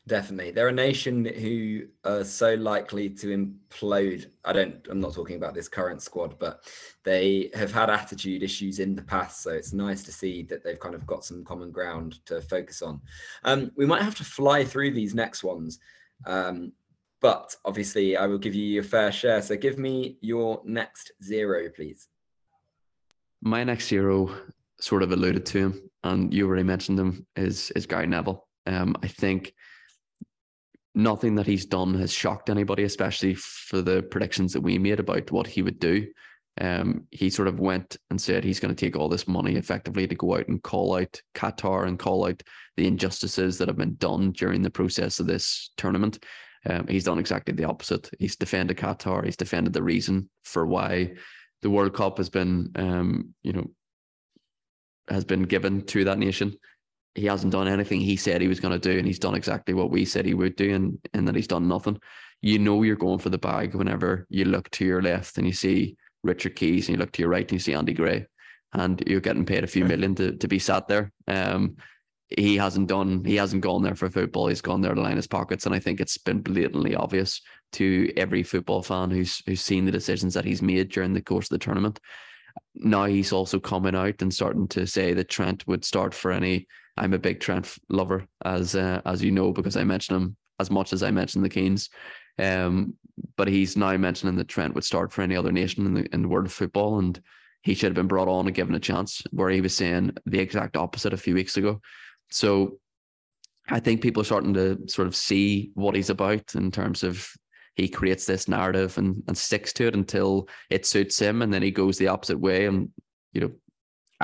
Definitely. 0.06 0.50
They're 0.50 0.68
a 0.68 0.72
nation 0.72 1.24
who 1.24 1.86
are 2.04 2.24
so 2.24 2.54
likely 2.54 3.08
to 3.08 3.28
implode. 3.28 4.26
I 4.44 4.52
don't, 4.52 4.86
I'm 4.90 5.00
not 5.00 5.14
talking 5.14 5.36
about 5.36 5.54
this 5.54 5.66
current 5.66 6.02
squad, 6.02 6.38
but 6.38 6.62
they 7.04 7.50
have 7.54 7.72
had 7.72 7.88
attitude 7.88 8.42
issues 8.42 8.80
in 8.80 8.94
the 8.94 9.02
past. 9.02 9.42
So 9.42 9.50
it's 9.50 9.72
nice 9.72 10.02
to 10.02 10.12
see 10.12 10.42
that 10.44 10.62
they've 10.62 10.78
kind 10.78 10.94
of 10.94 11.06
got 11.06 11.24
some 11.24 11.42
common 11.42 11.70
ground 11.70 12.22
to 12.26 12.42
focus 12.42 12.82
on. 12.82 13.00
Um, 13.44 13.70
we 13.78 13.86
might 13.86 14.02
have 14.02 14.14
to 14.16 14.24
fly 14.24 14.62
through 14.62 14.90
these 14.90 15.14
next 15.14 15.42
ones. 15.42 15.78
Um, 16.26 16.72
but 17.22 17.56
obviously, 17.64 18.18
I 18.18 18.26
will 18.26 18.36
give 18.36 18.54
you 18.54 18.66
your 18.66 18.82
fair 18.82 19.10
share. 19.10 19.40
So 19.40 19.56
give 19.56 19.78
me 19.78 20.18
your 20.20 20.60
next 20.66 21.12
zero, 21.22 21.70
please. 21.74 22.08
My 23.40 23.64
next 23.64 23.88
zero 23.88 24.36
sort 24.78 25.02
of 25.02 25.12
alluded 25.12 25.46
to 25.46 25.58
him, 25.58 25.90
and 26.02 26.34
you 26.34 26.46
already 26.46 26.62
mentioned 26.62 26.98
him, 26.98 27.26
is, 27.36 27.70
is 27.70 27.86
Gary 27.86 28.06
Neville. 28.06 28.46
Um, 28.66 28.94
I 29.02 29.08
think 29.08 29.54
nothing 30.94 31.34
that 31.36 31.46
he's 31.46 31.66
done 31.66 31.94
has 31.94 32.12
shocked 32.12 32.50
anybody, 32.50 32.84
especially 32.84 33.34
for 33.34 33.82
the 33.82 34.02
predictions 34.02 34.52
that 34.52 34.60
we 34.60 34.78
made 34.78 35.00
about 35.00 35.30
what 35.32 35.46
he 35.46 35.62
would 35.62 35.78
do. 35.78 36.06
Um, 36.60 37.08
he 37.10 37.30
sort 37.30 37.48
of 37.48 37.58
went 37.58 37.96
and 38.10 38.20
said 38.20 38.44
he's 38.44 38.60
going 38.60 38.72
to 38.72 38.86
take 38.86 38.96
all 38.96 39.08
this 39.08 39.26
money 39.26 39.56
effectively 39.56 40.06
to 40.06 40.14
go 40.14 40.36
out 40.36 40.46
and 40.46 40.62
call 40.62 40.96
out 40.96 41.20
Qatar 41.34 41.88
and 41.88 41.98
call 41.98 42.28
out 42.28 42.42
the 42.76 42.86
injustices 42.86 43.58
that 43.58 43.66
have 43.66 43.76
been 43.76 43.96
done 43.96 44.30
during 44.30 44.62
the 44.62 44.70
process 44.70 45.18
of 45.18 45.26
this 45.26 45.70
tournament. 45.76 46.22
Um, 46.66 46.86
he's 46.86 47.04
done 47.04 47.18
exactly 47.18 47.54
the 47.54 47.64
opposite. 47.64 48.08
He's 48.20 48.36
defended 48.36 48.76
Qatar. 48.76 49.24
He's 49.24 49.36
defended 49.36 49.72
the 49.72 49.82
reason 49.82 50.30
for 50.44 50.64
why 50.64 51.14
the 51.62 51.70
World 51.70 51.94
Cup 51.94 52.18
has 52.18 52.30
been, 52.30 52.70
um, 52.76 53.34
you 53.42 53.52
know, 53.52 53.70
has 55.08 55.24
been 55.24 55.42
given 55.42 55.84
to 55.86 56.04
that 56.04 56.18
nation. 56.18 56.54
He 57.14 57.26
hasn't 57.26 57.52
done 57.52 57.68
anything 57.68 58.00
he 58.00 58.16
said 58.16 58.40
he 58.40 58.48
was 58.48 58.60
going 58.60 58.78
to 58.78 58.90
do, 58.90 58.98
and 58.98 59.06
he's 59.06 59.18
done 59.18 59.34
exactly 59.34 59.74
what 59.74 59.90
we 59.90 60.04
said 60.04 60.26
he 60.26 60.34
would 60.34 60.56
do, 60.56 60.74
and 60.74 60.98
and 61.12 61.28
that 61.28 61.36
he's 61.36 61.46
done 61.46 61.68
nothing. 61.68 61.98
You 62.40 62.58
know, 62.58 62.82
you're 62.82 62.96
going 62.96 63.20
for 63.20 63.30
the 63.30 63.38
bag 63.38 63.74
whenever 63.74 64.26
you 64.28 64.44
look 64.44 64.68
to 64.70 64.84
your 64.84 65.00
left 65.00 65.38
and 65.38 65.46
you 65.46 65.52
see 65.52 65.96
Richard 66.22 66.56
Keys, 66.56 66.88
and 66.88 66.96
you 66.96 67.00
look 67.00 67.12
to 67.12 67.22
your 67.22 67.30
right 67.30 67.44
and 67.44 67.52
you 67.52 67.58
see 67.58 67.74
Andy 67.74 67.92
Gray, 67.92 68.26
and 68.72 69.02
you're 69.06 69.20
getting 69.20 69.46
paid 69.46 69.64
a 69.64 69.68
few 69.68 69.84
million 69.84 70.14
to, 70.16 70.36
to 70.36 70.48
be 70.48 70.58
sat 70.58 70.88
there. 70.88 71.12
Um, 71.28 71.76
he 72.28 72.56
hasn't 72.56 72.88
done, 72.88 73.24
he 73.24 73.36
hasn't 73.36 73.62
gone 73.62 73.82
there 73.82 73.94
for 73.94 74.10
football. 74.10 74.48
He's 74.48 74.60
gone 74.60 74.80
there 74.80 74.94
to 74.94 75.00
line 75.00 75.16
his 75.16 75.26
pockets, 75.26 75.66
and 75.66 75.74
I 75.74 75.78
think 75.78 76.00
it's 76.00 76.18
been 76.18 76.40
blatantly 76.40 76.96
obvious 76.96 77.40
to 77.72 78.12
every 78.16 78.42
football 78.42 78.82
fan 78.82 79.10
who's 79.10 79.42
who's 79.46 79.60
seen 79.60 79.84
the 79.84 79.92
decisions 79.92 80.34
that 80.34 80.44
he's 80.44 80.62
made 80.62 80.90
during 80.90 81.12
the 81.12 81.22
course 81.22 81.46
of 81.46 81.50
the 81.50 81.64
tournament. 81.64 82.00
Now 82.74 83.04
he's 83.04 83.32
also 83.32 83.60
coming 83.60 83.94
out 83.94 84.22
and 84.22 84.32
starting 84.32 84.68
to 84.68 84.86
say 84.86 85.14
that 85.14 85.28
Trent 85.28 85.66
would 85.66 85.84
start 85.84 86.14
for 86.14 86.32
any. 86.32 86.66
I'm 86.96 87.12
a 87.12 87.18
big 87.18 87.40
Trent 87.40 87.76
lover, 87.88 88.26
as 88.44 88.74
uh, 88.74 89.00
as 89.04 89.22
you 89.22 89.30
know, 89.30 89.52
because 89.52 89.76
I 89.76 89.84
mention 89.84 90.16
him 90.16 90.36
as 90.60 90.70
much 90.70 90.92
as 90.92 91.02
I 91.02 91.10
mention 91.10 91.42
the 91.42 91.48
Keanes. 91.48 91.90
Um, 92.38 92.94
but 93.36 93.48
he's 93.48 93.76
now 93.76 93.96
mentioning 93.96 94.36
that 94.36 94.48
Trent 94.48 94.74
would 94.74 94.84
start 94.84 95.12
for 95.12 95.22
any 95.22 95.36
other 95.36 95.52
nation 95.52 95.86
in 95.86 95.94
the 95.94 96.06
in 96.12 96.22
the 96.22 96.28
world 96.28 96.46
of 96.46 96.52
football, 96.52 96.98
and 96.98 97.20
he 97.62 97.74
should 97.74 97.88
have 97.88 97.94
been 97.94 98.08
brought 98.08 98.28
on 98.28 98.46
and 98.46 98.54
given 98.54 98.74
a 98.74 98.80
chance. 98.80 99.22
Where 99.30 99.50
he 99.50 99.60
was 99.60 99.76
saying 99.76 100.12
the 100.26 100.40
exact 100.40 100.76
opposite 100.76 101.12
a 101.12 101.18
few 101.18 101.34
weeks 101.34 101.56
ago. 101.56 101.80
So 102.30 102.78
I 103.68 103.80
think 103.80 104.02
people 104.02 104.20
are 104.20 104.26
starting 104.26 104.54
to 104.54 104.78
sort 104.86 105.08
of 105.08 105.16
see 105.16 105.70
what 105.74 105.94
he's 105.94 106.10
about 106.10 106.54
in 106.54 106.70
terms 106.70 107.02
of 107.02 107.28
he 107.76 107.88
creates 107.88 108.24
this 108.24 108.46
narrative 108.46 108.98
and, 108.98 109.22
and 109.26 109.36
sticks 109.36 109.72
to 109.74 109.86
it 109.88 109.94
until 109.94 110.48
it 110.70 110.86
suits 110.86 111.18
him, 111.18 111.42
and 111.42 111.52
then 111.52 111.62
he 111.62 111.70
goes 111.70 111.98
the 111.98 112.08
opposite 112.08 112.38
way 112.38 112.66
and 112.66 112.90
you 113.32 113.40
know 113.40 113.50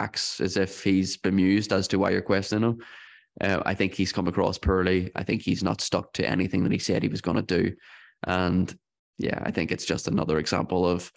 acts 0.01 0.41
as 0.41 0.57
if 0.57 0.83
he's 0.83 1.17
bemused 1.17 1.73
as 1.73 1.89
to 1.89 1.99
why 1.99 2.11
you're 2.11 2.23
questioning 2.23 2.71
him. 2.71 2.79
Uh, 3.41 3.63
I 3.65 3.75
think 3.75 3.95
he's 3.95 4.13
come 4.13 4.29
across 4.29 4.59
poorly. 4.59 5.11
I 5.15 5.23
think 5.23 5.43
he's 5.43 5.63
not 5.63 5.81
stuck 5.81 6.13
to 6.15 6.29
anything 6.29 6.63
that 6.65 6.73
he 6.73 6.79
said 6.79 7.03
he 7.03 7.09
was 7.09 7.21
going 7.21 7.37
to 7.37 7.43
do. 7.43 7.75
And 8.27 8.77
yeah, 9.19 9.41
I 9.43 9.51
think 9.51 9.71
it's 9.71 9.87
just 9.87 10.09
another 10.09 10.39
example 10.39 10.89
of 10.89 11.13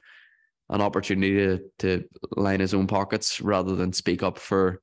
an 0.70 0.82
opportunity 0.82 1.36
to, 1.36 1.60
to 1.80 2.08
line 2.38 2.60
his 2.60 2.74
own 2.74 2.88
pockets 2.88 3.42
rather 3.42 3.76
than 3.76 3.94
speak 3.94 4.24
up 4.24 4.38
for 4.38 4.82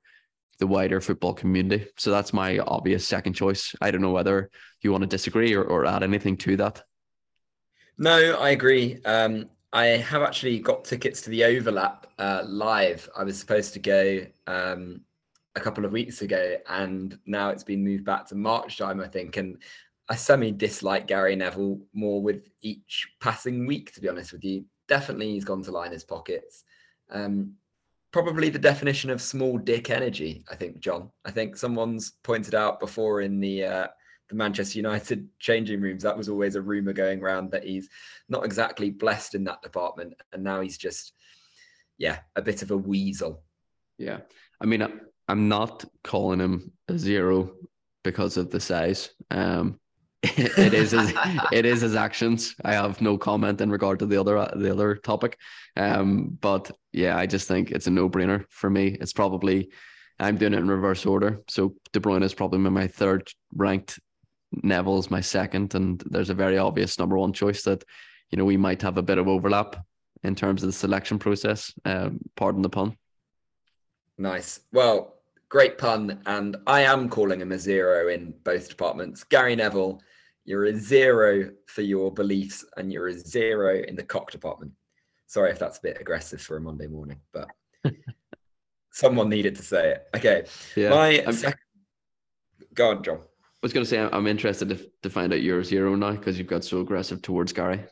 the 0.58 0.66
wider 0.66 1.00
football 1.00 1.34
community. 1.34 1.86
So 1.96 2.10
that's 2.10 2.32
my 2.32 2.58
obvious 2.58 3.06
second 3.06 3.32
choice. 3.34 3.74
I 3.80 3.90
don't 3.90 4.02
know 4.02 4.10
whether 4.10 4.50
you 4.82 4.92
want 4.92 5.02
to 5.02 5.08
disagree 5.16 5.54
or, 5.54 5.64
or 5.64 5.86
add 5.86 6.02
anything 6.02 6.36
to 6.38 6.56
that. 6.58 6.82
No, 7.96 8.38
I 8.38 8.50
agree. 8.50 8.98
Um, 9.04 9.50
I 9.72 9.86
have 9.86 10.22
actually 10.22 10.58
got 10.58 10.84
tickets 10.84 11.22
to 11.22 11.30
the 11.30 11.44
overlap 11.44 12.06
uh, 12.18 12.42
live. 12.44 13.08
I 13.16 13.22
was 13.22 13.38
supposed 13.38 13.72
to 13.74 13.78
go 13.78 14.26
um, 14.46 15.02
a 15.54 15.60
couple 15.60 15.84
of 15.84 15.92
weeks 15.92 16.22
ago, 16.22 16.56
and 16.68 17.16
now 17.26 17.50
it's 17.50 17.62
been 17.62 17.84
moved 17.84 18.04
back 18.04 18.26
to 18.28 18.34
March 18.34 18.78
time, 18.78 19.00
I 19.00 19.06
think. 19.06 19.36
And 19.36 19.62
I 20.08 20.16
semi 20.16 20.50
dislike 20.50 21.06
Gary 21.06 21.36
Neville 21.36 21.80
more 21.92 22.20
with 22.20 22.48
each 22.62 23.08
passing 23.20 23.64
week, 23.66 23.94
to 23.94 24.00
be 24.00 24.08
honest 24.08 24.32
with 24.32 24.44
you. 24.44 24.64
Definitely 24.88 25.32
he's 25.32 25.44
gone 25.44 25.62
to 25.62 25.70
line 25.70 25.92
his 25.92 26.04
pockets. 26.04 26.64
Um, 27.10 27.52
probably 28.10 28.50
the 28.50 28.58
definition 28.58 29.08
of 29.10 29.22
small 29.22 29.56
dick 29.56 29.88
energy, 29.88 30.44
I 30.50 30.56
think, 30.56 30.80
John. 30.80 31.10
I 31.24 31.30
think 31.30 31.56
someone's 31.56 32.14
pointed 32.24 32.56
out 32.56 32.80
before 32.80 33.20
in 33.20 33.38
the 33.38 33.64
uh, 33.64 33.86
the 34.30 34.36
Manchester 34.36 34.78
United 34.78 35.28
changing 35.38 35.80
rooms, 35.80 36.02
that 36.02 36.16
was 36.16 36.28
always 36.28 36.54
a 36.54 36.62
rumour 36.62 36.94
going 36.94 37.20
around 37.20 37.50
that 37.50 37.64
he's 37.64 37.90
not 38.28 38.44
exactly 38.44 38.90
blessed 38.90 39.34
in 39.34 39.44
that 39.44 39.60
department. 39.60 40.14
And 40.32 40.42
now 40.42 40.60
he's 40.60 40.78
just, 40.78 41.12
yeah, 41.98 42.20
a 42.36 42.42
bit 42.42 42.62
of 42.62 42.70
a 42.70 42.76
weasel. 42.76 43.42
Yeah. 43.98 44.20
I 44.60 44.66
mean, 44.66 44.86
I'm 45.28 45.48
not 45.48 45.84
calling 46.02 46.40
him 46.40 46.72
a 46.88 46.96
zero 46.96 47.52
because 48.02 48.36
of 48.36 48.50
the 48.50 48.60
size. 48.60 49.10
Um, 49.30 49.78
it 50.22 50.74
is 50.74 50.92
his, 50.92 51.12
it 51.52 51.66
is 51.66 51.80
his 51.82 51.94
actions. 51.94 52.54
I 52.64 52.74
have 52.74 53.00
no 53.00 53.18
comment 53.18 53.60
in 53.60 53.70
regard 53.70 53.98
to 54.00 54.06
the 54.06 54.20
other 54.20 54.34
the 54.54 54.70
other 54.70 54.96
topic, 54.96 55.38
um, 55.76 56.36
but 56.42 56.70
yeah, 56.92 57.16
I 57.16 57.24
just 57.24 57.48
think 57.48 57.70
it's 57.70 57.86
a 57.86 57.90
no 57.90 58.10
brainer 58.10 58.44
for 58.50 58.68
me. 58.68 58.98
It's 59.00 59.14
probably 59.14 59.70
I'm 60.20 60.36
doing 60.36 60.52
it 60.52 60.58
in 60.58 60.68
reverse 60.68 61.06
order. 61.06 61.40
So 61.48 61.74
De 61.92 62.00
Bruyne 62.00 62.22
is 62.22 62.34
probably 62.34 62.58
my 62.58 62.86
third 62.86 63.32
ranked. 63.54 63.98
Neville's 64.52 65.10
my 65.10 65.20
second, 65.20 65.74
and 65.74 66.02
there's 66.06 66.30
a 66.30 66.34
very 66.34 66.58
obvious 66.58 66.98
number 66.98 67.16
one 67.16 67.32
choice 67.32 67.62
that 67.62 67.84
you 68.30 68.38
know 68.38 68.44
we 68.44 68.56
might 68.56 68.82
have 68.82 68.98
a 68.98 69.02
bit 69.02 69.18
of 69.18 69.28
overlap 69.28 69.76
in 70.22 70.34
terms 70.34 70.62
of 70.62 70.68
the 70.68 70.72
selection 70.72 71.18
process. 71.18 71.72
Um, 71.84 72.20
pardon 72.36 72.62
the 72.62 72.68
pun. 72.68 72.96
Nice. 74.18 74.60
Well, 74.72 75.16
great 75.48 75.78
pun, 75.78 76.20
and 76.26 76.56
I 76.66 76.82
am 76.82 77.08
calling 77.08 77.40
him 77.40 77.52
a 77.52 77.58
zero 77.58 78.08
in 78.08 78.34
both 78.44 78.68
departments. 78.68 79.24
Gary 79.24 79.56
Neville 79.56 80.00
you're 80.44 80.64
a 80.64 80.76
zero 80.76 81.50
for 81.66 81.82
your 81.82 82.12
beliefs, 82.12 82.64
and 82.76 82.92
you're 82.92 83.06
a 83.06 83.12
zero 83.12 83.82
in 83.86 83.94
the 83.94 84.02
cock 84.02 84.30
department. 84.30 84.72
Sorry 85.26 85.50
if 85.52 85.60
that's 85.60 85.78
a 85.78 85.82
bit 85.82 85.98
aggressive 86.00 86.40
for 86.40 86.56
a 86.56 86.60
Monday 86.60 86.88
morning, 86.88 87.20
but 87.32 87.48
someone 88.90 89.28
needed 89.28 89.54
to 89.56 89.62
say 89.62 89.92
it. 89.92 90.08
Okay. 90.16 90.44
Yeah. 90.74 90.90
My 90.90 91.24
second... 91.30 91.60
Go 92.74 92.90
on, 92.90 93.04
John. 93.04 93.20
I 93.62 93.66
was 93.66 93.74
going 93.74 93.84
to 93.84 93.90
say 93.90 93.98
I'm 94.00 94.26
interested 94.26 94.70
to, 94.70 94.90
to 95.02 95.10
find 95.10 95.34
out 95.34 95.42
your 95.42 95.62
zero 95.62 95.94
now 95.94 96.12
because 96.12 96.38
you've 96.38 96.46
got 96.46 96.64
so 96.64 96.80
aggressive 96.80 97.20
towards 97.20 97.52
Gary. 97.52 97.84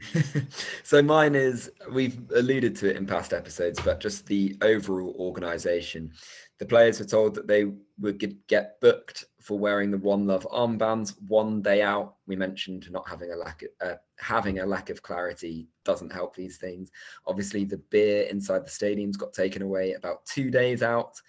so 0.82 1.02
mine 1.02 1.34
is 1.34 1.70
we've 1.92 2.18
alluded 2.34 2.74
to 2.76 2.88
it 2.88 2.96
in 2.96 3.06
past 3.06 3.34
episodes, 3.34 3.78
but 3.84 4.00
just 4.00 4.26
the 4.26 4.56
overall 4.62 5.14
organization. 5.18 6.12
The 6.58 6.66
players 6.66 6.98
were 6.98 7.06
told 7.06 7.34
that 7.34 7.46
they 7.46 7.66
would 7.98 8.18
get 8.46 8.80
booked 8.80 9.26
for 9.40 9.58
wearing 9.58 9.90
the 9.90 9.98
One 9.98 10.26
Love 10.26 10.46
armbands 10.50 11.14
one 11.28 11.60
day 11.60 11.82
out. 11.82 12.16
We 12.26 12.36
mentioned 12.36 12.90
not 12.90 13.08
having 13.08 13.32
a 13.32 13.36
lack 13.36 13.62
of, 13.62 13.68
uh, 13.86 13.94
having 14.18 14.60
a 14.60 14.66
lack 14.66 14.88
of 14.90 15.02
clarity 15.02 15.68
doesn't 15.84 16.12
help 16.12 16.34
these 16.34 16.56
things. 16.56 16.90
Obviously, 17.26 17.64
the 17.64 17.78
beer 17.90 18.22
inside 18.24 18.64
the 18.64 18.70
stadiums 18.70 19.18
got 19.18 19.32
taken 19.32 19.62
away 19.62 19.92
about 19.92 20.24
two 20.26 20.50
days 20.50 20.82
out. 20.82 21.20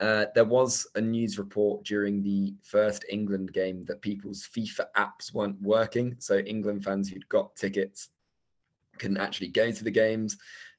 Uh, 0.00 0.26
there 0.34 0.44
was 0.44 0.86
a 0.96 1.00
news 1.00 1.38
report 1.38 1.84
during 1.84 2.22
the 2.22 2.54
first 2.62 3.04
England 3.08 3.52
game 3.52 3.84
that 3.84 4.02
people's 4.02 4.48
FIFA 4.54 4.86
apps 4.96 5.32
weren't 5.32 5.60
working. 5.62 6.16
So 6.18 6.38
England 6.38 6.84
fans 6.84 7.08
who'd 7.08 7.28
got 7.28 7.54
tickets 7.54 8.08
couldn't 8.98 9.18
actually 9.18 9.48
go 9.48 9.70
to 9.70 9.84
the 9.84 9.90
games. 9.90 10.36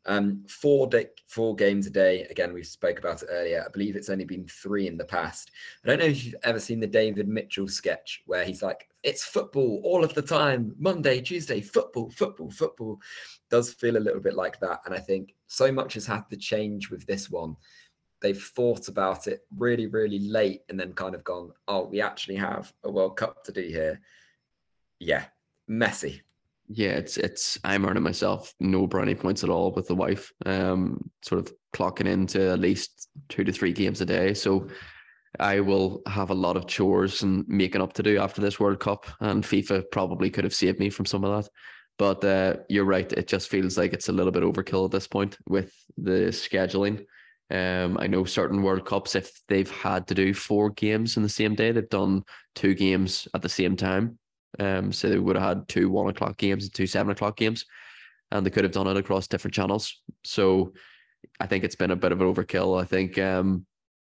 Um, 0.07 0.43
four 0.47 0.85
day, 0.87 1.07
four 1.27 1.55
games 1.55 1.87
a 1.87 1.89
day. 1.89 2.23
Again, 2.25 2.53
we 2.53 2.61
spoke 2.63 2.99
about 2.99 3.23
it 3.23 3.29
earlier. 3.31 3.63
I 3.65 3.71
believe 3.71 3.95
it's 3.95 4.09
only 4.09 4.25
been 4.25 4.45
three 4.47 4.87
in 4.87 4.97
the 4.97 5.05
past. 5.05 5.49
I 5.83 5.87
don't 5.87 5.99
know 5.99 6.05
if 6.05 6.23
you've 6.23 6.35
ever 6.43 6.59
seen 6.59 6.79
the 6.79 6.85
David 6.85 7.27
Mitchell 7.27 7.67
sketch 7.67 8.21
where 8.27 8.45
he's 8.45 8.61
like, 8.61 8.87
"It's 9.01 9.25
football 9.25 9.81
all 9.83 10.03
of 10.03 10.13
the 10.13 10.21
time. 10.21 10.75
Monday, 10.77 11.21
Tuesday, 11.21 11.59
football, 11.59 12.11
football, 12.11 12.51
football." 12.51 13.01
Does 13.49 13.73
feel 13.73 13.97
a 13.97 13.99
little 13.99 14.21
bit 14.21 14.35
like 14.35 14.59
that, 14.59 14.81
and 14.85 14.93
I 14.93 14.99
think 14.99 15.33
so 15.47 15.71
much 15.71 15.95
has 15.95 16.05
had 16.05 16.29
to 16.29 16.37
change 16.37 16.91
with 16.91 17.07
this 17.07 17.31
one. 17.31 17.55
They've 18.25 18.41
thought 18.41 18.87
about 18.87 19.27
it 19.27 19.45
really, 19.55 19.85
really 19.85 20.19
late, 20.19 20.61
and 20.69 20.79
then 20.79 20.93
kind 20.93 21.13
of 21.13 21.23
gone, 21.23 21.51
"Oh, 21.67 21.85
we 21.85 22.01
actually 22.01 22.37
have 22.37 22.73
a 22.83 22.91
World 22.91 23.17
Cup 23.17 23.43
to 23.43 23.51
do 23.51 23.61
here." 23.61 24.01
Yeah, 24.99 25.25
messy 25.67 26.23
yeah, 26.67 26.91
it's 26.91 27.17
it's 27.17 27.59
I'm 27.63 27.85
earning 27.85 28.03
myself 28.03 28.53
no 28.59 28.87
brownie 28.87 29.15
points 29.15 29.43
at 29.43 29.49
all 29.49 29.71
with 29.71 29.87
the 29.87 29.95
wife. 29.95 30.31
Um, 30.45 31.09
sort 31.23 31.39
of 31.41 31.53
clocking 31.73 32.07
into 32.07 32.51
at 32.51 32.59
least 32.59 33.09
two 33.29 33.43
to 33.43 33.51
three 33.51 33.73
games 33.73 34.01
a 34.01 34.05
day. 34.05 34.33
So 34.33 34.67
I 35.39 35.59
will 35.59 36.01
have 36.07 36.31
a 36.31 36.35
lot 36.35 36.57
of 36.57 36.67
chores 36.67 37.21
and 37.21 37.47
making 37.47 37.81
up 37.81 37.93
to 37.93 38.03
do 38.03 38.17
after 38.17 38.41
this 38.41 38.59
World 38.59 38.79
Cup. 38.79 39.05
And 39.19 39.43
FIFA 39.43 39.83
probably 39.91 40.29
could 40.29 40.43
have 40.43 40.53
saved 40.53 40.79
me 40.79 40.89
from 40.89 41.05
some 41.05 41.23
of 41.23 41.43
that. 41.43 41.51
But 41.97 42.23
uh, 42.23 42.57
you're 42.67 42.85
right. 42.85 43.11
It 43.13 43.27
just 43.27 43.49
feels 43.49 43.77
like 43.77 43.93
it's 43.93 44.09
a 44.09 44.13
little 44.13 44.31
bit 44.31 44.43
overkill 44.43 44.85
at 44.85 44.91
this 44.91 45.07
point 45.07 45.37
with 45.47 45.71
the 45.97 46.29
scheduling. 46.29 47.05
Um, 47.51 47.97
I 47.99 48.07
know 48.07 48.25
certain 48.25 48.63
World 48.63 48.85
Cups, 48.85 49.15
if 49.15 49.41
they've 49.47 49.69
had 49.69 50.07
to 50.07 50.15
do 50.15 50.33
four 50.33 50.71
games 50.71 51.17
in 51.17 51.23
the 51.23 51.29
same 51.29 51.55
day, 51.55 51.71
they've 51.71 51.89
done 51.89 52.23
two 52.55 52.73
games 52.73 53.27
at 53.33 53.41
the 53.41 53.49
same 53.49 53.75
time. 53.75 54.17
Um, 54.59 54.91
so 54.91 55.09
they 55.09 55.19
would 55.19 55.35
have 55.35 55.57
had 55.57 55.67
two 55.67 55.89
one 55.89 56.09
o'clock 56.09 56.37
games 56.37 56.63
and 56.63 56.73
two 56.73 56.87
seven 56.87 57.11
o'clock 57.11 57.37
games, 57.37 57.65
and 58.31 58.45
they 58.45 58.49
could 58.49 58.63
have 58.63 58.73
done 58.73 58.87
it 58.87 58.97
across 58.97 59.27
different 59.27 59.53
channels. 59.53 60.01
So 60.23 60.73
I 61.39 61.47
think 61.47 61.63
it's 61.63 61.75
been 61.75 61.91
a 61.91 61.95
bit 61.95 62.11
of 62.11 62.21
an 62.21 62.33
overkill. 62.33 62.81
I 62.81 62.85
think 62.85 63.17
um, 63.19 63.65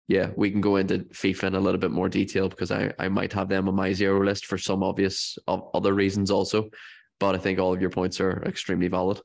yeah, 0.06 0.30
we 0.36 0.50
can 0.50 0.60
go 0.60 0.76
into 0.76 0.98
FIFA 0.98 1.44
in 1.44 1.54
a 1.54 1.60
little 1.60 1.80
bit 1.80 1.90
more 1.90 2.08
detail 2.08 2.48
because 2.48 2.70
I, 2.70 2.92
I 2.98 3.08
might 3.08 3.32
have 3.32 3.48
them 3.48 3.68
on 3.68 3.74
my 3.74 3.92
zero 3.92 4.22
list 4.22 4.46
for 4.46 4.58
some 4.58 4.82
obvious 4.82 5.38
other 5.48 5.94
reasons 5.94 6.30
also. 6.30 6.68
But 7.20 7.34
I 7.34 7.38
think 7.38 7.58
all 7.58 7.72
of 7.72 7.80
your 7.80 7.90
points 7.90 8.20
are 8.20 8.42
extremely 8.44 8.88
valid. 8.88 9.20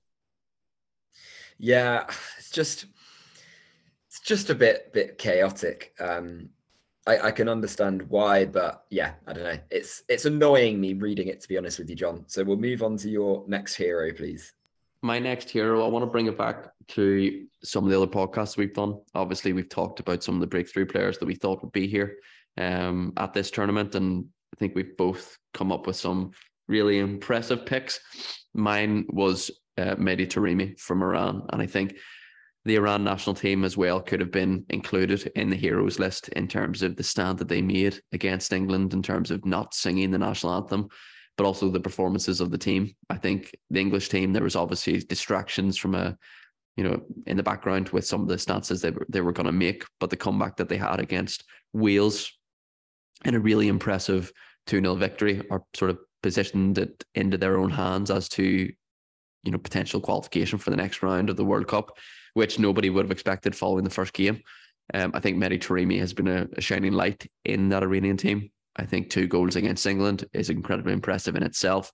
Yeah, 1.57 2.05
it's 2.38 2.51
just 2.51 2.86
just 4.22 4.49
a 4.49 4.55
bit 4.55 4.91
bit 4.93 5.17
chaotic. 5.17 5.93
Um, 5.99 6.49
I, 7.07 7.28
I 7.28 7.32
can 7.32 7.49
understand 7.49 8.03
why, 8.03 8.45
but 8.45 8.86
yeah, 8.89 9.13
I 9.26 9.34
don't 9.34 9.43
know. 9.43 9.59
It's 9.72 10.03
it's 10.07 10.26
annoying 10.26 10.80
me 10.80 10.93
reading 10.93 11.28
it 11.28 11.41
to 11.41 11.47
be 11.47 11.57
honest 11.57 11.80
with 11.80 11.89
you, 11.89 11.95
John. 11.95 12.26
So 12.28 12.43
we'll 12.43 12.57
move 12.57 12.84
on 12.84 12.97
to 12.97 13.09
your 13.09 13.43
next 13.47 13.76
hero, 13.76 14.13
please 14.13 14.53
my 15.01 15.20
next 15.20 15.49
hero, 15.49 15.86
I 15.86 15.88
want 15.88 16.03
to 16.03 16.11
bring 16.11 16.28
it 16.28 16.38
back 16.38 16.72
to 16.89 17.45
some 17.63 17.84
of 17.84 17.89
the 17.89 17.97
other 17.97 18.11
podcasts 18.11 18.57
we've 18.57 18.74
done. 18.74 18.99
Obviously, 19.15 19.53
we've 19.53 19.70
talked 19.70 19.99
about 19.99 20.24
some 20.24 20.36
of 20.36 20.41
the 20.41 20.47
breakthrough 20.47 20.86
players 20.86 21.17
that 21.17 21.26
we 21.26 21.36
thought 21.36 21.63
would 21.63 21.72
be 21.72 21.88
here 21.88 22.17
um, 22.57 23.13
at 23.17 23.34
this 23.34 23.49
tournament, 23.49 23.95
and 23.95 24.26
I 24.53 24.57
think 24.57 24.76
we've 24.76 24.97
both 24.97 25.38
come 25.53 25.72
up 25.72 25.88
with 25.88 25.95
some 25.95 26.32
really 26.67 26.99
impressive 26.99 27.65
picks. 27.65 27.99
Mine 28.53 29.05
was 29.09 29.51
uh, 29.78 29.95
Mehdi 29.95 30.28
Taremi 30.28 30.78
from 30.80 31.01
Iran, 31.01 31.47
and 31.53 31.61
I 31.61 31.65
think 31.65 31.95
the 32.66 32.76
Iran 32.76 33.03
national 33.03 33.36
team 33.36 33.64
as 33.64 33.78
well 33.78 34.01
could 34.01 34.20
have 34.20 34.32
been 34.32 34.66
included 34.70 35.32
in 35.36 35.49
the 35.49 35.55
heroes 35.55 35.97
list 35.97 36.28
in 36.30 36.47
terms 36.47 36.82
of 36.82 36.95
the 36.95 37.03
stand 37.03 37.38
that 37.39 37.47
they 37.47 37.62
made 37.62 38.01
against 38.12 38.53
England, 38.53 38.93
in 38.93 39.01
terms 39.01 39.32
of 39.32 39.45
not 39.45 39.74
singing 39.74 40.12
the 40.12 40.18
national 40.18 40.53
anthem 40.53 40.89
but 41.39 41.45
also 41.45 41.70
the 41.70 41.80
performances 41.80 42.41
of 42.41 42.51
the 42.51 42.57
team. 42.57 42.93
I 43.10 43.16
think 43.16 43.55
the 43.70 43.80
English 43.80 44.10
team, 44.10 44.34
there 44.34 44.43
was 44.43 44.57
obviously 44.57 44.97
distractions 44.97 45.78
from 45.78 45.95
a, 45.95 46.18
you 46.76 46.84
know, 46.84 47.01
in 47.28 47.38
the 47.38 47.43
background 47.43 47.88
with 47.89 48.05
some 48.05 48.22
of 48.22 48.28
the 48.28 48.38
stances 48.38 48.82
they 48.82 48.91
were, 48.91 49.05
they 49.07 49.22
were 49.22 49.32
going 49.32 49.45
to 49.45 49.53
make, 49.53 49.86
but 50.01 50.10
the 50.10 50.18
comeback 50.18 50.57
that 50.57 50.68
they 50.68 50.76
had 50.76 50.99
against 50.99 51.45
Wales 51.72 52.30
in 53.24 53.36
a 53.36 53.39
really 53.39 53.70
impressive 53.70 54.34
2 54.68 54.82
0 54.82 54.95
victory 54.95 55.41
are 55.49 55.64
sort 55.74 55.91
of 55.91 55.99
positioned 56.22 56.78
it 56.78 57.05
into 57.16 57.38
their 57.38 57.57
own 57.57 57.70
hands 57.70 58.12
as 58.12 58.28
to, 58.28 58.43
you 58.43 59.51
know, 59.53 59.57
potential 59.57 60.01
qualification 60.01 60.60
for 60.60 60.72
the 60.72 60.76
next 60.76 61.01
round 61.01 61.30
of 61.30 61.38
the 61.38 61.45
World 61.45 61.68
Cup, 61.68 61.97
which 62.34 62.60
nobody 62.60 62.90
would 62.90 63.06
have 63.06 63.12
expected 63.12 63.56
following 63.56 63.84
the 63.84 63.90
first 63.90 64.14
game. 64.14 64.42
Um, 64.94 65.12
I 65.14 65.20
think 65.20 65.38
Mehdi 65.38 65.60
Taremi 65.60 66.00
has 66.00 66.14
been 66.14 66.28
a, 66.28 66.48
a 66.58 66.62
shining 66.62 66.94
light 66.94 67.28
in 67.46 67.70
that 67.70 67.84
Iranian 67.84 68.18
team. 68.18 68.50
I 68.76 68.86
think 68.86 69.10
two 69.10 69.28
goals 69.28 69.56
against 69.56 69.86
England 69.86 70.26
is 70.34 70.50
incredibly 70.50 70.94
impressive 70.94 71.36
in 71.36 71.44
itself. 71.44 71.92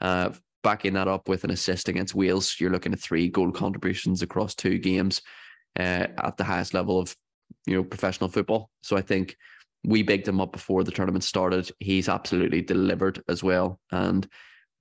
Uh, 0.00 0.30
backing 0.62 0.94
that 0.94 1.08
up 1.08 1.28
with 1.28 1.44
an 1.44 1.50
assist 1.50 1.88
against 1.88 2.14
Wales, 2.14 2.56
you're 2.58 2.70
looking 2.70 2.92
at 2.92 3.00
three 3.00 3.28
goal 3.28 3.50
contributions 3.50 4.22
across 4.22 4.54
two 4.54 4.78
games 4.78 5.20
uh, 5.78 6.06
at 6.16 6.36
the 6.36 6.44
highest 6.44 6.74
level 6.74 6.98
of 6.98 7.14
you 7.66 7.74
know 7.74 7.84
professional 7.84 8.30
football. 8.30 8.70
So 8.82 8.96
I 8.96 9.02
think 9.02 9.36
we 9.84 10.02
bigged 10.02 10.26
him 10.28 10.40
up 10.40 10.52
before 10.52 10.84
the 10.84 10.90
tournament 10.90 11.24
started. 11.24 11.70
He's 11.78 12.08
absolutely 12.08 12.62
delivered 12.62 13.22
as 13.28 13.42
well, 13.42 13.80
and 13.90 14.26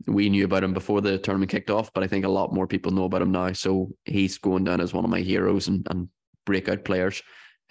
we 0.05 0.29
knew 0.29 0.45
about 0.45 0.63
him 0.63 0.73
before 0.73 1.01
the 1.01 1.17
tournament 1.17 1.51
kicked 1.51 1.69
off, 1.69 1.91
but 1.93 2.03
I 2.03 2.07
think 2.07 2.25
a 2.25 2.29
lot 2.29 2.53
more 2.53 2.67
people 2.67 2.91
know 2.91 3.05
about 3.05 3.21
him 3.21 3.31
now. 3.31 3.51
So 3.53 3.91
he's 4.05 4.37
going 4.37 4.63
down 4.63 4.79
as 4.79 4.93
one 4.93 5.03
of 5.03 5.09
my 5.09 5.21
heroes 5.21 5.67
and, 5.67 5.85
and 5.89 6.09
breakout 6.45 6.85
players 6.85 7.21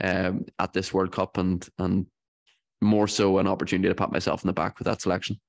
um, 0.02 0.44
at 0.58 0.72
this 0.72 0.92
World 0.92 1.12
Cup, 1.12 1.38
and 1.38 1.66
and 1.78 2.06
more 2.80 3.08
so 3.08 3.38
an 3.38 3.46
opportunity 3.46 3.88
to 3.88 3.94
pat 3.94 4.12
myself 4.12 4.42
in 4.42 4.48
the 4.48 4.52
back 4.52 4.78
with 4.78 4.86
that 4.86 5.00
selection. 5.00 5.40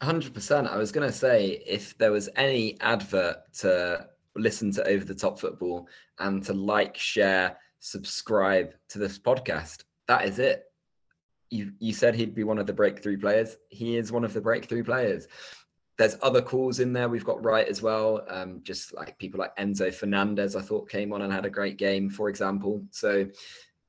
100%. 0.00 0.70
I 0.70 0.76
was 0.76 0.92
going 0.92 1.06
to 1.06 1.12
say 1.12 1.62
if 1.66 1.96
there 1.98 2.12
was 2.12 2.28
any 2.36 2.78
advert 2.80 3.36
to 3.60 4.06
listen 4.34 4.70
to 4.72 4.86
Over 4.86 5.04
the 5.04 5.14
Top 5.14 5.38
Football 5.40 5.88
and 6.18 6.42
to 6.44 6.52
like, 6.52 6.96
share, 6.96 7.56
subscribe 7.80 8.74
to 8.90 8.98
this 8.98 9.18
podcast, 9.18 9.84
that 10.08 10.26
is 10.26 10.38
it. 10.38 10.64
You, 11.50 11.72
you 11.78 11.92
said 11.92 12.14
he'd 12.14 12.34
be 12.34 12.44
one 12.44 12.58
of 12.58 12.66
the 12.66 12.72
breakthrough 12.72 13.18
players. 13.18 13.56
He 13.68 13.96
is 13.96 14.12
one 14.12 14.24
of 14.24 14.32
the 14.32 14.40
breakthrough 14.40 14.84
players. 14.84 15.28
There's 15.98 16.16
other 16.22 16.42
calls 16.42 16.80
in 16.80 16.92
there 16.92 17.08
we've 17.08 17.24
got 17.24 17.42
right 17.44 17.66
as 17.66 17.80
well. 17.80 18.24
Um, 18.28 18.60
just 18.62 18.92
like 18.94 19.18
people 19.18 19.40
like 19.40 19.56
Enzo 19.56 19.92
Fernandez, 19.92 20.56
I 20.56 20.60
thought 20.60 20.90
came 20.90 21.12
on 21.12 21.22
and 21.22 21.32
had 21.32 21.46
a 21.46 21.50
great 21.50 21.78
game, 21.78 22.10
for 22.10 22.28
example. 22.28 22.84
So 22.90 23.26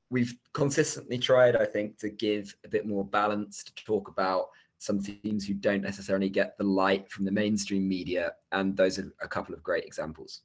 we've 0.08 0.34
consistently 0.54 1.18
tried, 1.18 1.56
I 1.56 1.66
think, 1.66 1.98
to 1.98 2.08
give 2.08 2.54
a 2.64 2.68
bit 2.68 2.86
more 2.86 3.04
balance 3.04 3.62
to 3.64 3.84
talk 3.84 4.08
about 4.08 4.46
some 4.78 5.02
teams 5.02 5.44
who 5.46 5.54
don't 5.54 5.82
necessarily 5.82 6.28
get 6.28 6.56
the 6.56 6.64
light 6.64 7.10
from 7.10 7.24
the 7.24 7.32
mainstream 7.32 7.86
media. 7.86 8.32
And 8.52 8.76
those 8.76 8.98
are 8.98 9.12
a 9.20 9.28
couple 9.28 9.54
of 9.54 9.62
great 9.62 9.84
examples. 9.84 10.42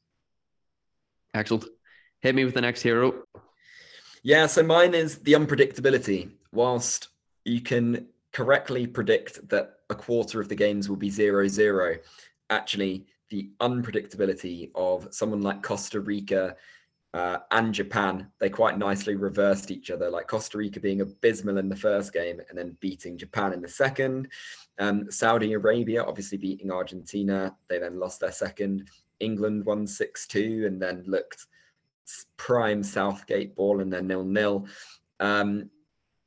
Excellent. 1.34 1.66
Hit 2.22 2.36
me 2.36 2.46
with 2.46 2.54
the 2.54 2.62
next 2.62 2.82
hero. 2.82 3.24
Yeah, 4.24 4.48
so 4.48 4.64
mine 4.64 4.94
is 4.94 5.20
the 5.20 5.34
unpredictability. 5.34 6.32
Whilst 6.54 7.10
you 7.46 7.62
can 7.62 8.08
correctly 8.32 8.88
predict 8.88 9.50
that 9.50 9.80
a 9.90 9.96
quarter 9.96 10.40
of 10.40 10.48
the 10.48 10.56
games 10.56 10.88
will 10.88 10.96
be 10.96 11.10
zero 11.10 11.48
zero, 11.48 11.98
actually, 12.50 13.06
the 13.30 13.50
unpredictability 13.60 14.70
of 14.76 15.08
someone 15.12 15.42
like 15.42 15.64
Costa 15.64 16.00
Rica 16.00 16.56
uh, 17.14 17.40
and 17.52 17.74
Japan, 17.74 18.28
they 18.40 18.50
quite 18.50 18.78
nicely 18.78 19.16
reversed 19.16 19.72
each 19.72 19.92
other, 19.92 20.10
like 20.10 20.28
Costa 20.28 20.58
Rica 20.58 20.80
being 20.80 21.02
abysmal 21.02 21.58
in 21.58 21.70
the 21.70 21.76
first 21.76 22.14
game 22.14 22.40
and 22.50 22.58
then 22.58 22.78
beating 22.80 23.18
Japan 23.18 23.54
in 23.54 23.62
the 23.62 23.68
second. 23.68 24.28
Um, 24.80 25.12
Saudi 25.12 25.54
Arabia 25.54 26.04
obviously 26.04 26.38
beating 26.38 26.72
Argentina. 26.72 27.56
They 27.68 27.78
then 27.80 28.00
lost 28.00 28.20
their 28.20 28.32
second. 28.32 28.90
England 29.20 29.66
won 29.66 29.86
6 29.86 30.28
2 30.28 30.64
and 30.66 30.82
then 30.82 31.04
looked 31.06 31.46
prime 32.38 32.84
Southgate 32.84 33.56
ball 33.56 33.82
and 33.82 33.94
then 33.94 34.08
nil 34.08 34.24
nil. 34.24 34.68
Um, 35.20 35.70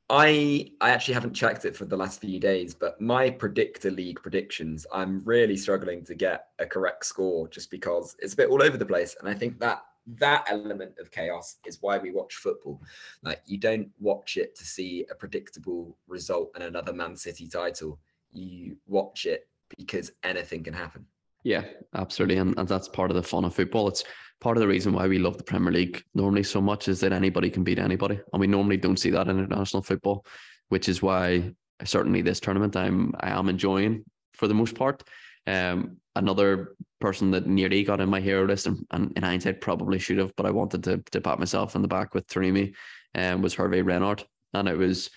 I 0.09 0.71
I 0.79 0.91
actually 0.91 1.15
haven't 1.15 1.33
checked 1.33 1.65
it 1.65 1.75
for 1.75 1.85
the 1.85 1.97
last 1.97 2.21
few 2.21 2.39
days, 2.39 2.73
but 2.73 2.99
my 3.01 3.29
predictor 3.29 3.91
league 3.91 4.21
predictions, 4.21 4.85
I'm 4.93 5.21
really 5.25 5.57
struggling 5.57 6.05
to 6.05 6.15
get 6.15 6.47
a 6.59 6.65
correct 6.65 7.05
score 7.05 7.47
just 7.49 7.69
because 7.69 8.15
it's 8.19 8.33
a 8.33 8.37
bit 8.37 8.49
all 8.49 8.63
over 8.63 8.77
the 8.77 8.85
place. 8.85 9.15
And 9.19 9.27
I 9.27 9.33
think 9.33 9.59
that 9.59 9.83
that 10.15 10.45
element 10.49 10.93
of 10.99 11.11
chaos 11.11 11.57
is 11.65 11.79
why 11.81 11.97
we 11.97 12.11
watch 12.11 12.35
football. 12.35 12.81
Like 13.21 13.41
you 13.45 13.57
don't 13.57 13.89
watch 13.99 14.37
it 14.37 14.55
to 14.55 14.65
see 14.65 15.05
a 15.11 15.15
predictable 15.15 15.97
result 16.07 16.51
and 16.55 16.63
another 16.63 16.93
Man 16.93 17.17
City 17.17 17.47
title. 17.47 17.99
You 18.31 18.77
watch 18.87 19.25
it 19.25 19.49
because 19.77 20.13
anything 20.23 20.63
can 20.63 20.73
happen. 20.73 21.05
Yeah, 21.43 21.63
absolutely. 21.95 22.37
And, 22.37 22.57
and 22.57 22.67
that's 22.67 22.87
part 22.87 23.11
of 23.11 23.15
the 23.15 23.23
fun 23.23 23.45
of 23.45 23.55
football. 23.55 23.87
It's 23.87 24.03
part 24.41 24.57
of 24.57 24.61
the 24.61 24.67
reason 24.67 24.93
why 24.93 25.07
we 25.07 25.17
love 25.19 25.37
the 25.37 25.43
Premier 25.43 25.71
League 25.71 26.03
normally 26.13 26.43
so 26.43 26.61
much 26.61 26.87
is 26.87 26.99
that 26.99 27.13
anybody 27.13 27.49
can 27.49 27.63
beat 27.63 27.79
anybody. 27.79 28.19
And 28.33 28.39
we 28.39 28.47
normally 28.47 28.77
don't 28.77 28.99
see 28.99 29.09
that 29.11 29.27
in 29.27 29.39
international 29.39 29.83
football, 29.83 30.25
which 30.69 30.89
is 30.89 31.01
why 31.01 31.53
certainly 31.83 32.21
this 32.21 32.39
tournament 32.39 32.75
I'm 32.75 33.13
I 33.19 33.29
am 33.29 33.49
enjoying 33.49 34.03
for 34.33 34.47
the 34.47 34.53
most 34.53 34.75
part. 34.75 35.03
Um, 35.45 35.97
another 36.15 36.75
person 36.99 37.31
that 37.31 37.47
nearly 37.47 37.83
got 37.83 38.01
in 38.01 38.09
my 38.09 38.19
hero 38.19 38.45
list, 38.45 38.67
and, 38.67 38.85
and 38.91 39.13
in 39.15 39.23
hindsight 39.23 39.61
probably 39.61 39.99
should 39.99 40.17
have, 40.17 40.35
but 40.35 40.45
I 40.45 40.51
wanted 40.51 40.83
to 40.85 40.97
to 41.11 41.21
pat 41.21 41.39
myself 41.39 41.75
in 41.75 41.81
the 41.81 41.87
back 41.87 42.13
with 42.13 42.27
Taremi, 42.27 42.73
um, 43.15 43.41
was 43.41 43.55
Hervé 43.55 43.85
Renard, 43.85 44.25
and 44.53 44.67
it 44.67 44.77
was 44.77 45.09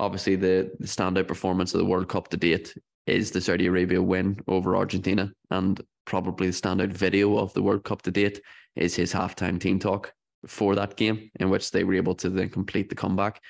obviously 0.00 0.36
the 0.36 0.72
the 0.80 0.86
standout 0.86 1.28
performance 1.28 1.72
of 1.74 1.78
the 1.78 1.86
World 1.86 2.08
Cup 2.08 2.28
to 2.28 2.36
date 2.36 2.74
is 3.06 3.30
the 3.30 3.40
Saudi 3.40 3.66
Arabia 3.66 4.02
win 4.02 4.38
over 4.48 4.76
Argentina, 4.76 5.32
and 5.50 5.80
probably 6.04 6.48
the 6.48 6.52
standout 6.52 6.92
video 6.92 7.38
of 7.38 7.52
the 7.54 7.62
World 7.62 7.84
Cup 7.84 8.02
to 8.02 8.10
date 8.10 8.40
is 8.74 8.94
his 8.94 9.12
halftime 9.12 9.60
team 9.60 9.78
talk 9.78 10.12
for 10.46 10.74
that 10.74 10.96
game, 10.96 11.30
in 11.40 11.50
which 11.50 11.70
they 11.70 11.84
were 11.84 11.94
able 11.94 12.14
to 12.16 12.30
then 12.30 12.48
complete 12.48 12.88
the 12.88 12.94
comeback. 12.94 13.40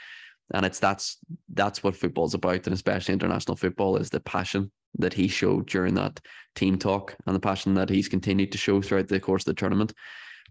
And 0.55 0.65
it's 0.65 0.79
that's 0.79 1.19
that's 1.53 1.83
what 1.83 1.97
football's 1.97 2.35
about, 2.35 2.67
and 2.67 2.75
especially 2.75 3.15
international 3.15 3.57
football, 3.57 3.97
is 3.97 4.11
the 4.11 4.21
passion 4.21 4.71
that 4.99 5.13
he 5.13 5.29
showed 5.29 5.67
during 5.67 5.95
that 5.95 6.21
team 6.55 6.79
talk 6.79 7.15
and 7.27 7.35
the 7.35 7.41
passion 7.41 7.75
that 7.75 7.91
he's 7.91 8.09
continued 8.09 8.53
to 8.53 8.59
show 8.59 8.81
throughout 8.81 9.09
the 9.09 9.21
course 9.21 9.43
of 9.43 9.55
the 9.55 9.61
tournament. 9.61 9.93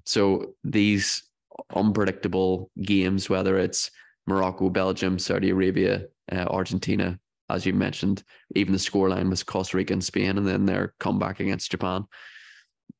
So 0.06 0.54
these 0.64 1.24
unpredictable 1.74 2.70
games, 2.82 3.30
whether 3.30 3.58
it's 3.58 3.90
Morocco, 4.28 4.70
Belgium, 4.70 5.18
Saudi 5.18 5.50
Arabia, 5.50 6.06
uh, 6.32 6.46
Argentina, 6.50 7.20
as 7.50 7.66
you 7.66 7.74
mentioned, 7.74 8.24
even 8.56 8.74
the 8.74 8.80
scoreline 8.80 9.30
was 9.30 9.44
Costa 9.44 9.78
Rica 9.78 9.94
and 9.94 10.04
Spain, 10.04 10.38
and 10.38 10.48
then 10.48 10.66
their 10.66 10.94
comeback 11.00 11.40
against 11.40 11.72
Japan 11.72 12.06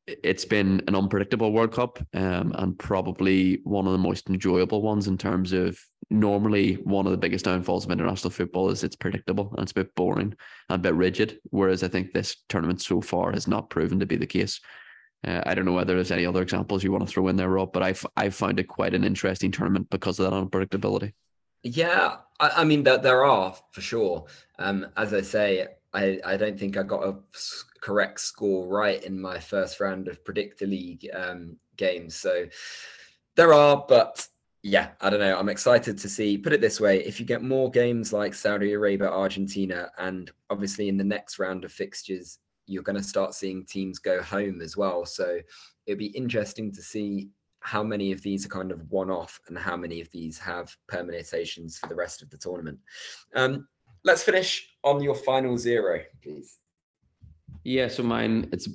it's 0.08 0.46
been 0.46 0.84
an 0.88 0.96
unpredictable 0.96 1.52
World 1.52 1.72
Cup 1.72 2.00
um, 2.14 2.54
and 2.56 2.78
probably 2.78 3.60
one 3.64 3.88
of 3.88 3.92
the 3.92 3.98
most 3.98 4.30
enjoyable 4.30 4.82
ones 4.82 5.08
in 5.08 5.18
terms 5.18 5.52
of 5.52 5.80
normally 6.12 6.76
one 6.76 7.08
of 7.08 7.12
the 7.12 7.18
biggest 7.18 7.46
downfalls 7.46 7.86
of 7.86 7.92
international 7.92 8.30
football 8.30 8.70
is 8.70 8.84
it's 8.84 8.96
predictable 8.96 9.52
and 9.54 9.64
it's 9.64 9.72
a 9.72 9.76
bit 9.76 9.96
boring 9.96 10.36
and 10.70 10.76
a 10.76 10.78
bit 10.78 10.94
rigid. 10.94 11.40
Whereas 11.50 11.82
I 11.82 11.88
think 11.88 12.14
this 12.14 12.38
tournament 12.50 12.82
so 12.82 13.02
far 13.02 13.32
has 13.32 13.48
not 13.48 13.72
proven 13.72 14.00
to 14.00 14.06
be 14.06 14.16
the 14.16 14.28
case. 14.28 14.60
Uh, 15.26 15.42
I 15.44 15.56
don't 15.56 15.66
know 15.66 15.74
whether 15.74 15.96
there's 15.96 16.12
any 16.12 16.26
other 16.26 16.44
examples 16.44 16.84
you 16.84 16.92
want 16.92 17.08
to 17.08 17.12
throw 17.12 17.28
in 17.30 17.36
there, 17.36 17.50
Rob, 17.50 17.74
but 17.74 17.82
I've 17.82 18.06
I've 18.16 18.36
found 18.36 18.60
it 18.60 18.68
quite 18.68 18.94
an 18.94 19.04
interesting 19.04 19.52
tournament 19.52 19.90
because 19.90 20.20
of 20.20 20.30
that 20.30 20.38
unpredictability. 20.38 21.14
Yeah, 21.64 22.18
I, 22.40 22.50
I 22.58 22.64
mean 22.64 22.84
there, 22.84 22.98
there 22.98 23.26
are 23.26 23.56
for 23.72 23.82
sure. 23.82 24.26
Um, 24.60 24.88
as 24.98 25.14
I 25.14 25.22
say, 25.22 25.68
I, 25.94 26.20
I 26.26 26.38
don't 26.38 26.60
think 26.60 26.78
I 26.78 26.84
got 26.84 27.08
a 27.08 27.16
correct 27.82 28.20
score 28.20 28.68
right 28.68 29.04
in 29.04 29.20
my 29.20 29.40
first 29.40 29.80
round 29.80 30.08
of 30.08 30.24
predictor 30.26 30.68
league 30.68 31.08
um, 31.14 31.58
games. 31.78 32.16
So 32.16 32.46
there 33.36 33.54
are, 33.54 33.86
but 33.88 34.28
yeah, 34.64 34.90
I 35.00 35.10
don't 35.10 35.20
know. 35.20 35.38
I'm 35.38 35.50
excited 35.50 35.98
to 36.00 36.10
see. 36.10 36.38
Put 36.38 36.54
it 36.54 36.62
this 36.62 36.82
way: 36.82 37.04
if 37.06 37.20
you 37.20 37.26
get 37.26 37.44
more 37.44 37.70
games 37.70 38.12
like 38.12 38.34
Saudi 38.34 38.74
Arabia, 38.74 39.10
Argentina, 39.10 39.92
and 39.98 40.32
obviously 40.50 40.90
in 40.90 40.98
the 40.98 41.04
next 41.04 41.40
round 41.40 41.64
of 41.64 41.72
fixtures, 41.72 42.40
you're 42.66 42.84
going 42.84 42.98
to 42.98 43.04
start 43.04 43.36
seeing 43.36 43.64
teams 43.64 44.00
go 44.00 44.22
home 44.22 44.62
as 44.62 44.76
well. 44.76 45.06
So 45.06 45.40
it'd 45.86 46.00
be 46.00 46.08
interesting 46.08 46.72
to 46.74 46.82
see 46.82 47.30
how 47.66 47.84
many 47.84 48.12
of 48.12 48.22
these 48.22 48.46
are 48.46 48.50
kind 48.50 48.72
of 48.72 48.80
one-off 48.92 49.40
and 49.48 49.58
how 49.58 49.76
many 49.76 50.00
of 50.00 50.10
these 50.12 50.38
have 50.38 50.76
permutations 50.88 51.80
for 51.80 51.88
the 51.88 51.96
rest 51.96 52.22
of 52.22 52.30
the 52.30 52.38
tournament. 52.38 52.78
Um, 53.36 53.68
let's 54.04 54.22
finish 54.22 54.70
on 54.84 55.02
your 55.02 55.16
final 55.16 55.58
zero, 55.58 56.02
please. 56.22 56.60
Yeah, 57.64 57.88
so 57.88 58.04
mine 58.04 58.50
it's 58.52 58.70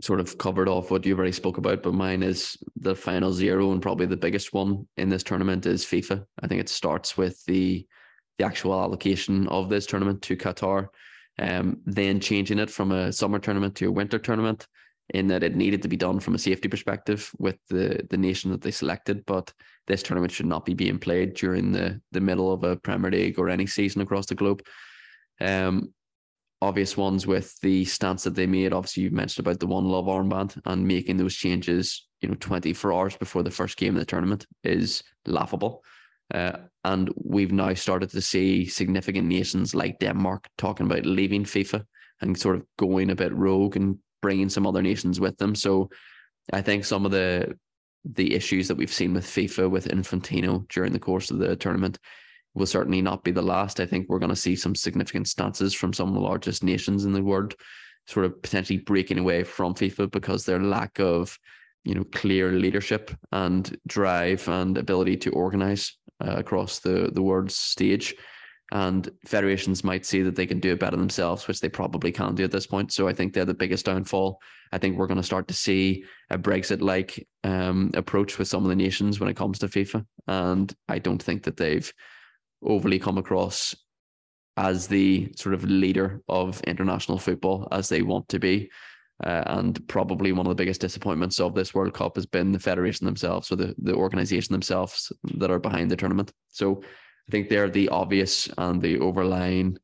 sort 0.00 0.20
of 0.20 0.38
covered 0.38 0.68
off 0.68 0.90
what 0.90 1.04
you've 1.04 1.18
already 1.18 1.32
spoke 1.32 1.58
about, 1.58 1.82
but 1.82 1.92
mine 1.92 2.22
is 2.22 2.56
the 2.76 2.94
final 2.94 3.32
zero 3.32 3.72
and 3.72 3.82
probably 3.82 4.06
the 4.06 4.16
biggest 4.16 4.54
one 4.54 4.86
in 4.96 5.10
this 5.10 5.22
tournament 5.22 5.66
is 5.66 5.84
FIFA. 5.84 6.24
I 6.40 6.46
think 6.46 6.60
it 6.62 6.70
starts 6.70 7.18
with 7.18 7.44
the 7.44 7.86
the 8.38 8.44
actual 8.44 8.74
allocation 8.74 9.46
of 9.48 9.68
this 9.68 9.86
tournament 9.86 10.20
to 10.22 10.36
Qatar, 10.36 10.88
um, 11.38 11.80
then 11.86 12.20
changing 12.20 12.58
it 12.58 12.70
from 12.70 12.92
a 12.92 13.10
summer 13.10 13.38
tournament 13.38 13.74
to 13.76 13.88
a 13.88 13.92
winter 13.92 14.18
tournament, 14.18 14.66
in 15.14 15.28
that 15.28 15.42
it 15.42 15.54
needed 15.54 15.82
to 15.82 15.88
be 15.88 15.96
done 15.96 16.20
from 16.20 16.34
a 16.34 16.38
safety 16.38 16.68
perspective 16.68 17.30
with 17.38 17.56
the 17.68 18.06
the 18.10 18.16
nation 18.16 18.50
that 18.50 18.62
they 18.62 18.70
selected. 18.70 19.24
But 19.26 19.52
this 19.86 20.02
tournament 20.02 20.32
should 20.32 20.46
not 20.46 20.64
be 20.64 20.74
being 20.74 20.98
played 20.98 21.34
during 21.34 21.72
the 21.72 22.00
the 22.12 22.20
middle 22.20 22.52
of 22.52 22.64
a 22.64 22.76
Premier 22.76 23.10
League 23.10 23.38
or 23.38 23.48
any 23.48 23.66
season 23.66 24.02
across 24.02 24.26
the 24.26 24.34
globe. 24.34 24.62
Um, 25.40 25.92
obvious 26.62 26.96
ones 26.96 27.26
with 27.26 27.58
the 27.60 27.84
stance 27.84 28.24
that 28.24 28.34
they 28.34 28.46
made. 28.46 28.72
Obviously, 28.72 29.04
you 29.04 29.10
mentioned 29.10 29.46
about 29.46 29.60
the 29.60 29.66
one 29.66 29.84
love 29.84 30.06
armband 30.06 30.60
and 30.64 30.86
making 30.86 31.16
those 31.16 31.34
changes, 31.34 32.06
you 32.20 32.28
know, 32.28 32.36
24 32.40 32.92
hours 32.92 33.16
before 33.16 33.42
the 33.42 33.50
first 33.50 33.76
game 33.76 33.94
of 33.94 34.00
the 34.00 34.06
tournament 34.06 34.46
is 34.64 35.02
laughable. 35.26 35.84
Uh, 36.34 36.56
and 36.84 37.12
we've 37.22 37.52
now 37.52 37.72
started 37.74 38.10
to 38.10 38.20
see 38.20 38.66
significant 38.66 39.28
nations 39.28 39.74
like 39.74 40.00
Denmark 40.00 40.48
talking 40.58 40.86
about 40.86 41.06
leaving 41.06 41.44
FIFA 41.44 41.84
and 42.20 42.38
sort 42.38 42.56
of 42.56 42.64
going 42.78 43.10
a 43.10 43.14
bit 43.14 43.34
rogue 43.34 43.76
and 43.76 43.98
bringing 44.22 44.48
some 44.48 44.66
other 44.66 44.82
nations 44.82 45.20
with 45.20 45.36
them. 45.38 45.54
So 45.54 45.90
I 46.52 46.62
think 46.62 46.84
some 46.84 47.04
of 47.04 47.12
the 47.12 47.56
the 48.14 48.34
issues 48.34 48.68
that 48.68 48.76
we've 48.76 48.92
seen 48.92 49.12
with 49.12 49.26
FIFA 49.26 49.68
with 49.68 49.88
Infantino 49.88 50.68
during 50.68 50.92
the 50.92 50.98
course 50.98 51.32
of 51.32 51.38
the 51.38 51.56
tournament 51.56 51.98
will 52.54 52.66
certainly 52.66 53.02
not 53.02 53.24
be 53.24 53.32
the 53.32 53.42
last. 53.42 53.80
I 53.80 53.86
think 53.86 54.08
we're 54.08 54.20
going 54.20 54.30
to 54.30 54.36
see 54.36 54.56
some 54.56 54.74
significant 54.74 55.28
stances 55.28 55.74
from 55.74 55.92
some 55.92 56.08
of 56.08 56.14
the 56.14 56.20
largest 56.20 56.62
nations 56.62 57.04
in 57.04 57.12
the 57.12 57.22
world, 57.22 57.54
sort 58.06 58.24
of 58.24 58.40
potentially 58.40 58.78
breaking 58.78 59.18
away 59.18 59.42
from 59.42 59.74
FIFA 59.74 60.10
because 60.10 60.44
their 60.44 60.60
lack 60.60 61.00
of, 61.00 61.36
you 61.84 61.94
know, 61.94 62.04
clear 62.04 62.52
leadership 62.52 63.10
and 63.32 63.76
drive 63.86 64.48
and 64.48 64.78
ability 64.78 65.16
to 65.18 65.30
organize 65.32 65.96
uh, 66.24 66.36
across 66.36 66.78
the 66.78 67.10
the 67.12 67.22
world 67.22 67.50
stage. 67.50 68.14
And 68.72 69.08
federations 69.24 69.84
might 69.84 70.04
see 70.04 70.22
that 70.22 70.34
they 70.34 70.46
can 70.46 70.58
do 70.58 70.72
it 70.72 70.80
better 70.80 70.96
themselves, 70.96 71.46
which 71.46 71.60
they 71.60 71.68
probably 71.68 72.10
can't 72.10 72.34
do 72.34 72.42
at 72.44 72.50
this 72.50 72.66
point. 72.66 72.92
So 72.92 73.06
I 73.06 73.12
think 73.12 73.32
they're 73.32 73.44
the 73.44 73.54
biggest 73.54 73.86
downfall. 73.86 74.40
I 74.72 74.78
think 74.78 74.96
we're 74.96 75.06
going 75.06 75.20
to 75.20 75.22
start 75.22 75.46
to 75.48 75.54
see 75.54 76.04
a 76.30 76.38
Brexit 76.38 76.80
like 76.80 77.26
um, 77.44 77.92
approach 77.94 78.38
with 78.38 78.48
some 78.48 78.64
of 78.64 78.68
the 78.68 78.74
nations 78.74 79.20
when 79.20 79.28
it 79.28 79.36
comes 79.36 79.60
to 79.60 79.68
FIFA. 79.68 80.04
And 80.26 80.74
I 80.88 80.98
don't 80.98 81.22
think 81.22 81.44
that 81.44 81.56
they've 81.56 81.92
overly 82.62 82.98
come 82.98 83.18
across 83.18 83.74
as 84.56 84.88
the 84.88 85.32
sort 85.36 85.54
of 85.54 85.64
leader 85.64 86.22
of 86.28 86.60
international 86.62 87.18
football 87.18 87.68
as 87.70 87.88
they 87.88 88.02
want 88.02 88.28
to 88.30 88.40
be. 88.40 88.70
Uh, 89.24 89.42
and 89.46 89.86
probably 89.88 90.32
one 90.32 90.44
of 90.44 90.50
the 90.50 90.62
biggest 90.62 90.80
disappointments 90.80 91.40
of 91.40 91.54
this 91.54 91.72
World 91.72 91.94
Cup 91.94 92.16
has 92.16 92.26
been 92.26 92.52
the 92.52 92.58
federation 92.58 93.06
themselves, 93.06 93.50
or 93.50 93.56
the, 93.56 93.74
the 93.78 93.94
organization 93.94 94.52
themselves 94.52 95.10
that 95.38 95.50
are 95.50 95.58
behind 95.58 95.90
the 95.90 95.96
tournament. 95.96 96.32
So 96.48 96.82
I 97.28 97.32
think 97.32 97.48
they're 97.48 97.70
the 97.70 97.88
obvious 97.88 98.48
and 98.56 98.80
the 98.80 98.98
overlying 99.00 99.78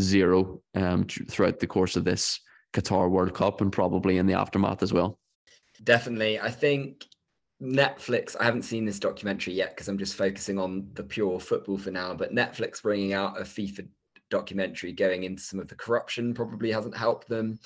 zero 0.00 0.60
um, 0.74 1.06
throughout 1.06 1.58
the 1.58 1.66
course 1.66 1.96
of 1.96 2.04
this 2.04 2.40
Qatar 2.74 3.10
World 3.10 3.34
Cup 3.34 3.60
and 3.60 3.72
probably 3.72 4.18
in 4.18 4.26
the 4.26 4.34
aftermath 4.34 4.82
as 4.82 4.92
well. 4.92 5.18
Definitely. 5.82 6.38
I 6.40 6.50
think 6.50 7.06
Netflix, 7.62 8.36
I 8.38 8.44
haven't 8.44 8.62
seen 8.62 8.84
this 8.84 8.98
documentary 8.98 9.54
yet 9.54 9.70
because 9.70 9.88
I'm 9.88 9.98
just 9.98 10.16
focusing 10.16 10.58
on 10.58 10.88
the 10.94 11.02
pure 11.02 11.40
football 11.40 11.78
for 11.78 11.90
now, 11.90 12.12
but 12.14 12.34
Netflix 12.34 12.82
bringing 12.82 13.12
out 13.12 13.40
a 13.40 13.44
FIFA 13.44 13.88
documentary 14.30 14.92
going 14.92 15.24
into 15.24 15.42
some 15.42 15.60
of 15.60 15.68
the 15.68 15.74
corruption 15.74 16.34
probably 16.34 16.70
hasn't 16.70 16.96
helped 16.96 17.28
them. 17.28 17.58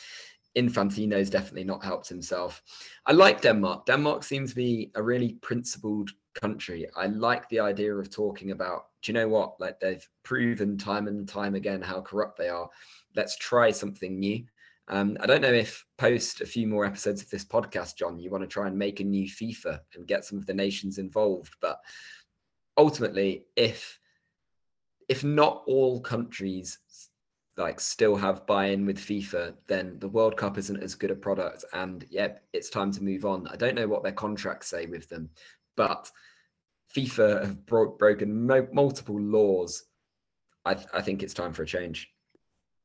Infantino's 0.57 1.31
definitely 1.31 1.64
not 1.64 1.85
helped 1.85 2.09
himself. 2.09 2.62
I 3.07 3.12
like 3.12 3.41
Denmark. 3.41 3.87
Denmark 3.87 4.23
seems 4.25 4.51
to 4.51 4.57
be 4.57 4.91
a 4.95 5.03
really 5.03 5.35
principled 5.41 6.11
country. 6.41 6.86
I 6.97 7.07
like 7.07 7.49
the 7.49 7.61
idea 7.61 7.95
of 7.95 8.11
talking 8.11 8.51
about, 8.51 8.86
do 9.03 9.12
you 9.12 9.18
know 9.18 9.28
what? 9.28 9.61
Like 9.61 9.80
they've 9.80 10.07
proven 10.22 10.76
time 10.78 11.09
and 11.09 11.28
time 11.28 11.55
again 11.55 11.82
how 11.82 12.01
corrupt 12.01 12.39
they 12.39 12.49
are. 12.49 12.68
Let's 13.14 13.36
try 13.36 13.70
something 13.70 14.18
new. 14.18 14.45
Um, 14.89 15.18
I 15.20 15.26
don't 15.26 15.43
know 15.43 15.53
if 15.53 15.84
post 15.99 16.41
a 16.41 16.47
few 16.47 16.66
more 16.66 16.84
episodes 16.86 17.20
of 17.22 17.28
this 17.28 17.45
podcast, 17.45 17.97
John, 17.97 18.18
you 18.18 18.30
want 18.30 18.43
to 18.43 18.49
try 18.49 18.66
and 18.66 18.78
make 18.78 19.01
a 19.01 19.05
new 19.05 19.28
FIFA 19.28 19.80
and 19.95 20.07
get 20.07 20.24
some 20.24 20.39
of 20.39 20.47
the 20.47 20.55
nations 20.55 20.99
involved. 20.99 21.55
But 21.61 21.78
ultimately, 22.76 23.45
if 23.55 23.99
if 25.09 25.24
not 25.24 25.62
all 25.66 26.01
countries 26.01 26.78
like 27.59 27.80
still 27.80 28.14
have 28.14 28.47
buy-in 28.47 28.86
with 28.86 28.99
FIFA, 28.99 29.53
then 29.66 29.99
the 29.99 30.09
World 30.09 30.36
Cup 30.36 30.57
isn't 30.59 30.82
as 30.82 30.95
good 30.95 31.11
a 31.11 31.14
product. 31.16 31.64
And 31.72 32.07
yeah, 32.09 32.34
it's 32.53 32.70
time 32.70 32.93
to 32.93 33.03
move 33.03 33.24
on. 33.24 33.49
I 33.49 33.57
don't 33.57 33.74
know 33.74 33.89
what 33.89 34.05
their 34.05 34.12
contracts 34.12 34.68
say 34.68 34.86
with 34.86 35.09
them, 35.09 35.28
but 35.79 36.11
FIFA 36.95 37.43
have 37.43 37.66
bro- 37.66 37.97
broken 37.97 38.47
mo- 38.47 38.68
multiple 38.72 39.18
laws. 39.18 39.85
I, 40.66 40.74
th- 40.74 40.89
I 40.93 41.01
think 41.01 41.22
it's 41.22 41.33
time 41.33 41.55
for 41.55 41.62
a 41.62 41.66
change. 41.66 42.11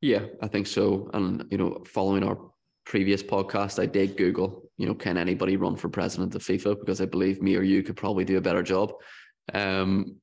Yeah, 0.00 0.20
I 0.40 0.48
think 0.48 0.66
so. 0.66 1.10
And 1.12 1.44
you 1.50 1.58
know, 1.58 1.82
following 1.86 2.22
our 2.22 2.38
previous 2.86 3.22
podcast, 3.22 3.82
I 3.82 3.86
did 3.86 4.16
Google, 4.16 4.70
you 4.78 4.86
know, 4.86 4.94
can 4.94 5.18
anybody 5.18 5.56
run 5.56 5.76
for 5.76 5.88
president 5.88 6.34
of 6.34 6.42
FIFA? 6.42 6.78
Because 6.80 7.00
I 7.00 7.06
believe 7.06 7.42
me 7.42 7.56
or 7.56 7.62
you 7.62 7.82
could 7.82 7.96
probably 7.96 8.24
do 8.24 8.38
a 8.38 8.42
better 8.42 8.62
job. 8.62 8.92
Um, 9.52 10.16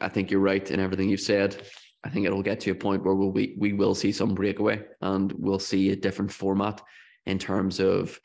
I 0.00 0.08
think 0.08 0.30
you're 0.30 0.40
right 0.40 0.70
in 0.70 0.78
everything 0.78 1.08
you've 1.08 1.20
said. 1.20 1.62
I 2.04 2.10
think 2.10 2.26
it'll 2.26 2.42
get 2.42 2.60
to 2.60 2.70
a 2.70 2.74
point 2.74 3.04
where 3.04 3.14
we'll 3.14 3.32
be, 3.32 3.54
we 3.58 3.72
will 3.72 3.94
see 3.94 4.12
some 4.12 4.34
breakaway 4.34 4.82
and 5.00 5.32
we'll 5.32 5.58
see 5.58 5.90
a 5.90 5.96
different 5.96 6.32
format 6.32 6.80
in 7.26 7.38
terms 7.38 7.80
of 7.80 8.20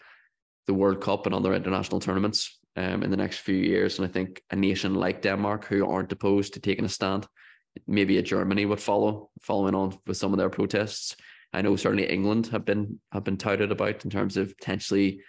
the 0.67 0.73
World 0.73 1.01
Cup 1.01 1.25
and 1.25 1.35
other 1.35 1.53
international 1.53 1.99
tournaments 1.99 2.59
um, 2.75 3.03
in 3.03 3.11
the 3.11 3.17
next 3.17 3.39
few 3.39 3.55
years. 3.55 3.97
And 3.97 4.07
I 4.07 4.11
think 4.11 4.41
a 4.51 4.55
nation 4.55 4.95
like 4.95 5.21
Denmark, 5.21 5.65
who 5.65 5.89
aren't 5.89 6.11
opposed 6.11 6.53
to 6.53 6.59
taking 6.59 6.85
a 6.85 6.89
stand, 6.89 7.27
maybe 7.87 8.17
a 8.17 8.23
Germany 8.23 8.65
would 8.65 8.79
follow, 8.79 9.29
following 9.41 9.75
on 9.75 9.97
with 10.07 10.17
some 10.17 10.33
of 10.33 10.37
their 10.37 10.49
protests. 10.49 11.15
I 11.53 11.61
know 11.61 11.75
certainly 11.75 12.09
England 12.09 12.47
have 12.47 12.65
been 12.65 12.99
have 13.11 13.23
been 13.23 13.37
touted 13.37 13.71
about 13.71 14.03
in 14.03 14.11
terms 14.11 14.35
of 14.35 14.57
potentially 14.57 15.21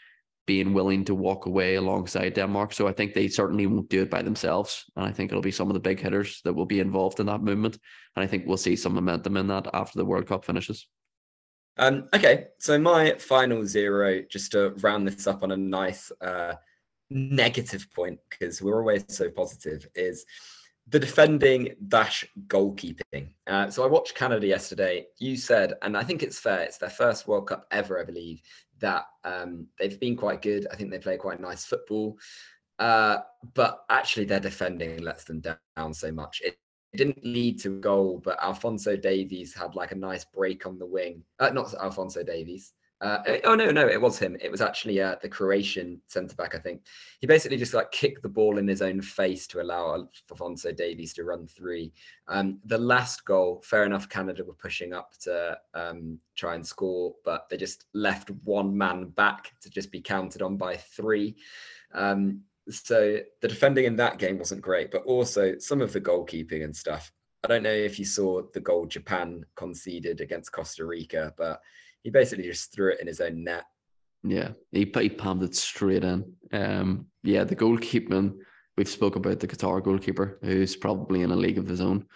being 0.46 0.72
willing 0.72 1.04
to 1.04 1.14
walk 1.14 1.46
away 1.46 1.74
alongside 1.74 2.34
Denmark. 2.34 2.72
So 2.72 2.86
I 2.86 2.92
think 2.92 3.14
they 3.14 3.28
certainly 3.28 3.66
won't 3.66 3.88
do 3.88 4.02
it 4.02 4.10
by 4.10 4.22
themselves. 4.22 4.84
And 4.96 5.04
I 5.04 5.10
think 5.10 5.30
it'll 5.30 5.42
be 5.42 5.50
some 5.50 5.68
of 5.68 5.74
the 5.74 5.80
big 5.80 6.00
hitters 6.00 6.40
that 6.44 6.54
will 6.54 6.66
be 6.66 6.80
involved 6.80 7.18
in 7.18 7.26
that 7.26 7.42
movement. 7.42 7.78
And 8.14 8.24
I 8.24 8.28
think 8.28 8.46
we'll 8.46 8.56
see 8.56 8.76
some 8.76 8.94
momentum 8.94 9.36
in 9.36 9.48
that 9.48 9.66
after 9.74 9.98
the 9.98 10.04
World 10.04 10.26
Cup 10.26 10.44
finishes. 10.44 10.88
Um, 11.78 12.08
okay, 12.14 12.46
so 12.58 12.78
my 12.78 13.16
final 13.18 13.66
zero, 13.66 14.22
just 14.30 14.52
to 14.52 14.70
round 14.80 15.06
this 15.06 15.26
up 15.26 15.42
on 15.42 15.50
a 15.50 15.56
nice 15.56 16.10
uh, 16.20 16.54
negative 17.10 17.86
point, 17.94 18.18
because 18.28 18.62
we're 18.62 18.78
always 18.78 19.04
so 19.08 19.30
positive, 19.30 19.86
is 19.94 20.24
the 20.88 21.00
defending 21.00 21.74
dash 21.88 22.24
goalkeeping. 22.46 23.28
Uh, 23.46 23.68
so 23.70 23.84
I 23.84 23.88
watched 23.88 24.14
Canada 24.14 24.46
yesterday. 24.46 25.06
You 25.18 25.36
said, 25.36 25.74
and 25.82 25.96
I 25.96 26.04
think 26.04 26.22
it's 26.22 26.38
fair, 26.38 26.60
it's 26.60 26.78
their 26.78 26.90
first 26.90 27.26
World 27.26 27.48
Cup 27.48 27.66
ever, 27.70 28.00
I 28.00 28.04
believe, 28.04 28.40
that 28.78 29.06
um, 29.24 29.66
they've 29.78 29.98
been 29.98 30.16
quite 30.16 30.42
good. 30.42 30.66
I 30.70 30.76
think 30.76 30.90
they 30.90 30.98
play 30.98 31.16
quite 31.16 31.40
nice 31.40 31.64
football. 31.64 32.18
Uh, 32.78 33.18
but 33.54 33.84
actually, 33.88 34.26
their 34.26 34.40
defending 34.40 35.02
lets 35.02 35.24
them 35.24 35.40
down 35.40 35.94
so 35.94 36.12
much. 36.12 36.42
It, 36.44 36.56
it 36.92 36.98
didn't 36.98 37.24
lead 37.24 37.60
to 37.62 37.80
goal, 37.80 38.20
but 38.24 38.42
Alphonso 38.42 38.96
Davies 38.96 39.54
had 39.54 39.74
like 39.74 39.92
a 39.92 39.96
nice 39.96 40.24
break 40.24 40.66
on 40.66 40.78
the 40.78 40.86
wing. 40.86 41.22
Uh, 41.38 41.50
not 41.50 41.74
Alphonso 41.74 42.22
Davies. 42.22 42.74
Uh, 43.00 43.18
oh 43.44 43.54
no, 43.54 43.70
no, 43.70 43.86
it 43.86 44.00
was 44.00 44.18
him. 44.18 44.38
It 44.40 44.50
was 44.50 44.62
actually 44.62 45.02
uh, 45.02 45.16
the 45.20 45.28
Croatian 45.28 46.00
centre 46.06 46.34
back. 46.34 46.54
I 46.54 46.58
think 46.58 46.82
he 47.20 47.26
basically 47.26 47.58
just 47.58 47.74
like 47.74 47.92
kicked 47.92 48.22
the 48.22 48.28
ball 48.28 48.56
in 48.56 48.66
his 48.66 48.80
own 48.80 49.02
face 49.02 49.46
to 49.48 49.60
allow 49.60 50.08
Alphonso 50.30 50.72
Davies 50.72 51.12
to 51.14 51.24
run 51.24 51.46
through. 51.46 51.90
Um, 52.28 52.58
the 52.64 52.78
last 52.78 53.26
goal, 53.26 53.62
fair 53.64 53.84
enough. 53.84 54.08
Canada 54.08 54.44
were 54.44 54.54
pushing 54.54 54.94
up 54.94 55.12
to 55.20 55.58
um, 55.74 56.18
try 56.36 56.54
and 56.54 56.66
score, 56.66 57.14
but 57.22 57.48
they 57.50 57.58
just 57.58 57.84
left 57.92 58.30
one 58.44 58.76
man 58.76 59.08
back 59.10 59.52
to 59.60 59.68
just 59.68 59.92
be 59.92 60.00
counted 60.00 60.40
on 60.40 60.56
by 60.56 60.76
three. 60.76 61.36
Um, 61.92 62.40
so 62.70 63.18
the 63.42 63.48
defending 63.48 63.84
in 63.84 63.96
that 63.96 64.18
game 64.18 64.38
wasn't 64.38 64.62
great, 64.62 64.90
but 64.90 65.04
also 65.04 65.58
some 65.58 65.82
of 65.82 65.92
the 65.92 66.00
goalkeeping 66.00 66.64
and 66.64 66.74
stuff. 66.74 67.12
I 67.44 67.48
don't 67.48 67.62
know 67.62 67.70
if 67.70 67.98
you 67.98 68.04
saw 68.04 68.42
the 68.54 68.60
goal 68.60 68.86
Japan 68.86 69.44
conceded 69.54 70.20
against 70.20 70.50
Costa 70.50 70.84
Rica, 70.84 71.32
but 71.36 71.60
he 72.06 72.10
basically 72.10 72.44
just 72.44 72.72
threw 72.72 72.92
it 72.92 73.00
in 73.00 73.08
his 73.08 73.20
own 73.20 73.42
net. 73.42 73.64
Yeah, 74.22 74.50
he, 74.70 74.88
he 74.94 75.08
palmed 75.08 75.42
it 75.42 75.56
straight 75.56 76.04
in. 76.04 76.34
Um, 76.52 77.06
yeah, 77.24 77.42
the 77.42 77.56
goalkeeping 77.56 78.36
we've 78.76 78.88
spoke 78.88 79.16
about 79.16 79.40
the 79.40 79.48
Qatar 79.48 79.82
goalkeeper 79.82 80.38
who's 80.40 80.76
probably 80.76 81.22
in 81.22 81.32
a 81.32 81.36
league 81.36 81.58
of 81.58 81.66
his 81.66 81.80
own, 81.80 82.06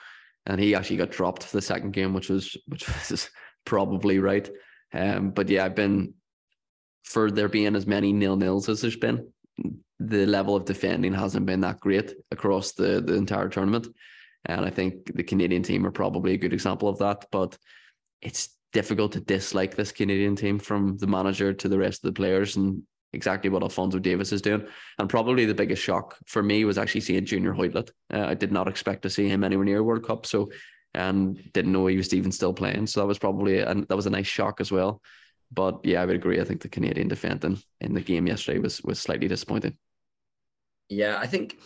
and 0.46 0.60
he 0.60 0.76
actually 0.76 0.98
got 0.98 1.10
dropped 1.10 1.42
for 1.42 1.56
the 1.56 1.62
second 1.62 1.90
game, 1.90 2.14
which 2.14 2.28
was 2.28 2.56
which 2.68 2.86
was 3.10 3.30
probably 3.64 4.20
right. 4.20 4.48
Um, 4.94 5.32
but 5.32 5.48
yeah, 5.48 5.64
I've 5.64 5.74
been 5.74 6.14
for 7.02 7.28
there 7.28 7.48
being 7.48 7.74
as 7.74 7.88
many 7.88 8.12
nil 8.12 8.36
nils 8.36 8.68
as 8.68 8.82
there's 8.82 8.94
been, 8.94 9.26
the 9.98 10.24
level 10.24 10.54
of 10.54 10.66
defending 10.66 11.14
hasn't 11.14 11.46
been 11.46 11.62
that 11.62 11.80
great 11.80 12.14
across 12.30 12.74
the 12.74 13.00
the 13.00 13.14
entire 13.14 13.48
tournament, 13.48 13.88
and 14.44 14.64
I 14.64 14.70
think 14.70 15.12
the 15.16 15.24
Canadian 15.24 15.64
team 15.64 15.84
are 15.84 15.90
probably 15.90 16.34
a 16.34 16.38
good 16.38 16.52
example 16.52 16.88
of 16.88 16.98
that. 16.98 17.26
But 17.32 17.58
it's 18.22 18.50
difficult 18.72 19.12
to 19.12 19.20
dislike 19.20 19.74
this 19.74 19.92
Canadian 19.92 20.36
team 20.36 20.58
from 20.58 20.96
the 20.98 21.06
manager 21.06 21.52
to 21.52 21.68
the 21.68 21.78
rest 21.78 22.04
of 22.04 22.08
the 22.08 22.16
players 22.16 22.56
and 22.56 22.82
exactly 23.12 23.50
what 23.50 23.62
Alphonso 23.62 23.98
Davies 23.98 24.32
is 24.32 24.42
doing. 24.42 24.66
And 24.98 25.08
probably 25.08 25.44
the 25.44 25.54
biggest 25.54 25.82
shock 25.82 26.16
for 26.26 26.42
me 26.42 26.64
was 26.64 26.78
actually 26.78 27.00
seeing 27.00 27.24
Junior 27.24 27.52
Hoilett. 27.52 27.90
Uh, 28.12 28.26
I 28.26 28.34
did 28.34 28.52
not 28.52 28.68
expect 28.68 29.02
to 29.02 29.10
see 29.10 29.28
him 29.28 29.44
anywhere 29.44 29.64
near 29.64 29.82
World 29.82 30.06
Cup, 30.06 30.26
so 30.26 30.50
and 30.94 31.40
didn't 31.52 31.72
know 31.72 31.86
he 31.86 31.96
was 31.96 32.12
even 32.14 32.32
still 32.32 32.52
playing. 32.52 32.86
So 32.86 33.00
that 33.00 33.06
was 33.06 33.18
probably 33.18 33.60
and 33.60 33.86
that 33.88 33.96
was 33.96 34.06
a 34.06 34.10
nice 34.10 34.26
shock 34.26 34.60
as 34.60 34.72
well. 34.72 35.00
But 35.52 35.80
yeah, 35.84 36.02
I 36.02 36.06
would 36.06 36.16
agree. 36.16 36.40
I 36.40 36.44
think 36.44 36.62
the 36.62 36.68
Canadian 36.68 37.08
defending 37.08 37.58
in 37.80 37.94
the 37.94 38.00
game 38.00 38.26
yesterday 38.26 38.58
was 38.58 38.82
was 38.82 39.00
slightly 39.00 39.28
disappointing. 39.28 39.76
Yeah, 40.88 41.18
I 41.18 41.26
think 41.26 41.58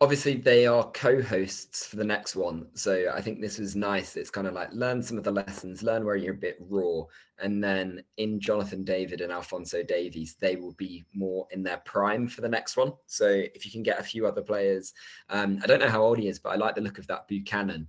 obviously 0.00 0.34
they 0.34 0.66
are 0.66 0.90
co-hosts 0.90 1.86
for 1.86 1.96
the 1.96 2.04
next 2.04 2.36
one. 2.36 2.66
So 2.74 3.12
i 3.14 3.20
think 3.20 3.40
this 3.40 3.58
was 3.58 3.76
nice. 3.76 4.16
It's 4.16 4.30
kind 4.30 4.46
of 4.46 4.54
like 4.54 4.72
learn 4.72 5.02
some 5.02 5.18
of 5.18 5.24
the 5.24 5.30
lessons 5.30 5.82
learn 5.82 6.04
where 6.04 6.16
you're 6.16 6.34
a 6.34 6.36
bit 6.36 6.58
raw. 6.60 7.02
And 7.38 7.62
then 7.62 8.02
in 8.16 8.40
jonathan 8.40 8.84
david 8.84 9.20
and 9.20 9.32
alphonso 9.32 9.82
davies 9.82 10.36
they 10.40 10.56
will 10.56 10.72
be 10.72 11.04
more 11.14 11.46
in 11.50 11.62
their 11.62 11.78
prime 11.78 12.28
for 12.28 12.40
the 12.40 12.48
next 12.48 12.76
one. 12.76 12.92
So 13.06 13.28
if 13.28 13.64
you 13.64 13.72
can 13.72 13.82
get 13.82 14.00
a 14.00 14.04
few 14.04 14.26
other 14.26 14.42
players 14.42 14.92
um, 15.30 15.60
i 15.62 15.66
don't 15.66 15.80
know 15.80 15.88
how 15.88 16.02
old 16.02 16.18
he 16.18 16.28
is 16.28 16.38
but 16.38 16.50
i 16.50 16.56
like 16.56 16.74
the 16.74 16.80
look 16.80 16.98
of 16.98 17.06
that 17.06 17.28
buchanan. 17.28 17.86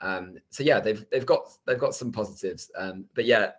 Um, 0.00 0.36
so 0.50 0.62
yeah 0.62 0.80
they've 0.80 1.04
they've 1.10 1.26
got 1.26 1.42
they've 1.66 1.78
got 1.78 1.94
some 1.94 2.12
positives. 2.12 2.70
Um, 2.76 3.06
but 3.14 3.24
yeah 3.24 3.52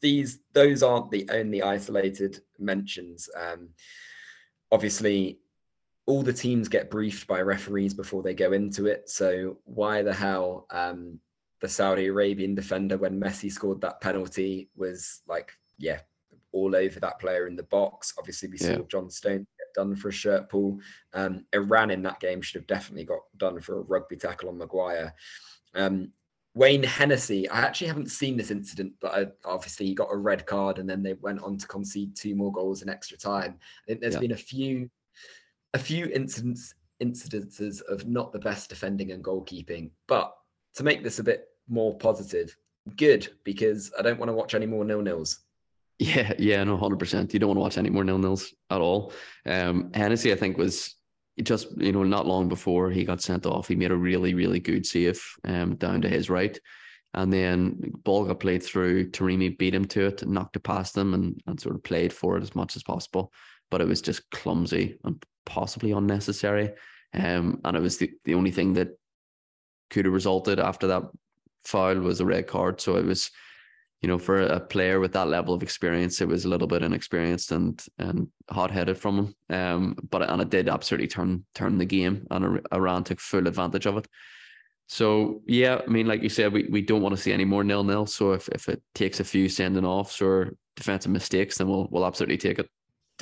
these 0.00 0.40
those 0.52 0.82
aren't 0.82 1.10
the 1.10 1.28
only 1.30 1.62
isolated 1.62 2.40
mentions. 2.58 3.28
Um, 3.36 3.70
obviously 4.72 5.38
all 6.06 6.22
the 6.22 6.32
teams 6.32 6.68
get 6.68 6.90
briefed 6.90 7.26
by 7.26 7.40
referees 7.40 7.94
before 7.94 8.22
they 8.22 8.34
go 8.34 8.52
into 8.52 8.86
it. 8.86 9.08
So 9.08 9.58
why 9.64 10.02
the 10.02 10.12
hell 10.12 10.66
um, 10.70 11.20
the 11.60 11.68
Saudi 11.68 12.06
Arabian 12.06 12.54
defender 12.54 12.98
when 12.98 13.20
Messi 13.20 13.50
scored 13.50 13.80
that 13.82 14.00
penalty 14.00 14.68
was 14.76 15.22
like, 15.28 15.52
yeah, 15.78 16.00
all 16.50 16.74
over 16.74 17.00
that 17.00 17.18
player 17.20 17.46
in 17.46 17.56
the 17.56 17.62
box. 17.64 18.14
Obviously, 18.18 18.48
we 18.48 18.58
yeah. 18.58 18.76
saw 18.76 18.82
John 18.82 19.10
Stone 19.10 19.46
get 19.58 19.74
done 19.74 19.94
for 19.96 20.08
a 20.08 20.12
shirt 20.12 20.48
pull. 20.48 20.80
Um, 21.14 21.46
Iran 21.52 21.90
in 21.90 22.02
that 22.02 22.20
game 22.20 22.42
should 22.42 22.60
have 22.60 22.66
definitely 22.66 23.04
got 23.04 23.20
done 23.36 23.60
for 23.60 23.78
a 23.78 23.82
rugby 23.82 24.16
tackle 24.16 24.48
on 24.48 24.58
Maguire. 24.58 25.14
Um, 25.74 26.12
Wayne 26.54 26.82
Hennessy, 26.82 27.48
I 27.48 27.60
actually 27.60 27.86
haven't 27.86 28.10
seen 28.10 28.36
this 28.36 28.50
incident, 28.50 28.92
but 29.00 29.14
I, 29.14 29.26
obviously 29.44 29.86
he 29.86 29.94
got 29.94 30.12
a 30.12 30.16
red 30.16 30.44
card 30.44 30.78
and 30.78 30.88
then 30.88 31.02
they 31.02 31.14
went 31.14 31.42
on 31.42 31.56
to 31.56 31.66
concede 31.66 32.14
two 32.14 32.34
more 32.34 32.52
goals 32.52 32.82
in 32.82 32.90
extra 32.90 33.16
time. 33.16 33.58
I 33.84 33.86
think 33.86 34.00
there's 34.00 34.14
yeah. 34.14 34.20
been 34.20 34.32
a 34.32 34.36
few 34.36 34.90
a 35.74 35.78
few 35.78 36.06
incidents 36.06 36.74
incidences 37.02 37.82
of 37.82 38.06
not 38.06 38.32
the 38.32 38.38
best 38.38 38.68
defending 38.68 39.10
and 39.10 39.24
goalkeeping. 39.24 39.90
But 40.06 40.32
to 40.74 40.84
make 40.84 41.02
this 41.02 41.18
a 41.18 41.24
bit 41.24 41.48
more 41.68 41.96
positive, 41.98 42.56
good 42.96 43.28
because 43.44 43.92
I 43.98 44.02
don't 44.02 44.18
want 44.18 44.28
to 44.28 44.34
watch 44.34 44.54
any 44.54 44.66
more 44.66 44.84
nil 44.84 45.02
nils. 45.02 45.40
Yeah, 45.98 46.32
yeah, 46.38 46.64
no, 46.64 46.76
hundred 46.76 46.98
percent. 46.98 47.32
You 47.32 47.40
don't 47.40 47.48
want 47.48 47.58
to 47.58 47.62
watch 47.62 47.78
any 47.78 47.90
more 47.90 48.04
nil 48.04 48.18
nils 48.18 48.54
at 48.70 48.80
all. 48.80 49.12
Um, 49.46 49.90
Hennessy, 49.94 50.32
I 50.32 50.36
think, 50.36 50.56
was 50.56 50.96
just 51.42 51.70
you 51.80 51.92
know 51.92 52.02
not 52.02 52.26
long 52.26 52.48
before 52.48 52.90
he 52.90 53.04
got 53.04 53.22
sent 53.22 53.46
off. 53.46 53.68
He 53.68 53.76
made 53.76 53.90
a 53.90 53.96
really, 53.96 54.34
really 54.34 54.60
good 54.60 54.86
save 54.86 55.22
um, 55.44 55.76
down 55.76 56.02
to 56.02 56.08
his 56.08 56.28
right, 56.28 56.58
and 57.14 57.32
then 57.32 57.92
ball 58.04 58.24
got 58.24 58.40
played 58.40 58.62
through. 58.62 59.10
Taremi 59.10 59.56
beat 59.56 59.74
him 59.74 59.84
to 59.86 60.06
it, 60.06 60.22
and 60.22 60.32
knocked 60.32 60.56
it 60.56 60.64
past 60.64 60.96
him, 60.96 61.14
and 61.14 61.40
and 61.46 61.60
sort 61.60 61.76
of 61.76 61.84
played 61.84 62.12
for 62.12 62.36
it 62.36 62.42
as 62.42 62.54
much 62.54 62.74
as 62.74 62.82
possible. 62.82 63.32
But 63.72 63.80
it 63.80 63.88
was 63.88 64.02
just 64.02 64.30
clumsy 64.30 64.98
and 65.02 65.16
possibly 65.46 65.92
unnecessary. 65.92 66.72
Um, 67.14 67.60
and 67.64 67.76
it 67.76 67.80
was 67.80 67.96
the, 67.96 68.10
the 68.24 68.34
only 68.34 68.50
thing 68.50 68.74
that 68.74 68.98
could 69.88 70.04
have 70.04 70.14
resulted 70.14 70.60
after 70.60 70.86
that 70.88 71.04
foul 71.64 71.96
was 72.00 72.20
a 72.20 72.26
red 72.26 72.46
card. 72.46 72.80
So 72.80 72.96
it 72.96 73.06
was, 73.06 73.30
you 74.02 74.08
know, 74.08 74.18
for 74.18 74.40
a 74.42 74.60
player 74.60 75.00
with 75.00 75.12
that 75.12 75.28
level 75.28 75.54
of 75.54 75.62
experience, 75.62 76.20
it 76.20 76.28
was 76.28 76.44
a 76.44 76.48
little 76.48 76.66
bit 76.66 76.82
inexperienced 76.82 77.52
and 77.52 77.82
and 77.98 78.28
hot 78.50 78.70
headed 78.70 78.98
from 78.98 79.18
him. 79.18 79.56
Um, 79.56 79.96
but 80.10 80.28
and 80.28 80.42
it 80.42 80.50
did 80.50 80.68
absolutely 80.68 81.08
turn 81.08 81.44
turn 81.54 81.78
the 81.78 81.86
game, 81.86 82.26
and 82.30 82.60
Iran 82.72 83.04
took 83.04 83.20
full 83.20 83.46
advantage 83.46 83.86
of 83.86 83.96
it. 83.96 84.06
So 84.88 85.40
yeah, 85.46 85.80
I 85.86 85.90
mean, 85.90 86.06
like 86.06 86.22
you 86.22 86.28
said, 86.28 86.52
we, 86.52 86.68
we 86.70 86.82
don't 86.82 87.02
want 87.02 87.16
to 87.16 87.22
see 87.22 87.32
any 87.32 87.46
more 87.46 87.64
nil 87.64 87.84
nil. 87.84 88.06
So 88.06 88.32
if, 88.32 88.48
if 88.48 88.68
it 88.68 88.82
takes 88.94 89.20
a 89.20 89.24
few 89.24 89.48
sending 89.48 89.86
offs 89.86 90.20
or 90.20 90.56
defensive 90.76 91.12
mistakes, 91.12 91.58
then 91.58 91.68
we'll 91.68 91.88
we'll 91.90 92.06
absolutely 92.06 92.38
take 92.38 92.58
it. 92.58 92.68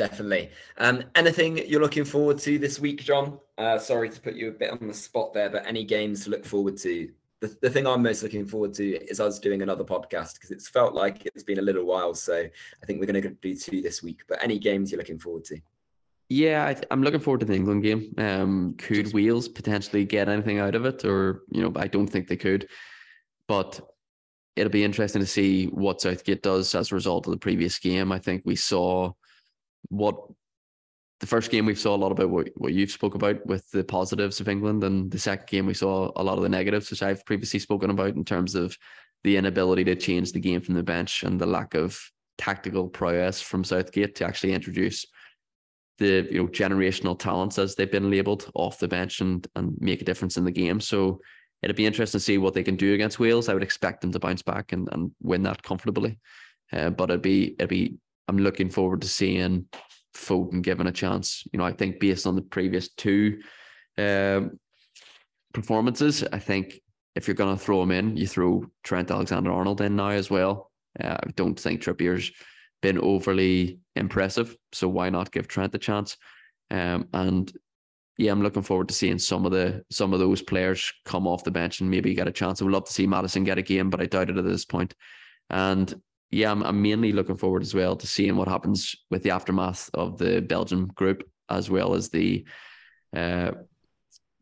Definitely. 0.01 0.49
Um, 0.79 1.05
anything 1.15 1.59
you're 1.69 1.83
looking 1.83 2.07
forward 2.07 2.39
to 2.39 2.59
this 2.59 2.81
week, 2.81 3.05
John? 3.05 3.39
Uh, 3.59 3.79
sorry 3.79 4.09
to 4.09 4.19
put 4.19 4.35
you 4.35 4.49
a 4.49 4.53
bit 4.53 4.71
on 4.71 4.89
the 4.89 4.95
spot 4.95 5.35
there, 5.35 5.51
but 5.51 5.67
any 5.67 5.85
games 5.85 6.25
to 6.25 6.31
look 6.31 6.47
forward 6.47 6.79
to? 6.79 7.11
The, 7.41 7.55
the 7.61 7.69
thing 7.69 7.87
I'm 7.87 8.03
most 8.03 8.23
looking 8.23 8.47
forward 8.47 8.73
to 8.75 8.97
is 8.97 9.21
us 9.21 9.39
doing 9.39 9.61
another 9.61 9.85
podcast 9.85 10.35
because 10.35 10.53
it's 10.53 10.71
felt 10.71 10.95
like 10.95 11.27
it's 11.27 11.43
been 11.43 11.59
a 11.59 11.63
little 11.63 11.85
while. 11.85 12.15
So 12.15 12.35
I 12.35 12.87
think 12.87 12.99
we're 12.99 13.13
going 13.13 13.23
to 13.23 13.29
do 13.29 13.55
two 13.55 13.83
this 13.83 14.03
week. 14.03 14.23
But 14.27 14.43
any 14.43 14.59
games 14.59 14.91
you're 14.91 14.97
looking 14.97 15.19
forward 15.19 15.45
to? 15.45 15.61
Yeah, 16.31 16.65
I 16.65 16.77
am 16.91 17.03
looking 17.03 17.21
forward 17.21 17.41
to 17.41 17.47
the 17.47 17.55
England 17.55 17.83
game. 17.83 18.15
Um, 18.17 18.77
could 18.79 19.05
Just... 19.05 19.15
Wales 19.15 19.49
potentially 19.49 20.07
get 20.07 20.31
anything 20.31 20.61
out 20.61 20.75
of 20.75 20.87
it, 20.87 21.05
or 21.05 21.43
you 21.51 21.61
know, 21.61 21.75
I 21.77 21.89
don't 21.89 22.07
think 22.07 22.27
they 22.27 22.39
could. 22.39 22.69
But 23.47 23.79
it'll 24.57 24.73
be 24.73 24.85
interesting 24.85 25.21
to 25.21 25.27
see 25.27 25.67
what 25.67 26.01
Southgate 26.01 26.43
does 26.43 26.75
as 26.75 26.91
a 26.91 26.95
result 26.95 27.27
of 27.27 27.33
the 27.33 27.39
previous 27.39 27.79
game. 27.79 28.13
I 28.13 28.19
think 28.19 28.45
we 28.47 28.57
saw 28.57 29.13
what 29.89 30.17
the 31.21 31.27
first 31.27 31.51
game 31.51 31.67
we 31.67 31.75
saw 31.75 31.95
a 31.95 31.97
lot 31.97 32.13
about 32.13 32.31
what, 32.31 32.49
what 32.57 32.73
you've 32.73 32.91
spoke 32.91 33.15
about 33.15 33.45
with 33.47 33.71
the 33.71 33.85
positives 33.85 34.41
of 34.41 34.49
England, 34.49 34.85
and 34.85 35.11
the 35.11 35.19
second 35.19 35.47
game 35.49 35.67
we 35.67 35.75
saw 35.75 36.11
a 36.17 36.23
lot 36.23 36.37
of 36.37 36.43
the 36.43 36.49
negatives, 36.49 36.91
which 36.91 37.03
I've 37.03 37.25
previously 37.27 37.61
spoken 37.61 37.91
about 37.91 38.15
in 38.15 38.25
terms 38.25 38.55
of 38.55 38.77
the 39.23 39.37
inability 39.37 39.85
to 39.85 39.97
change 39.97 40.33
the 40.33 40.41
game 40.41 40.63
from 40.63 40.75
the 40.75 40.83
bench 40.83 41.23
and 41.23 41.39
the 41.39 41.47
lack 41.47 41.75
of 41.75 42.01
tactical 42.39 42.89
prowess 42.89 43.43
from 43.43 43.65
Southgate 43.65 44.15
to 44.15 44.25
actually 44.25 44.55
introduce 44.55 45.05
the 45.99 46.27
you 46.31 46.43
know 46.43 46.49
generational 46.49 47.19
talents 47.19 47.59
as 47.59 47.75
they've 47.75 47.93
been 47.93 48.11
labelled 48.11 48.51
off 48.55 48.79
the 48.79 48.89
bench 48.89 49.21
and 49.21 49.47
and 49.55 49.77
make 49.79 50.01
a 50.01 50.07
difference 50.07 50.39
in 50.39 50.45
the 50.45 50.51
game. 50.51 50.81
So 50.81 51.21
it'd 51.63 51.77
be 51.77 51.87
interesting 51.87 52.19
to 52.19 52.25
see 52.25 52.39
what 52.39 52.55
they 52.55 52.63
can 52.63 52.77
do 52.77 52.95
against 52.95 53.21
Wales. 53.21 53.49
I 53.49 53.55
would 53.55 53.63
expect 53.63 54.01
them 54.01 54.13
to 54.13 54.19
bounce 54.19 54.41
back 54.41 54.73
and, 54.73 54.89
and 54.93 55.13
win 55.21 55.43
that 55.43 55.63
comfortably. 55.63 56.19
Uh, 56.73 56.89
but 56.89 57.11
it'd 57.11 57.23
be 57.23 57.55
it'd 57.59 57.69
be 57.69 57.99
I'm 58.31 58.39
looking 58.39 58.71
forward 58.71 59.03
to 59.03 59.09
seeing 59.09 59.67
Foden 60.15 60.63
given 60.63 60.87
a 60.87 60.93
chance. 60.93 61.43
You 61.53 61.59
know, 61.59 61.65
I 61.65 61.73
think 61.73 61.99
based 61.99 62.29
on 62.29 62.37
the 62.37 62.43
previous 62.43 62.89
two 62.91 63.41
um, 63.99 64.61
performances, 65.53 66.23
I 66.33 66.39
think 66.39 66.81
if 67.17 67.27
you're 67.27 67.35
going 67.35 67.57
to 67.59 67.61
throw 67.61 67.83
him 67.83 67.91
in, 67.91 68.17
you 68.17 68.29
throw 68.29 68.65
Trent 68.85 69.11
Alexander 69.11 69.51
Arnold 69.51 69.81
in 69.81 69.97
now 69.97 70.11
as 70.11 70.31
well. 70.31 70.71
Uh, 71.03 71.17
I 71.21 71.31
don't 71.35 71.59
think 71.59 71.83
Trippier's 71.83 72.31
been 72.83 72.99
overly 72.99 73.81
impressive, 73.97 74.57
so 74.71 74.89
why 74.89 75.11
not 75.11 75.33
give 75.33 75.49
Trent 75.49 75.75
a 75.75 75.79
chance? 75.79 76.17
Um, 76.71 77.09
and 77.13 77.53
yeah, 78.17 78.31
I'm 78.31 78.43
looking 78.43 78.63
forward 78.63 78.87
to 78.91 78.95
seeing 78.95 79.19
some 79.19 79.45
of 79.45 79.51
the 79.51 79.85
some 79.91 80.13
of 80.13 80.21
those 80.21 80.41
players 80.41 80.93
come 81.05 81.27
off 81.27 81.43
the 81.43 81.51
bench 81.51 81.81
and 81.81 81.91
maybe 81.91 82.15
get 82.15 82.29
a 82.29 82.33
chance. 82.33 82.63
I 82.63 82.65
would 82.65 82.73
love 82.73 82.85
to 82.85 82.93
see 82.93 83.09
Maddison 83.09 83.43
get 83.43 83.59
a 83.59 83.63
game, 83.63 83.91
but 83.91 84.01
I 84.01 84.07
doubt 84.07 84.31
it 84.31 84.39
at 84.39 84.45
this 84.45 84.65
point. 84.65 84.95
And 85.49 85.93
yeah, 86.31 86.51
I'm, 86.51 86.63
I'm 86.63 86.81
mainly 86.81 87.13
looking 87.13 87.37
forward 87.37 87.63
as 87.63 87.75
well 87.75 87.97
to 87.97 88.07
seeing 88.07 88.37
what 88.37 88.49
happens 88.49 88.95
with 89.11 89.23
the 89.23 89.31
aftermath 89.31 89.91
of 89.95 90.19
the 90.19 90.41
Belgium 90.41 90.87
group 90.89 91.29
as 91.49 91.69
well 91.69 91.95
as 91.95 92.09
the 92.09 92.45
uh, 93.17 93.53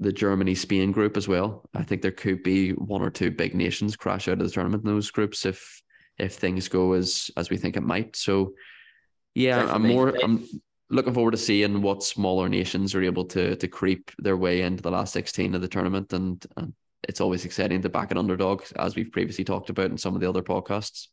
the 0.01 0.13
Germany 0.13 0.55
Spain 0.55 0.93
group 0.93 1.17
as 1.17 1.27
well. 1.27 1.69
I 1.75 1.83
think 1.83 2.03
there 2.03 2.13
could 2.13 2.43
be 2.43 2.71
one 2.71 3.03
or 3.03 3.11
two 3.11 3.31
big 3.31 3.55
nations 3.55 3.97
crash 3.97 4.29
out 4.29 4.41
of 4.41 4.47
the 4.47 4.51
tournament 4.51 4.85
in 4.85 4.91
those 4.91 5.11
groups 5.11 5.47
if 5.47 5.83
if 6.19 6.35
things 6.35 6.69
go 6.69 6.93
as 6.93 7.31
as 7.37 7.49
we 7.49 7.57
think 7.57 7.77
it 7.77 7.83
might. 7.83 8.17
So 8.17 8.53
yeah, 9.35 9.61
Definitely. 9.61 9.89
I'm 9.89 9.95
more 9.95 10.15
I'm 10.23 10.47
looking 10.91 11.15
forward 11.15 11.33
to 11.33 11.37
seeing 11.37 11.81
what 11.81 12.03
smaller 12.03 12.49
nations 12.49 12.95
are 12.95 13.03
able 13.03 13.25
to 13.27 13.57
to 13.57 13.69
creep 13.69 14.11
their 14.19 14.37
way 14.37 14.61
into 14.61 14.83
the 14.83 14.91
last 14.91 15.13
16 15.15 15.55
of 15.55 15.63
the 15.63 15.69
tournament 15.69 16.13
and, 16.13 16.45
and 16.57 16.75
it's 17.07 17.21
always 17.21 17.45
exciting 17.45 17.81
to 17.81 17.89
back 17.89 18.11
an 18.11 18.19
underdog 18.19 18.65
as 18.77 18.95
we've 18.95 19.13
previously 19.13 19.45
talked 19.45 19.71
about 19.71 19.91
in 19.91 19.97
some 19.97 20.15
of 20.15 20.21
the 20.21 20.29
other 20.29 20.43
podcasts. 20.43 21.09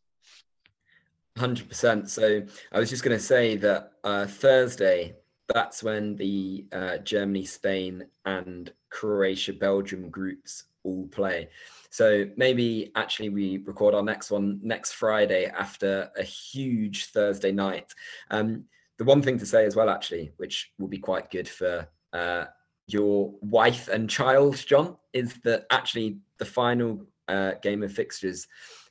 Hundred 1.37 1.67
percent. 1.67 2.09
So 2.09 2.43
I 2.71 2.79
was 2.79 2.89
just 2.89 3.03
going 3.03 3.17
to 3.17 3.23
say 3.23 3.57
that 3.57 3.91
uh, 4.03 4.25
Thursday, 4.25 5.15
that's 5.53 5.83
when 5.83 6.15
the 6.15 6.65
uh, 6.71 6.97
Germany, 6.99 7.45
Spain, 7.45 8.05
and 8.25 8.71
Croatia, 8.89 9.53
Belgium 9.53 10.09
groups 10.09 10.63
all 10.83 11.07
play. 11.07 11.49
So 11.89 12.29
maybe 12.37 12.91
actually 12.95 13.29
we 13.29 13.57
record 13.65 13.93
our 13.93 14.03
next 14.03 14.31
one 14.31 14.59
next 14.63 14.93
Friday 14.93 15.47
after 15.47 16.09
a 16.17 16.23
huge 16.23 17.07
Thursday 17.07 17.51
night. 17.51 17.93
Um, 18.31 18.65
the 18.97 19.03
one 19.03 19.21
thing 19.21 19.37
to 19.39 19.45
say 19.45 19.65
as 19.65 19.75
well, 19.75 19.89
actually, 19.89 20.31
which 20.37 20.71
will 20.79 20.87
be 20.87 20.99
quite 20.99 21.31
good 21.31 21.49
for 21.49 21.87
uh, 22.13 22.45
your 22.87 23.33
wife 23.41 23.89
and 23.89 24.09
child, 24.09 24.63
John, 24.65 24.95
is 25.11 25.33
that 25.43 25.65
actually 25.69 26.19
the 26.37 26.45
final 26.45 27.05
uh, 27.27 27.53
game 27.61 27.83
of 27.83 27.91
fixtures 27.91 28.47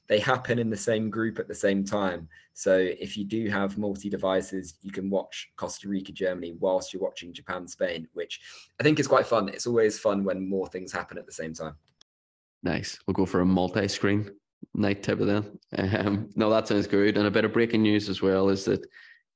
they 0.06 0.18
happen 0.18 0.58
in 0.58 0.70
the 0.70 0.76
same 0.76 1.10
group 1.10 1.38
at 1.38 1.48
the 1.48 1.54
same 1.54 1.84
time. 1.84 2.28
So 2.52 2.76
if 2.76 3.16
you 3.16 3.24
do 3.24 3.48
have 3.48 3.78
multi 3.78 4.10
devices, 4.10 4.74
you 4.82 4.92
can 4.92 5.08
watch 5.10 5.50
Costa 5.56 5.88
Rica, 5.88 6.12
Germany 6.12 6.54
whilst 6.58 6.92
you're 6.92 7.02
watching 7.02 7.32
Japan, 7.32 7.66
Spain, 7.66 8.06
which 8.12 8.40
I 8.78 8.82
think 8.82 9.00
is 9.00 9.08
quite 9.08 9.26
fun. 9.26 9.48
It's 9.48 9.66
always 9.66 9.98
fun 9.98 10.24
when 10.24 10.48
more 10.48 10.68
things 10.68 10.92
happen 10.92 11.18
at 11.18 11.26
the 11.26 11.32
same 11.32 11.54
time. 11.54 11.74
Nice. 12.62 12.98
We'll 13.06 13.14
go 13.14 13.26
for 13.26 13.40
a 13.40 13.46
multi 13.46 13.88
screen 13.88 14.30
night 14.74 15.02
type 15.02 15.20
of 15.20 15.26
then. 15.26 15.58
Um, 15.96 16.30
no, 16.36 16.50
that 16.50 16.68
sounds 16.68 16.86
good. 16.86 17.16
And 17.16 17.26
a 17.26 17.30
bit 17.30 17.44
of 17.44 17.52
breaking 17.52 17.82
news 17.82 18.08
as 18.08 18.22
well 18.22 18.48
is 18.48 18.64
that 18.64 18.86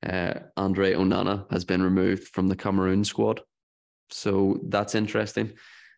uh, 0.07 0.35
Andre 0.57 0.95
Onana 0.95 1.51
has 1.51 1.65
been 1.65 1.83
removed 1.83 2.29
from 2.29 2.49
the 2.49 2.57
Cameroon 2.57 3.05
squad. 3.05 3.41
So 4.11 4.61
that's 4.65 4.95
interesting. 4.95 5.53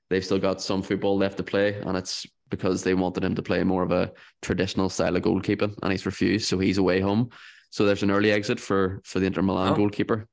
They've 0.08 0.24
still 0.24 0.38
got 0.38 0.60
some 0.60 0.82
football 0.82 1.16
left 1.16 1.36
to 1.36 1.44
play, 1.44 1.80
and 1.80 1.96
it's 1.96 2.26
because 2.50 2.82
they 2.82 2.94
wanted 2.94 3.24
him 3.24 3.34
to 3.36 3.42
play 3.42 3.62
more 3.64 3.82
of 3.82 3.92
a 3.92 4.12
traditional 4.42 4.88
style 4.88 5.16
of 5.16 5.22
goalkeeping, 5.22 5.74
and 5.82 5.92
he's 5.92 6.06
refused. 6.06 6.48
So 6.48 6.58
he's 6.58 6.78
away 6.78 7.00
home. 7.00 7.30
So 7.70 7.86
there's 7.86 8.02
an 8.02 8.10
early 8.10 8.32
exit 8.32 8.60
for 8.60 9.00
for 9.04 9.20
the 9.20 9.26
Inter 9.26 9.42
Milan 9.42 9.72
oh. 9.72 9.76
goalkeeper. 9.76 10.28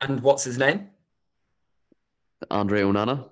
And 0.00 0.20
what's 0.22 0.44
his 0.44 0.58
name? 0.58 0.88
Andre 2.50 2.82
Onana. 2.82 3.28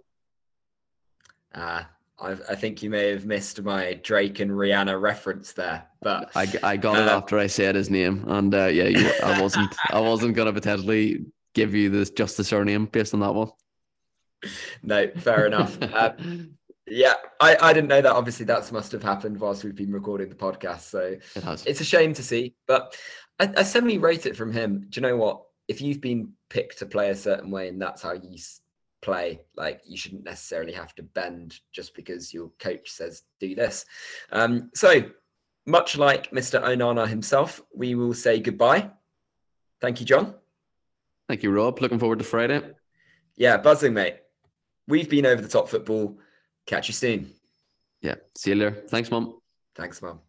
Ah, 1.54 1.88
uh, 2.18 2.24
I, 2.26 2.52
I, 2.52 2.54
think 2.54 2.82
you 2.82 2.90
may 2.90 3.10
have 3.10 3.24
missed 3.24 3.62
my 3.62 3.94
Drake 4.02 4.40
and 4.40 4.50
Rihanna 4.50 5.00
reference 5.00 5.52
there, 5.52 5.86
but 6.02 6.30
I, 6.36 6.46
I 6.62 6.76
got 6.76 6.98
uh, 6.98 7.00
it 7.00 7.08
after 7.08 7.38
I 7.38 7.46
said 7.46 7.74
his 7.74 7.88
name, 7.88 8.24
and 8.28 8.54
uh, 8.54 8.66
yeah, 8.66 8.84
you, 8.84 9.10
I 9.24 9.40
wasn't 9.40 9.74
I 9.90 10.00
wasn't 10.00 10.36
gonna 10.36 10.52
potentially 10.52 11.24
give 11.54 11.74
you 11.74 11.88
this 11.88 12.10
just 12.10 12.36
the 12.36 12.44
surname 12.44 12.84
based 12.86 13.14
on 13.14 13.20
that 13.20 13.34
one. 13.34 13.50
No, 14.82 15.08
fair 15.16 15.46
enough. 15.46 15.78
Uh, 15.82 16.12
yeah, 16.86 17.14
I, 17.40 17.56
I 17.60 17.72
didn't 17.72 17.88
know 17.88 18.00
that. 18.00 18.12
Obviously, 18.12 18.46
that 18.46 18.70
must 18.72 18.92
have 18.92 19.02
happened 19.02 19.38
whilst 19.38 19.64
we've 19.64 19.74
been 19.74 19.92
recording 19.92 20.28
the 20.28 20.34
podcast. 20.34 20.82
So 20.82 21.00
it 21.00 21.22
it's 21.66 21.80
a 21.80 21.84
shame 21.84 22.14
to 22.14 22.22
see, 22.22 22.54
but 22.66 22.96
I, 23.38 23.52
I 23.58 23.62
semi 23.62 23.98
rate 23.98 24.26
it 24.26 24.36
from 24.36 24.52
him. 24.52 24.86
Do 24.88 25.00
you 25.00 25.06
know 25.06 25.16
what? 25.16 25.42
If 25.66 25.82
you've 25.82 26.00
been 26.00 26.32
picked 26.48 26.78
to 26.78 26.86
play 26.86 27.10
a 27.10 27.14
certain 27.14 27.50
way 27.50 27.68
and 27.68 27.80
that's 27.80 28.02
how 28.02 28.12
you 28.12 28.38
play. 29.00 29.40
Like 29.56 29.82
you 29.86 29.96
shouldn't 29.96 30.24
necessarily 30.24 30.72
have 30.72 30.94
to 30.96 31.02
bend 31.02 31.58
just 31.72 31.94
because 31.94 32.32
your 32.32 32.50
coach 32.58 32.90
says 32.90 33.22
do 33.40 33.54
this. 33.54 33.84
Um, 34.32 34.70
so 34.74 35.10
much 35.66 35.96
like 35.96 36.30
Mr. 36.30 36.62
Onana 36.62 37.06
himself, 37.06 37.60
we 37.74 37.94
will 37.94 38.14
say 38.14 38.40
goodbye. 38.40 38.90
Thank 39.80 40.00
you, 40.00 40.06
John. 40.06 40.34
Thank 41.28 41.42
you, 41.42 41.50
Rob. 41.50 41.80
Looking 41.80 41.98
forward 41.98 42.18
to 42.18 42.24
Friday. 42.24 42.62
Yeah, 43.36 43.58
buzzing, 43.58 43.94
mate. 43.94 44.16
We've 44.88 45.08
been 45.08 45.26
over 45.26 45.42
the 45.42 45.48
top 45.48 45.68
football. 45.68 46.18
Catch 46.66 46.88
you 46.88 46.94
soon. 46.94 47.30
Yeah. 48.00 48.14
See 48.36 48.50
you 48.50 48.56
later. 48.56 48.84
Thanks, 48.88 49.10
Mom. 49.10 49.38
Thanks, 49.76 50.02
Mom. 50.02 50.20